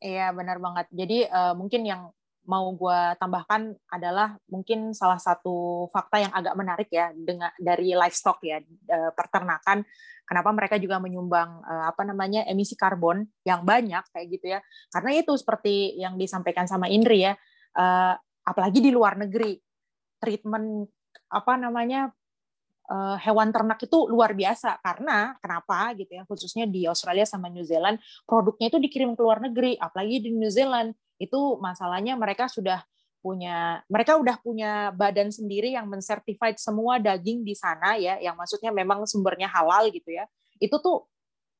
Iya 0.00 0.32
benar 0.36 0.60
banget. 0.60 0.86
Jadi 0.92 1.24
uh, 1.24 1.56
mungkin 1.56 1.82
yang 1.88 2.12
mau 2.46 2.70
gue 2.78 3.00
tambahkan 3.18 3.74
adalah 3.90 4.38
mungkin 4.46 4.94
salah 4.94 5.18
satu 5.18 5.88
fakta 5.90 6.22
yang 6.22 6.32
agak 6.32 6.54
menarik 6.54 6.88
ya 6.94 7.10
dengan 7.10 7.50
dari 7.58 7.92
livestock 7.92 8.38
ya 8.46 8.62
uh, 8.62 9.10
peternakan. 9.12 9.82
Kenapa 10.26 10.50
mereka 10.50 10.76
juga 10.78 10.98
menyumbang 10.98 11.62
uh, 11.62 11.86
apa 11.90 12.02
namanya 12.02 12.46
emisi 12.46 12.74
karbon 12.74 13.26
yang 13.46 13.62
banyak 13.66 14.02
kayak 14.10 14.26
gitu 14.30 14.46
ya? 14.58 14.60
Karena 14.90 15.10
itu 15.14 15.32
seperti 15.34 15.98
yang 15.98 16.18
disampaikan 16.18 16.66
sama 16.70 16.86
Indri 16.90 17.26
ya. 17.26 17.34
Uh, 17.76 18.14
apalagi 18.46 18.78
di 18.78 18.94
luar 18.94 19.18
negeri 19.18 19.58
treatment 20.22 20.86
apa 21.28 21.58
namanya 21.58 22.14
uh, 22.90 23.16
hewan 23.20 23.50
ternak 23.50 23.82
itu 23.82 24.06
luar 24.08 24.32
biasa. 24.32 24.78
Karena 24.80 25.34
kenapa 25.42 25.92
gitu 25.98 26.12
ya 26.14 26.22
khususnya 26.26 26.64
di 26.66 26.86
Australia 26.86 27.26
sama 27.26 27.50
New 27.50 27.66
Zealand 27.66 27.98
produknya 28.24 28.70
itu 28.70 28.78
dikirim 28.78 29.14
ke 29.14 29.22
luar 29.22 29.42
negeri 29.42 29.76
apalagi 29.78 30.26
di 30.26 30.30
New 30.32 30.50
Zealand. 30.50 30.94
Itu 31.16 31.58
masalahnya 31.58 32.14
mereka 32.14 32.46
sudah 32.46 32.82
punya 33.24 33.82
mereka 33.90 34.14
udah 34.14 34.38
punya 34.38 34.94
badan 34.94 35.34
sendiri 35.34 35.74
yang 35.74 35.90
mensertified 35.90 36.62
semua 36.62 37.02
daging 37.02 37.42
di 37.42 37.58
sana 37.58 37.98
ya 37.98 38.22
yang 38.22 38.38
maksudnya 38.38 38.70
memang 38.70 39.02
sumbernya 39.08 39.50
halal 39.50 39.90
gitu 39.90 40.14
ya. 40.14 40.30
Itu 40.62 40.78
tuh 40.78 41.10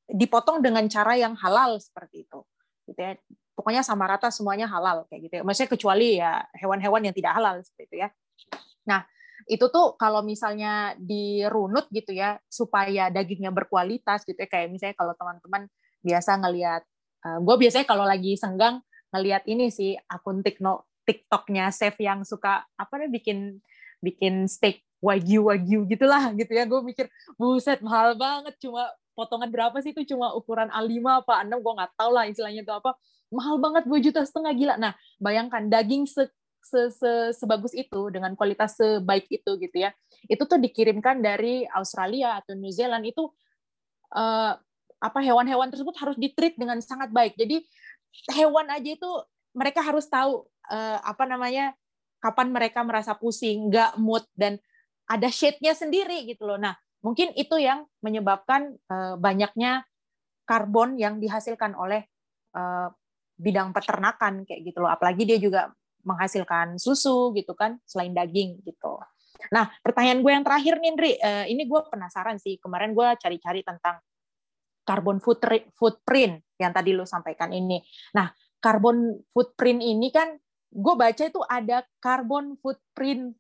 dipotong 0.07 0.63
dengan 0.63 0.87
cara 0.87 1.19
yang 1.19 1.35
halal 1.35 1.83
seperti 1.83 2.23
itu 2.29 2.41
gitu 2.87 3.01
ya. 3.03 3.19
Pokoknya 3.57 3.83
sama 3.83 4.05
rata 4.07 4.29
semuanya 4.31 4.69
halal 4.69 5.09
kayak 5.11 5.21
gitu 5.27 5.35
ya. 5.41 5.43
Maksudnya 5.43 5.71
kecuali 5.73 6.09
ya 6.21 6.45
hewan-hewan 6.55 7.03
yang 7.09 7.15
tidak 7.17 7.33
halal 7.35 7.59
seperti 7.65 7.83
itu 7.91 7.97
ya. 8.07 8.09
Nah 8.87 9.03
itu 9.47 9.67
tuh 9.71 9.95
kalau 9.95 10.27
misalnya 10.27 10.99
dirunut 10.99 11.87
gitu 11.95 12.11
ya 12.11 12.43
supaya 12.51 13.07
dagingnya 13.15 13.55
berkualitas 13.55 14.27
gitu 14.27 14.37
ya. 14.37 14.51
Kayak 14.51 14.75
misalnya 14.75 14.97
kalau 14.99 15.15
teman-teman 15.15 15.71
biasa 16.03 16.31
ngelihat 16.43 16.83
uh, 17.23 17.29
eh, 17.31 17.39
gue 17.41 17.57
biasanya 17.63 17.87
kalau 17.87 18.05
lagi 18.05 18.35
senggang 18.35 18.83
ngelihat 19.15 19.47
ini 19.47 19.71
sih 19.71 19.95
akun 20.11 20.43
TikTok 20.43 20.83
TikToknya 21.07 21.71
chef 21.71 21.95
yang 22.03 22.27
suka 22.27 22.67
apa 22.75 22.93
nih 22.99 23.11
bikin 23.15 23.63
bikin 24.03 24.51
steak 24.51 24.83
wagyu 24.99 25.47
wagyu 25.47 25.87
gitulah 25.87 26.35
gitu 26.35 26.51
ya. 26.51 26.67
Gue 26.67 26.83
mikir 26.83 27.07
buset 27.39 27.79
mahal 27.87 28.19
banget. 28.19 28.59
Cuma 28.59 28.91
potongan 29.15 29.49
berapa 29.49 29.79
sih 29.79 29.95
itu? 29.95 30.03
Cuma 30.11 30.35
ukuran 30.35 30.67
A5 30.75 31.23
apa 31.23 31.47
A6 31.47 31.63
gue 31.63 31.73
nggak 31.79 31.93
tahu 31.95 32.11
lah 32.11 32.27
istilahnya 32.27 32.67
itu 32.67 32.75
apa. 32.75 32.99
Mahal 33.31 33.63
banget 33.63 33.87
2 33.87 34.07
juta 34.11 34.27
setengah 34.27 34.53
gila. 34.59 34.75
Nah 34.75 34.93
bayangkan 35.23 35.71
daging 35.71 36.11
se 36.11 36.27
se, 36.67 36.91
se, 36.91 37.13
sebagus 37.39 37.71
itu 37.73 38.11
dengan 38.11 38.35
kualitas 38.35 38.75
sebaik 38.75 39.31
itu 39.31 39.51
gitu 39.63 39.77
ya. 39.79 39.95
Itu 40.27 40.51
tuh 40.51 40.59
dikirimkan 40.59 41.23
dari 41.23 41.63
Australia 41.71 42.43
atau 42.43 42.59
New 42.59 42.75
Zealand 42.75 43.07
itu 43.07 43.31
uh, 44.15 44.53
apa 44.99 45.19
hewan-hewan 45.23 45.71
tersebut 45.71 45.95
harus 46.03 46.17
ditreat 46.19 46.59
dengan 46.59 46.83
sangat 46.83 47.15
baik. 47.15 47.39
Jadi 47.39 47.63
hewan 48.35 48.67
aja 48.75 48.91
itu 48.99 49.11
mereka 49.55 49.87
harus 49.87 50.11
tahu 50.11 50.45
uh, 50.73 50.99
apa 51.07 51.25
namanya 51.25 51.79
kapan 52.19 52.51
mereka 52.51 52.83
merasa 52.83 53.15
pusing 53.15 53.71
nggak 53.71 53.95
mood 54.03 54.27
dan 54.35 54.59
ada 55.07 55.31
shade-nya 55.31 55.79
sendiri 55.79 56.27
gitu 56.27 56.43
loh. 56.49 56.59
Nah 56.59 56.75
mungkin 57.07 57.31
itu 57.39 57.55
yang 57.63 57.87
menyebabkan 58.03 58.75
uh, 58.91 59.15
banyaknya 59.15 59.87
karbon 60.43 60.99
yang 60.99 61.23
dihasilkan 61.23 61.75
oleh 61.75 62.07
bidang 63.37 63.77
peternakan 63.77 64.49
kayak 64.49 64.65
gitu 64.65 64.81
loh. 64.81 64.89
Apalagi 64.89 65.29
dia 65.29 65.37
juga 65.37 65.69
menghasilkan 66.07 66.79
susu 66.79 67.35
gitu 67.35 67.53
kan 67.59 67.83
selain 67.83 68.15
daging 68.15 68.63
gitu. 68.63 69.03
Nah 69.51 69.69
pertanyaan 69.83 70.23
gue 70.23 70.33
yang 70.33 70.45
terakhir 70.47 70.79
nih 70.79 70.95
uh, 71.21 71.45
ini 71.51 71.67
gue 71.67 71.81
penasaran 71.91 72.39
sih 72.39 72.57
kemarin 72.63 72.95
gue 72.95 73.09
cari-cari 73.19 73.67
tentang 73.67 73.99
carbon 74.87 75.19
footprint 75.75 76.41
yang 76.57 76.73
tadi 76.73 76.95
lo 76.95 77.05
sampaikan 77.05 77.51
ini. 77.51 77.83
Nah 78.15 78.31
carbon 78.63 79.19
footprint 79.35 79.83
ini 79.83 80.09
kan 80.15 80.39
gue 80.71 80.95
baca 80.95 81.23
itu 81.27 81.43
ada 81.47 81.83
carbon 81.99 82.55
footprint 82.63 83.35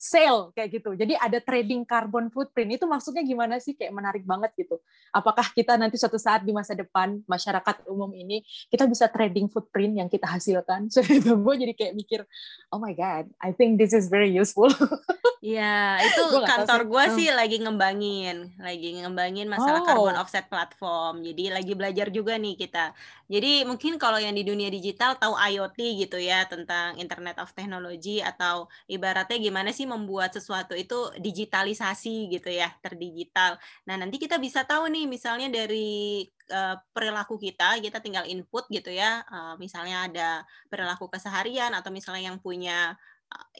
sale 0.00 0.48
kayak 0.56 0.80
gitu. 0.80 0.96
Jadi 0.96 1.12
ada 1.12 1.36
trading 1.44 1.84
carbon 1.84 2.32
footprint. 2.32 2.80
Itu 2.80 2.88
maksudnya 2.88 3.20
gimana 3.20 3.60
sih? 3.60 3.76
Kayak 3.76 3.92
menarik 3.92 4.24
banget 4.24 4.56
gitu. 4.56 4.80
Apakah 5.12 5.52
kita 5.52 5.76
nanti 5.76 6.00
suatu 6.00 6.16
saat 6.16 6.40
di 6.40 6.56
masa 6.56 6.72
depan 6.72 7.20
masyarakat 7.28 7.84
umum 7.84 8.08
ini 8.16 8.40
kita 8.72 8.88
bisa 8.88 9.12
trading 9.12 9.52
footprint 9.52 10.00
yang 10.00 10.08
kita 10.08 10.24
hasilkan? 10.24 10.88
So 11.00 11.04
gue 11.04 11.54
jadi 11.60 11.76
kayak 11.76 11.94
mikir, 11.94 12.20
oh 12.72 12.80
my 12.80 12.96
god, 12.96 13.28
I 13.36 13.52
think 13.52 13.76
this 13.76 13.92
is 13.92 14.08
very 14.08 14.32
useful. 14.32 14.72
Iya, 15.40 15.96
itu 16.04 16.20
kantor 16.44 16.84
gue 16.84 17.04
sih 17.16 17.32
hmm. 17.32 17.38
lagi 17.40 17.56
ngembangin, 17.64 18.36
lagi 18.60 18.92
ngembangin 19.00 19.48
masalah 19.48 19.80
oh. 19.80 19.86
carbon 19.88 20.20
offset 20.20 20.44
platform. 20.52 21.24
Jadi 21.24 21.48
lagi 21.48 21.72
belajar 21.72 22.12
juga 22.12 22.36
nih 22.36 22.60
kita. 22.60 22.92
Jadi 23.24 23.64
mungkin 23.64 23.96
kalau 23.96 24.20
yang 24.20 24.36
di 24.36 24.44
dunia 24.44 24.68
digital 24.68 25.16
tahu 25.16 25.32
IoT 25.32 25.80
gitu 26.04 26.20
ya 26.20 26.44
tentang 26.44 27.00
Internet 27.00 27.40
of 27.40 27.56
Technology 27.56 28.20
atau 28.20 28.68
ibaratnya 28.84 29.40
gimana 29.40 29.72
sih 29.72 29.88
membuat 29.88 30.36
sesuatu 30.36 30.76
itu 30.76 31.08
digitalisasi 31.16 32.28
gitu 32.36 32.52
ya, 32.52 32.76
terdigital. 32.84 33.56
Nah, 33.88 33.96
nanti 33.96 34.20
kita 34.20 34.36
bisa 34.36 34.68
tahu 34.68 34.92
nih 34.92 35.08
misalnya 35.08 35.48
dari 35.48 36.28
uh, 36.52 36.76
perilaku 36.92 37.40
kita, 37.40 37.80
kita 37.80 38.04
tinggal 38.04 38.28
input 38.28 38.68
gitu 38.68 38.92
ya. 38.92 39.24
Uh, 39.32 39.56
misalnya 39.56 40.04
ada 40.04 40.28
perilaku 40.68 41.08
keseharian 41.08 41.72
atau 41.72 41.88
misalnya 41.88 42.28
yang 42.28 42.36
punya 42.36 43.00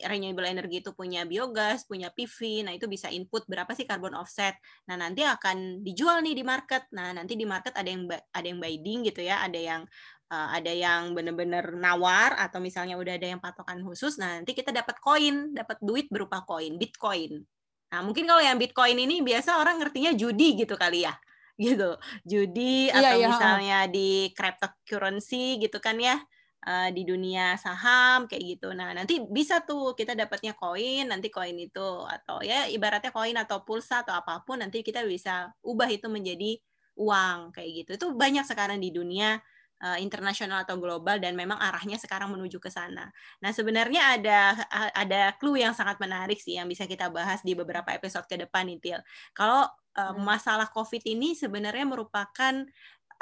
renewable 0.07 0.47
energy 0.47 0.83
itu 0.83 0.91
punya 0.97 1.23
biogas, 1.29 1.87
punya 1.87 2.11
PV, 2.11 2.67
nah 2.67 2.73
itu 2.75 2.91
bisa 2.91 3.07
input 3.13 3.47
berapa 3.47 3.71
sih 3.77 3.87
carbon 3.87 4.19
offset. 4.19 4.59
Nah 4.91 4.99
nanti 4.99 5.23
akan 5.23 5.87
dijual 5.87 6.21
nih 6.27 6.35
di 6.35 6.45
market. 6.45 6.91
Nah 6.91 7.15
nanti 7.15 7.39
di 7.39 7.47
market 7.47 7.77
ada 7.77 7.87
yang 7.87 8.09
ada 8.09 8.47
yang 8.47 8.59
bidding 8.59 9.07
gitu 9.07 9.23
ya, 9.23 9.45
ada 9.45 9.59
yang 9.59 9.83
uh, 10.31 10.49
ada 10.55 10.71
yang 10.71 11.13
benar-benar 11.13 11.75
nawar 11.75 12.39
atau 12.39 12.63
misalnya 12.63 12.95
udah 12.97 13.19
ada 13.19 13.27
yang 13.37 13.43
patokan 13.43 13.83
khusus, 13.83 14.17
nah 14.17 14.39
nanti 14.39 14.55
kita 14.55 14.71
dapat 14.71 14.97
koin, 15.03 15.53
dapat 15.53 15.77
duit 15.83 16.07
berupa 16.09 16.47
koin, 16.47 16.79
Bitcoin. 16.79 17.43
Nah, 17.91 18.01
mungkin 18.07 18.23
kalau 18.31 18.39
yang 18.39 18.55
Bitcoin 18.55 19.03
ini 19.03 19.19
biasa 19.21 19.59
orang 19.59 19.83
ngertinya 19.83 20.15
judi 20.15 20.55
gitu 20.55 20.79
kali 20.79 21.05
ya. 21.05 21.15
Gitu. 21.61 21.91
Judi 22.25 22.89
iya, 22.89 23.13
atau 23.13 23.19
iya, 23.19 23.27
misalnya 23.29 23.79
di 23.91 24.31
cryptocurrency 24.33 25.59
gitu 25.59 25.83
kan 25.83 25.99
ya. 25.99 26.17
Uh, 26.61 26.93
di 26.93 27.09
dunia 27.09 27.57
saham 27.57 28.29
kayak 28.29 28.45
gitu. 28.45 28.77
Nah, 28.77 28.93
nanti 28.93 29.17
bisa 29.33 29.65
tuh 29.65 29.97
kita 29.97 30.13
dapatnya 30.13 30.53
koin, 30.53 31.09
nanti 31.09 31.33
koin 31.33 31.57
itu 31.57 32.05
atau 32.05 32.45
ya 32.45 32.69
ibaratnya 32.69 33.09
koin 33.09 33.33
atau 33.41 33.65
pulsa 33.65 34.05
atau 34.05 34.13
apa 34.13 34.45
pun 34.45 34.61
nanti 34.61 34.85
kita 34.85 35.01
bisa 35.09 35.57
ubah 35.65 35.89
itu 35.89 36.13
menjadi 36.13 36.61
uang 37.01 37.57
kayak 37.57 37.71
gitu. 37.73 37.91
Itu 37.97 38.07
banyak 38.13 38.45
sekarang 38.45 38.77
di 38.77 38.93
dunia 38.93 39.41
uh, 39.81 39.99
internasional 40.05 40.69
atau 40.69 40.77
global 40.77 41.17
dan 41.17 41.33
memang 41.33 41.57
arahnya 41.57 41.97
sekarang 41.97 42.29
menuju 42.29 42.61
ke 42.61 42.69
sana. 42.69 43.09
Nah, 43.41 43.51
sebenarnya 43.57 44.21
ada 44.21 44.41
ada 44.93 45.33
clue 45.41 45.65
yang 45.65 45.73
sangat 45.73 45.97
menarik 45.97 46.45
sih 46.45 46.61
yang 46.61 46.69
bisa 46.69 46.85
kita 46.85 47.09
bahas 47.09 47.41
di 47.41 47.57
beberapa 47.57 47.89
episode 47.89 48.29
ke 48.29 48.37
depan 48.37 48.69
Nitil. 48.69 49.01
Kalau 49.33 49.65
uh, 49.97 50.15
masalah 50.21 50.69
COVID 50.69 51.09
ini 51.09 51.33
sebenarnya 51.33 51.89
merupakan 51.89 52.69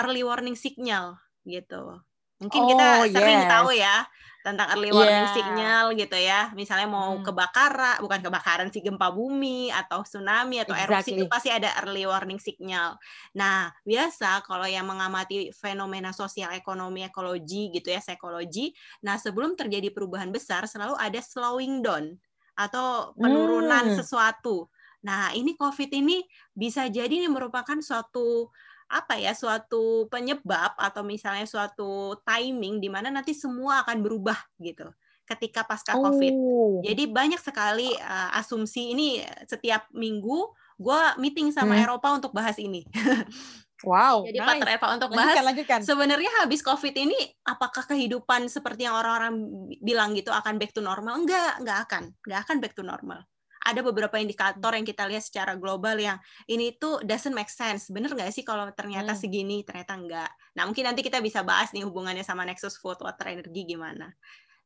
early 0.03 0.27
warning 0.27 0.59
signal 0.59 1.23
gitu. 1.47 2.03
Mungkin 2.39 2.63
oh, 2.63 2.69
kita 2.71 2.87
sering 3.11 3.41
yes. 3.45 3.51
tahu 3.51 3.71
ya 3.75 3.97
tentang 4.39 4.71
early 4.73 4.95
warning 4.95 5.29
yeah. 5.29 5.35
signal 5.35 5.85
gitu 5.93 6.17
ya. 6.17 6.41
Misalnya 6.55 6.89
mau 6.89 7.13
hmm. 7.19 7.27
kebakaran, 7.27 7.97
bukan 8.01 8.21
kebakaran 8.23 8.69
sih 8.71 8.81
gempa 8.81 9.11
bumi 9.13 9.69
atau 9.69 10.07
tsunami 10.07 10.63
atau 10.63 10.73
exactly. 10.73 10.95
erupsi 10.95 11.11
itu 11.19 11.25
pasti 11.29 11.51
ada 11.53 11.69
early 11.85 12.07
warning 12.09 12.41
signal. 12.41 12.97
Nah, 13.37 13.69
biasa 13.85 14.47
kalau 14.47 14.65
yang 14.65 14.87
mengamati 14.89 15.51
fenomena 15.53 16.15
sosial 16.15 16.55
ekonomi 16.55 17.05
ekologi 17.05 17.75
gitu 17.75 17.93
ya, 17.93 18.01
psikologi, 18.01 18.73
nah 19.05 19.19
sebelum 19.19 19.59
terjadi 19.59 19.93
perubahan 19.93 20.33
besar 20.33 20.65
selalu 20.65 20.97
ada 20.97 21.21
slowing 21.21 21.85
down 21.85 22.17
atau 22.55 23.13
penurunan 23.19 23.93
hmm. 23.93 23.97
sesuatu. 23.99 24.71
Nah, 24.99 25.31
ini 25.31 25.55
COVID 25.55 25.91
ini 25.95 26.27
bisa 26.51 26.91
jadi 26.91 27.23
ini 27.23 27.31
merupakan 27.31 27.79
suatu 27.79 28.51
apa 28.89 29.21
ya 29.21 29.37
suatu 29.37 30.09
penyebab 30.09 30.73
atau 30.81 31.05
misalnya 31.05 31.45
suatu 31.45 32.17
timing 32.25 32.81
di 32.81 32.89
mana 32.89 33.13
nanti 33.13 33.37
semua 33.37 33.85
akan 33.85 34.01
berubah 34.01 34.37
gitu 34.57 34.89
ketika 35.29 35.61
pasca 35.69 35.93
COVID. 35.93 36.33
Oh. 36.33 36.81
Jadi 36.81 37.05
banyak 37.05 37.37
sekali 37.37 37.93
uh, 38.01 38.33
asumsi 38.41 38.97
ini 38.97 39.21
setiap 39.45 39.93
minggu 39.93 40.57
gue 40.81 41.01
meeting 41.21 41.53
sama 41.53 41.77
hmm. 41.77 41.85
Eropa 41.85 42.09
untuk 42.17 42.33
bahas 42.33 42.57
ini. 42.57 42.83
Wow. 43.87 44.27
Jadi 44.27 44.43
nice. 44.43 44.59
Pak 44.59 44.75
Eropa 44.75 44.87
untuk 44.91 45.11
bahas. 45.15 45.39
Lanjutkan, 45.39 45.87
Sebenarnya 45.87 46.43
habis 46.43 46.67
COVID 46.67 46.99
ini 46.99 47.15
apakah 47.47 47.87
kehidupan 47.87 48.51
seperti 48.51 48.91
yang 48.91 48.99
orang-orang 48.99 49.39
bilang 49.79 50.19
gitu 50.19 50.35
akan 50.35 50.59
back 50.59 50.75
to 50.75 50.83
normal? 50.83 51.15
Enggak, 51.23 51.63
enggak 51.63 51.87
akan. 51.87 52.11
Enggak 52.27 52.41
akan 52.43 52.57
back 52.59 52.75
to 52.75 52.83
normal 52.83 53.23
ada 53.69 53.81
beberapa 53.85 54.17
indikator 54.17 54.73
yang 54.73 54.87
kita 54.89 55.05
lihat 55.05 55.21
secara 55.21 55.53
global 55.55 55.95
yang 56.01 56.17
ini 56.49 56.75
tuh 56.81 57.05
doesn't 57.05 57.37
make 57.37 57.53
sense. 57.53 57.93
Bener 57.93 58.09
nggak 58.09 58.33
sih 58.33 58.43
kalau 58.43 58.69
ternyata 58.73 59.13
hmm. 59.13 59.21
segini, 59.21 59.61
ternyata 59.63 59.93
enggak. 59.95 60.31
Nah, 60.57 60.65
mungkin 60.65 60.89
nanti 60.89 61.05
kita 61.05 61.21
bisa 61.21 61.45
bahas 61.45 61.71
nih 61.77 61.85
hubungannya 61.85 62.25
sama 62.25 62.49
Nexus 62.49 62.81
Food 62.81 63.05
Water 63.05 63.29
Energy 63.29 63.69
gimana. 63.69 64.11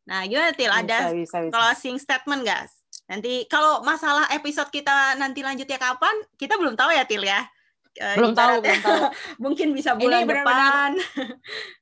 Nah, 0.06 0.26
gimana 0.26 0.54
Til? 0.54 0.70
Ada 0.70 1.10
bisa, 1.10 1.14
bisa, 1.14 1.36
bisa. 1.46 1.52
closing 1.54 1.96
statement 1.98 2.42
guys? 2.46 2.72
Nanti 3.10 3.44
kalau 3.50 3.82
masalah 3.82 4.30
episode 4.30 4.70
kita 4.70 5.18
nanti 5.18 5.42
lanjutnya 5.42 5.78
kapan, 5.78 6.14
kita 6.38 6.54
belum 6.58 6.78
tahu 6.78 6.90
ya 6.94 7.04
Til 7.04 7.22
ya. 7.22 7.42
Eh, 7.92 8.16
belum 8.16 8.32
tahu, 8.32 8.64
belum 8.64 8.80
tahu. 8.80 9.02
Mungkin 9.44 9.68
bisa 9.76 9.92
bulan 9.98 10.24
ini 10.24 10.32
depan. 10.32 10.90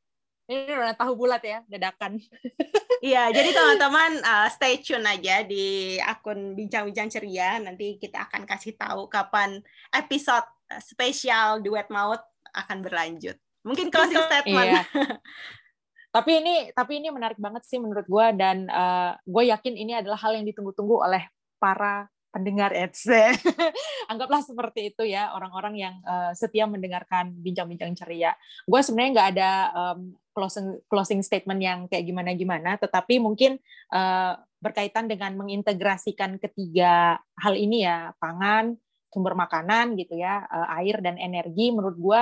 Ini 0.51 0.74
udah 0.74 0.98
tahu 0.98 1.14
bulat 1.14 1.42
ya, 1.46 1.62
dadakan. 1.70 2.18
Iya, 3.01 3.32
jadi 3.32 3.57
teman-teman 3.57 4.20
uh, 4.20 4.44
stay 4.53 4.76
tune 4.84 5.09
aja 5.09 5.40
di 5.40 5.96
akun 6.05 6.53
Bincang-Bincang 6.53 7.09
Ceria. 7.09 7.57
Nanti 7.57 7.96
kita 7.96 8.28
akan 8.28 8.44
kasih 8.44 8.76
tahu 8.76 9.09
kapan 9.09 9.57
episode 9.88 10.44
uh, 10.68 10.82
spesial 10.84 11.64
Duet 11.64 11.88
Maut 11.88 12.20
akan 12.53 12.84
berlanjut. 12.84 13.40
Mungkin 13.64 13.88
closing 13.88 14.20
statement. 14.20 14.84
Iya. 14.84 14.84
tapi 16.20 16.44
ini 16.44 16.76
tapi 16.76 17.01
ini 17.01 17.09
menarik 17.09 17.40
banget 17.40 17.64
sih 17.64 17.80
menurut 17.80 18.05
gue 18.05 18.26
dan 18.36 18.68
uh, 18.68 19.16
gue 19.24 19.48
yakin 19.48 19.80
ini 19.80 19.96
adalah 19.96 20.20
hal 20.20 20.36
yang 20.36 20.44
ditunggu-tunggu 20.44 21.01
oleh 21.01 21.24
para 21.57 22.05
pendengar 22.30 22.70
Etse. 22.76 23.34
Anggaplah 24.11 24.42
seperti 24.42 24.94
itu 24.94 25.03
ya 25.07 25.34
orang-orang 25.34 25.74
yang 25.88 25.94
uh, 26.07 26.30
setia 26.34 26.68
mendengarkan 26.68 27.34
bincang-bincang 27.34 27.94
ceria. 27.98 28.34
Gue 28.64 28.80
sebenarnya 28.80 29.11
nggak 29.16 29.30
ada 29.36 29.51
um, 29.74 30.14
closing 30.41 30.80
closing 30.88 31.20
statement 31.20 31.61
yang 31.61 31.84
kayak 31.84 32.09
gimana-gimana, 32.09 32.80
tetapi 32.80 33.20
mungkin 33.20 33.61
uh, 33.93 34.41
berkaitan 34.64 35.05
dengan 35.05 35.36
mengintegrasikan 35.36 36.41
ketiga 36.41 37.20
hal 37.36 37.55
ini 37.61 37.84
ya, 37.84 38.16
pangan, 38.16 38.80
sumber 39.12 39.36
makanan 39.36 40.01
gitu 40.01 40.16
ya, 40.16 40.49
uh, 40.49 40.72
air 40.80 41.05
dan 41.05 41.20
energi. 41.20 41.68
Menurut 41.68 41.97
gue 42.01 42.20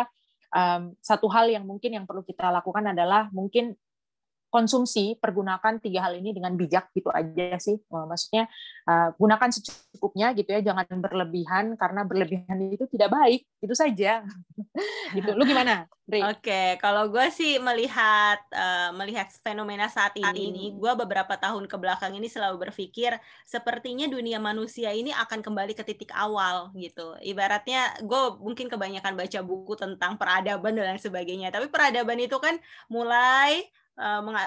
um, 0.50 0.82
satu 0.98 1.30
hal 1.30 1.46
yang 1.46 1.62
mungkin 1.62 1.94
yang 1.94 2.04
perlu 2.10 2.26
kita 2.26 2.50
lakukan 2.50 2.90
adalah 2.90 3.30
mungkin 3.30 3.78
konsumsi 4.48 5.16
pergunakan 5.20 5.76
tiga 5.80 6.08
hal 6.08 6.16
ini 6.16 6.32
dengan 6.32 6.56
bijak 6.56 6.92
gitu 6.96 7.12
aja 7.12 7.56
sih. 7.60 7.76
Maksudnya 7.88 8.48
uh, 8.88 9.12
gunakan 9.16 9.48
secukupnya 9.52 10.32
gitu 10.32 10.48
ya 10.52 10.60
jangan 10.64 10.88
berlebihan 10.88 11.76
karena 11.76 12.04
berlebihan 12.08 12.56
itu 12.72 12.88
tidak 12.88 13.12
baik 13.12 13.44
itu 13.60 13.74
saja. 13.76 14.24
Gitu. 15.08 15.34
Lu 15.34 15.42
gimana 15.42 15.88
Oke 16.08 16.40
okay, 16.40 16.68
kalau 16.80 17.12
gue 17.12 17.28
sih 17.28 17.60
melihat 17.60 18.40
uh, 18.56 18.96
melihat 18.96 19.28
fenomena 19.44 19.92
saat 19.92 20.16
ini 20.16 20.48
ini. 20.48 20.64
gue 20.72 20.92
beberapa 20.96 21.36
tahun 21.36 21.68
ke 21.68 21.76
belakang 21.76 22.16
ini 22.16 22.32
selalu 22.32 22.64
berpikir 22.64 23.12
sepertinya 23.44 24.08
dunia 24.08 24.40
manusia 24.40 24.88
ini 24.96 25.12
akan 25.12 25.44
kembali 25.44 25.76
ke 25.76 25.84
titik 25.84 26.08
awal 26.16 26.72
gitu. 26.72 27.12
Ibaratnya 27.20 28.00
gue 28.00 28.22
mungkin 28.40 28.72
kebanyakan 28.72 29.20
baca 29.20 29.40
buku 29.44 29.76
tentang 29.76 30.16
peradaban 30.16 30.80
dan 30.80 30.96
sebagainya 30.96 31.52
tapi 31.52 31.68
peradaban 31.68 32.16
itu 32.16 32.40
kan 32.40 32.56
mulai 32.88 33.68
Eh, 33.68 33.77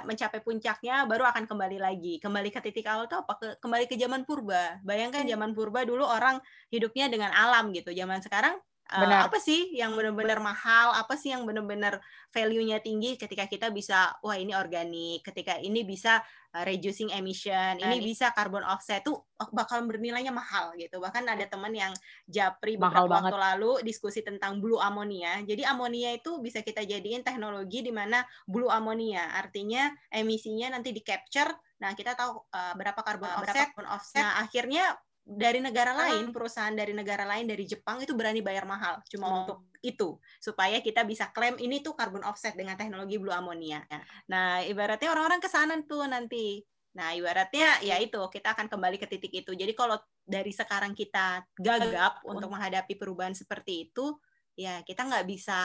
mencapai 0.07 0.39
puncaknya 0.39 1.03
baru 1.03 1.27
akan 1.27 1.43
kembali 1.43 1.77
lagi. 1.77 2.23
Kembali 2.23 2.49
ke 2.49 2.63
titik 2.63 2.87
awal 2.87 3.11
tuh 3.11 3.19
apa? 3.19 3.59
Kembali 3.59 3.83
ke 3.85 3.99
zaman 3.99 4.23
purba. 4.23 4.79
Bayangkan 4.87 5.27
hmm. 5.27 5.31
zaman 5.35 5.51
purba 5.51 5.83
dulu 5.83 6.07
orang 6.07 6.39
hidupnya 6.71 7.11
dengan 7.11 7.35
alam 7.35 7.75
gitu. 7.75 7.91
Zaman 7.91 8.23
sekarang 8.23 8.55
Uh, 8.91 9.07
apa 9.07 9.39
sih 9.39 9.71
yang 9.71 9.95
benar-benar 9.95 10.43
mahal? 10.43 10.91
Apa 10.99 11.15
sih 11.15 11.31
yang 11.31 11.47
benar-benar 11.47 12.03
value-nya 12.31 12.83
tinggi 12.83 13.15
ketika 13.15 13.47
kita 13.47 13.71
bisa 13.71 14.15
wah 14.19 14.35
ini 14.35 14.51
organik 14.55 15.23
ketika 15.23 15.59
ini 15.59 15.83
bisa 15.87 16.19
uh, 16.51 16.63
reducing 16.63 17.11
emission 17.11 17.79
ini 17.79 18.03
bisa 18.03 18.31
carbon 18.35 18.63
offset 18.67 19.03
tuh 19.03 19.15
oh, 19.15 19.49
bakal 19.55 19.83
bernilainya 19.87 20.35
mahal 20.35 20.75
gitu. 20.75 20.99
Bahkan 20.99 21.23
ada 21.23 21.45
teman 21.47 21.71
yang 21.71 21.95
japri 22.27 22.75
mahal 22.75 23.07
beberapa 23.07 23.23
banget. 23.23 23.31
waktu 23.31 23.37
lalu 23.39 23.71
diskusi 23.87 24.19
tentang 24.23 24.59
blue 24.59 24.79
ammonia. 24.79 25.39
Jadi 25.43 25.63
amonia 25.63 26.11
itu 26.11 26.43
bisa 26.43 26.59
kita 26.59 26.83
jadiin 26.83 27.23
teknologi 27.23 27.83
di 27.83 27.91
mana 27.95 28.23
blue 28.43 28.71
ammonia 28.71 29.31
artinya 29.39 29.87
emisinya 30.11 30.75
nanti 30.75 30.91
di 30.91 30.99
capture 30.99 31.51
nah 31.81 31.97
kita 31.97 32.13
tahu 32.13 32.37
uh, 32.53 32.73
berapa 32.77 33.01
carbon 33.01 33.31
offset, 33.41 33.73
carbon 33.73 33.89
offset. 33.89 34.21
Nah 34.21 34.45
akhirnya 34.45 34.93
dari 35.31 35.63
negara 35.63 35.95
lain, 35.95 36.35
perusahaan 36.35 36.75
dari 36.75 36.91
negara 36.91 37.23
lain 37.23 37.47
dari 37.47 37.63
Jepang 37.63 38.03
itu 38.03 38.11
berani 38.11 38.43
bayar 38.43 38.67
mahal 38.67 38.99
cuma 39.07 39.25
oh. 39.27 39.35
untuk 39.43 39.59
itu 39.79 40.19
supaya 40.37 40.77
kita 40.83 41.07
bisa 41.07 41.31
klaim 41.31 41.55
ini 41.57 41.79
tuh 41.79 41.95
carbon 41.95 42.21
offset 42.27 42.53
dengan 42.53 42.75
teknologi 42.75 43.15
blue 43.15 43.33
ammonia. 43.33 43.81
Nah, 44.27 44.59
ibaratnya 44.61 45.09
orang-orang 45.09 45.39
ke 45.39 45.49
sana 45.49 45.79
tuh 45.87 46.03
nanti 46.05 46.61
Nah, 46.91 47.15
ibaratnya 47.15 47.79
ya 47.87 47.95
itu, 48.03 48.19
kita 48.27 48.51
akan 48.51 48.67
kembali 48.67 48.99
ke 48.99 49.07
titik 49.07 49.31
itu. 49.31 49.55
Jadi 49.55 49.71
kalau 49.71 49.95
dari 50.27 50.51
sekarang 50.51 50.91
kita 50.91 51.47
gagap 51.55 52.19
untuk 52.27 52.51
menghadapi 52.51 52.99
perubahan 52.99 53.31
seperti 53.31 53.87
itu, 53.87 54.19
ya 54.59 54.83
kita 54.83 55.07
nggak 55.07 55.25
bisa 55.25 55.57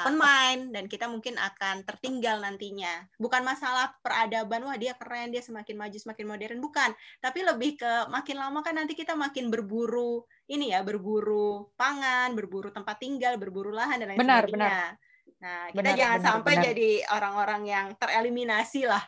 open 0.00 0.20
mind 0.20 0.62
dan 0.76 0.84
kita 0.86 1.08
mungkin 1.08 1.40
akan 1.40 1.82
tertinggal 1.88 2.38
nantinya. 2.44 3.08
Bukan 3.16 3.42
masalah 3.42 3.96
peradaban, 4.04 4.62
wah 4.68 4.76
dia 4.76 4.92
keren, 4.94 5.32
dia 5.32 5.40
semakin 5.40 5.74
maju, 5.74 5.96
semakin 5.96 6.26
modern, 6.28 6.58
bukan. 6.60 6.90
Tapi 7.18 7.40
lebih 7.42 7.80
ke 7.80 7.92
makin 8.12 8.36
lama 8.36 8.60
kan 8.60 8.76
nanti 8.76 8.92
kita 8.92 9.16
makin 9.16 9.48
berburu 9.48 10.22
ini 10.46 10.70
ya, 10.70 10.84
berburu 10.84 11.72
pangan, 11.74 12.36
berburu 12.36 12.70
tempat 12.70 13.00
tinggal, 13.00 13.40
berburu 13.40 13.72
lahan 13.72 13.98
dan 13.98 14.14
lain 14.14 14.20
benar, 14.20 14.44
sebagainya. 14.46 14.60
Benar. 14.60 15.04
Nah, 15.36 15.62
kita 15.68 15.80
benar, 15.82 15.96
jangan 15.98 16.18
benar, 16.20 16.28
sampai 16.32 16.54
benar. 16.54 16.64
jadi 16.70 16.90
orang-orang 17.12 17.62
yang 17.66 17.86
tereliminasi 17.98 18.82
lah 18.88 19.04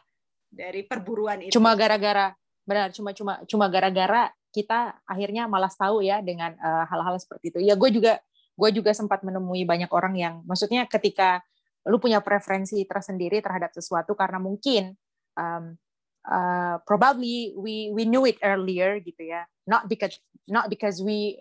dari 0.48 0.84
perburuan 0.84 1.38
itu. 1.44 1.54
Cuma 1.54 1.76
gara-gara 1.76 2.32
benar 2.68 2.92
cuma 2.92 3.16
cuma 3.16 3.40
cuma 3.48 3.64
gara-gara 3.72 4.28
kita 4.52 5.00
akhirnya 5.08 5.48
malas 5.48 5.72
tahu 5.72 6.04
ya 6.04 6.20
dengan 6.20 6.52
eh, 6.52 6.84
hal-hal 6.88 7.16
uh, 7.16 7.20
seperti 7.20 7.56
itu. 7.56 7.58
Ya 7.64 7.76
gue 7.76 7.88
juga 7.92 8.20
gue 8.58 8.70
juga 8.74 8.90
sempat 8.90 9.22
menemui 9.22 9.62
banyak 9.62 9.90
orang 9.94 10.18
yang 10.18 10.34
maksudnya 10.42 10.90
ketika 10.90 11.46
lu 11.86 12.02
punya 12.02 12.18
preferensi 12.18 12.82
tersendiri 12.82 13.38
terhadap 13.38 13.70
sesuatu 13.70 14.18
karena 14.18 14.42
mungkin 14.42 14.98
um, 15.38 15.78
uh, 16.26 16.76
probably 16.82 17.54
we 17.54 17.94
we 17.94 18.02
knew 18.02 18.26
it 18.26 18.36
earlier 18.42 18.98
gitu 18.98 19.22
ya. 19.22 19.46
Not 19.64 19.86
because 19.86 20.18
not 20.50 20.66
because 20.68 20.98
we 20.98 21.38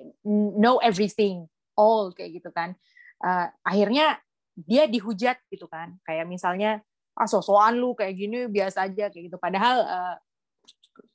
know 0.62 0.78
everything 0.80 1.50
all 1.74 2.14
kayak 2.14 2.38
gitu 2.40 2.54
kan. 2.54 2.78
Uh, 3.20 3.50
akhirnya 3.66 4.22
dia 4.54 4.86
dihujat 4.86 5.42
gitu 5.50 5.66
kan. 5.68 5.98
Kayak 6.06 6.30
misalnya 6.30 6.86
ah 7.18 7.26
sosokan 7.26 7.82
lu 7.82 7.98
kayak 7.98 8.14
gini 8.14 8.46
biasa 8.46 8.86
aja 8.86 9.10
kayak 9.10 9.34
gitu 9.34 9.42
padahal 9.42 9.78
uh, 9.82 10.16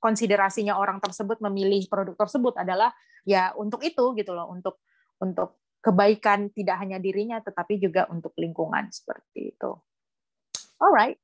konsiderasinya 0.03 0.75
orang 0.75 0.99
tersebut 0.99 1.39
memilih 1.39 1.87
produk 1.87 2.19
tersebut 2.19 2.59
adalah 2.59 2.91
ya 3.23 3.55
untuk 3.55 3.87
itu 3.87 4.03
gitu 4.19 4.35
loh 4.35 4.51
untuk 4.51 4.83
untuk 5.23 5.62
kebaikan 5.83 6.49
tidak 6.55 6.79
hanya 6.79 7.03
dirinya 7.03 7.43
tetapi 7.43 7.83
juga 7.83 8.07
untuk 8.09 8.33
lingkungan 8.39 8.89
seperti 8.95 9.53
itu. 9.53 9.71
Alright. 10.79 11.19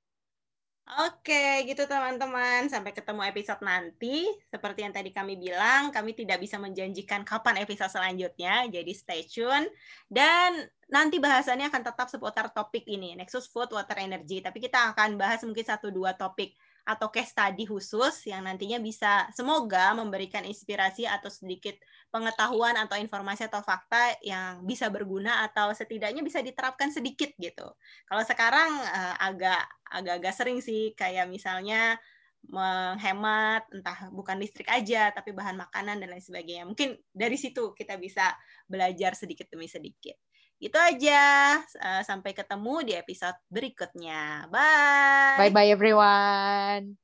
Oke, 0.89 1.69
gitu 1.69 1.85
teman-teman. 1.85 2.65
Sampai 2.73 2.97
ketemu 2.97 3.21
episode 3.29 3.61
nanti. 3.61 4.25
Seperti 4.49 4.89
yang 4.89 4.95
tadi 4.97 5.13
kami 5.13 5.37
bilang, 5.37 5.93
kami 5.93 6.17
tidak 6.17 6.41
bisa 6.41 6.57
menjanjikan 6.57 7.29
kapan 7.29 7.61
episode 7.61 7.93
selanjutnya, 7.93 8.65
jadi 8.73 8.93
stay 8.97 9.29
tune. 9.29 9.69
Dan 10.09 10.65
nanti 10.89 11.21
bahasannya 11.21 11.69
akan 11.69 11.83
tetap 11.85 12.09
seputar 12.09 12.57
topik 12.57 12.89
ini, 12.89 13.13
Nexus 13.21 13.53
Food, 13.53 13.77
Water, 13.77 14.01
Energy. 14.01 14.41
Tapi 14.41 14.65
kita 14.65 14.97
akan 14.97 15.21
bahas 15.21 15.45
mungkin 15.45 15.69
satu 15.69 15.93
dua 15.93 16.17
topik 16.17 16.57
atau 16.89 17.13
case 17.13 17.37
study 17.37 17.69
khusus 17.69 18.25
yang 18.25 18.49
nantinya 18.49 18.81
bisa 18.81 19.29
semoga 19.37 19.93
memberikan 19.93 20.41
inspirasi 20.49 21.05
atau 21.05 21.29
sedikit 21.29 21.77
pengetahuan 22.09 22.81
atau 22.81 22.97
informasi 22.97 23.45
atau 23.45 23.61
fakta 23.61 24.17
yang 24.25 24.65
bisa 24.65 24.89
berguna 24.89 25.45
atau 25.45 25.69
setidaknya 25.77 26.25
bisa 26.25 26.41
diterapkan 26.41 26.89
sedikit 26.89 27.29
gitu. 27.37 27.69
Kalau 28.09 28.25
sekarang 28.25 28.73
uh, 28.73 29.15
agak 29.21 29.69
agak-agak 29.93 30.33
sering 30.33 30.59
sih 30.65 30.97
kayak 30.97 31.29
misalnya 31.29 32.01
menghemat 32.49 33.69
entah 33.75 34.09
bukan 34.09 34.41
listrik 34.41 34.71
aja 34.73 35.13
tapi 35.13 35.37
bahan 35.37 35.61
makanan 35.61 36.01
dan 36.01 36.09
lain 36.09 36.25
sebagainya. 36.25 36.65
Mungkin 36.65 36.97
dari 37.13 37.37
situ 37.37 37.77
kita 37.77 38.01
bisa 38.01 38.33
belajar 38.65 39.13
sedikit 39.13 39.53
demi 39.53 39.69
sedikit. 39.69 40.17
Itu 40.59 40.75
aja. 40.75 41.55
Uh, 41.79 42.03
sampai 42.03 42.35
ketemu 42.35 42.83
di 42.83 42.93
episode 42.99 43.39
berikutnya. 43.47 44.51
Bye. 44.51 45.39
Bye 45.39 45.55
bye 45.55 45.71
everyone. 45.71 46.99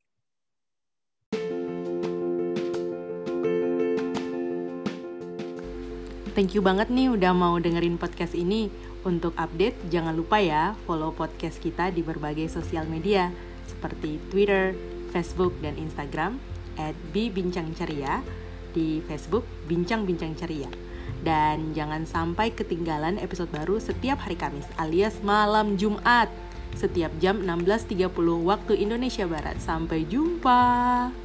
Thank 6.34 6.50
you 6.58 6.66
banget 6.66 6.90
nih 6.90 7.14
udah 7.14 7.30
mau 7.30 7.54
dengerin 7.62 7.94
podcast 7.94 8.34
ini. 8.34 8.66
Untuk 9.06 9.38
update, 9.38 9.78
jangan 9.86 10.18
lupa 10.18 10.42
ya 10.42 10.74
follow 10.82 11.14
podcast 11.14 11.62
kita 11.62 11.94
di 11.94 12.02
berbagai 12.02 12.50
sosial 12.50 12.90
media 12.90 13.30
seperti 13.70 14.18
Twitter, 14.34 14.74
Facebook, 15.14 15.54
dan 15.62 15.78
Instagram 15.78 16.42
at 16.74 16.98
Bincang 17.14 17.70
Ceria 17.78 18.18
di 18.74 18.98
Facebook 19.06 19.46
Bincang 19.70 20.02
Bincang 20.02 20.34
Ceria. 20.34 20.93
Dan 21.24 21.72
jangan 21.72 22.04
sampai 22.04 22.52
ketinggalan 22.52 23.16
episode 23.16 23.48
baru 23.48 23.80
setiap 23.80 24.20
hari 24.28 24.36
Kamis 24.36 24.68
alias 24.76 25.24
malam 25.24 25.80
Jumat 25.80 26.28
setiap 26.76 27.08
jam 27.22 27.40
16.30 27.40 28.12
waktu 28.44 28.72
Indonesia 28.76 29.24
Barat. 29.24 29.56
Sampai 29.56 30.04
jumpa. 30.04 31.23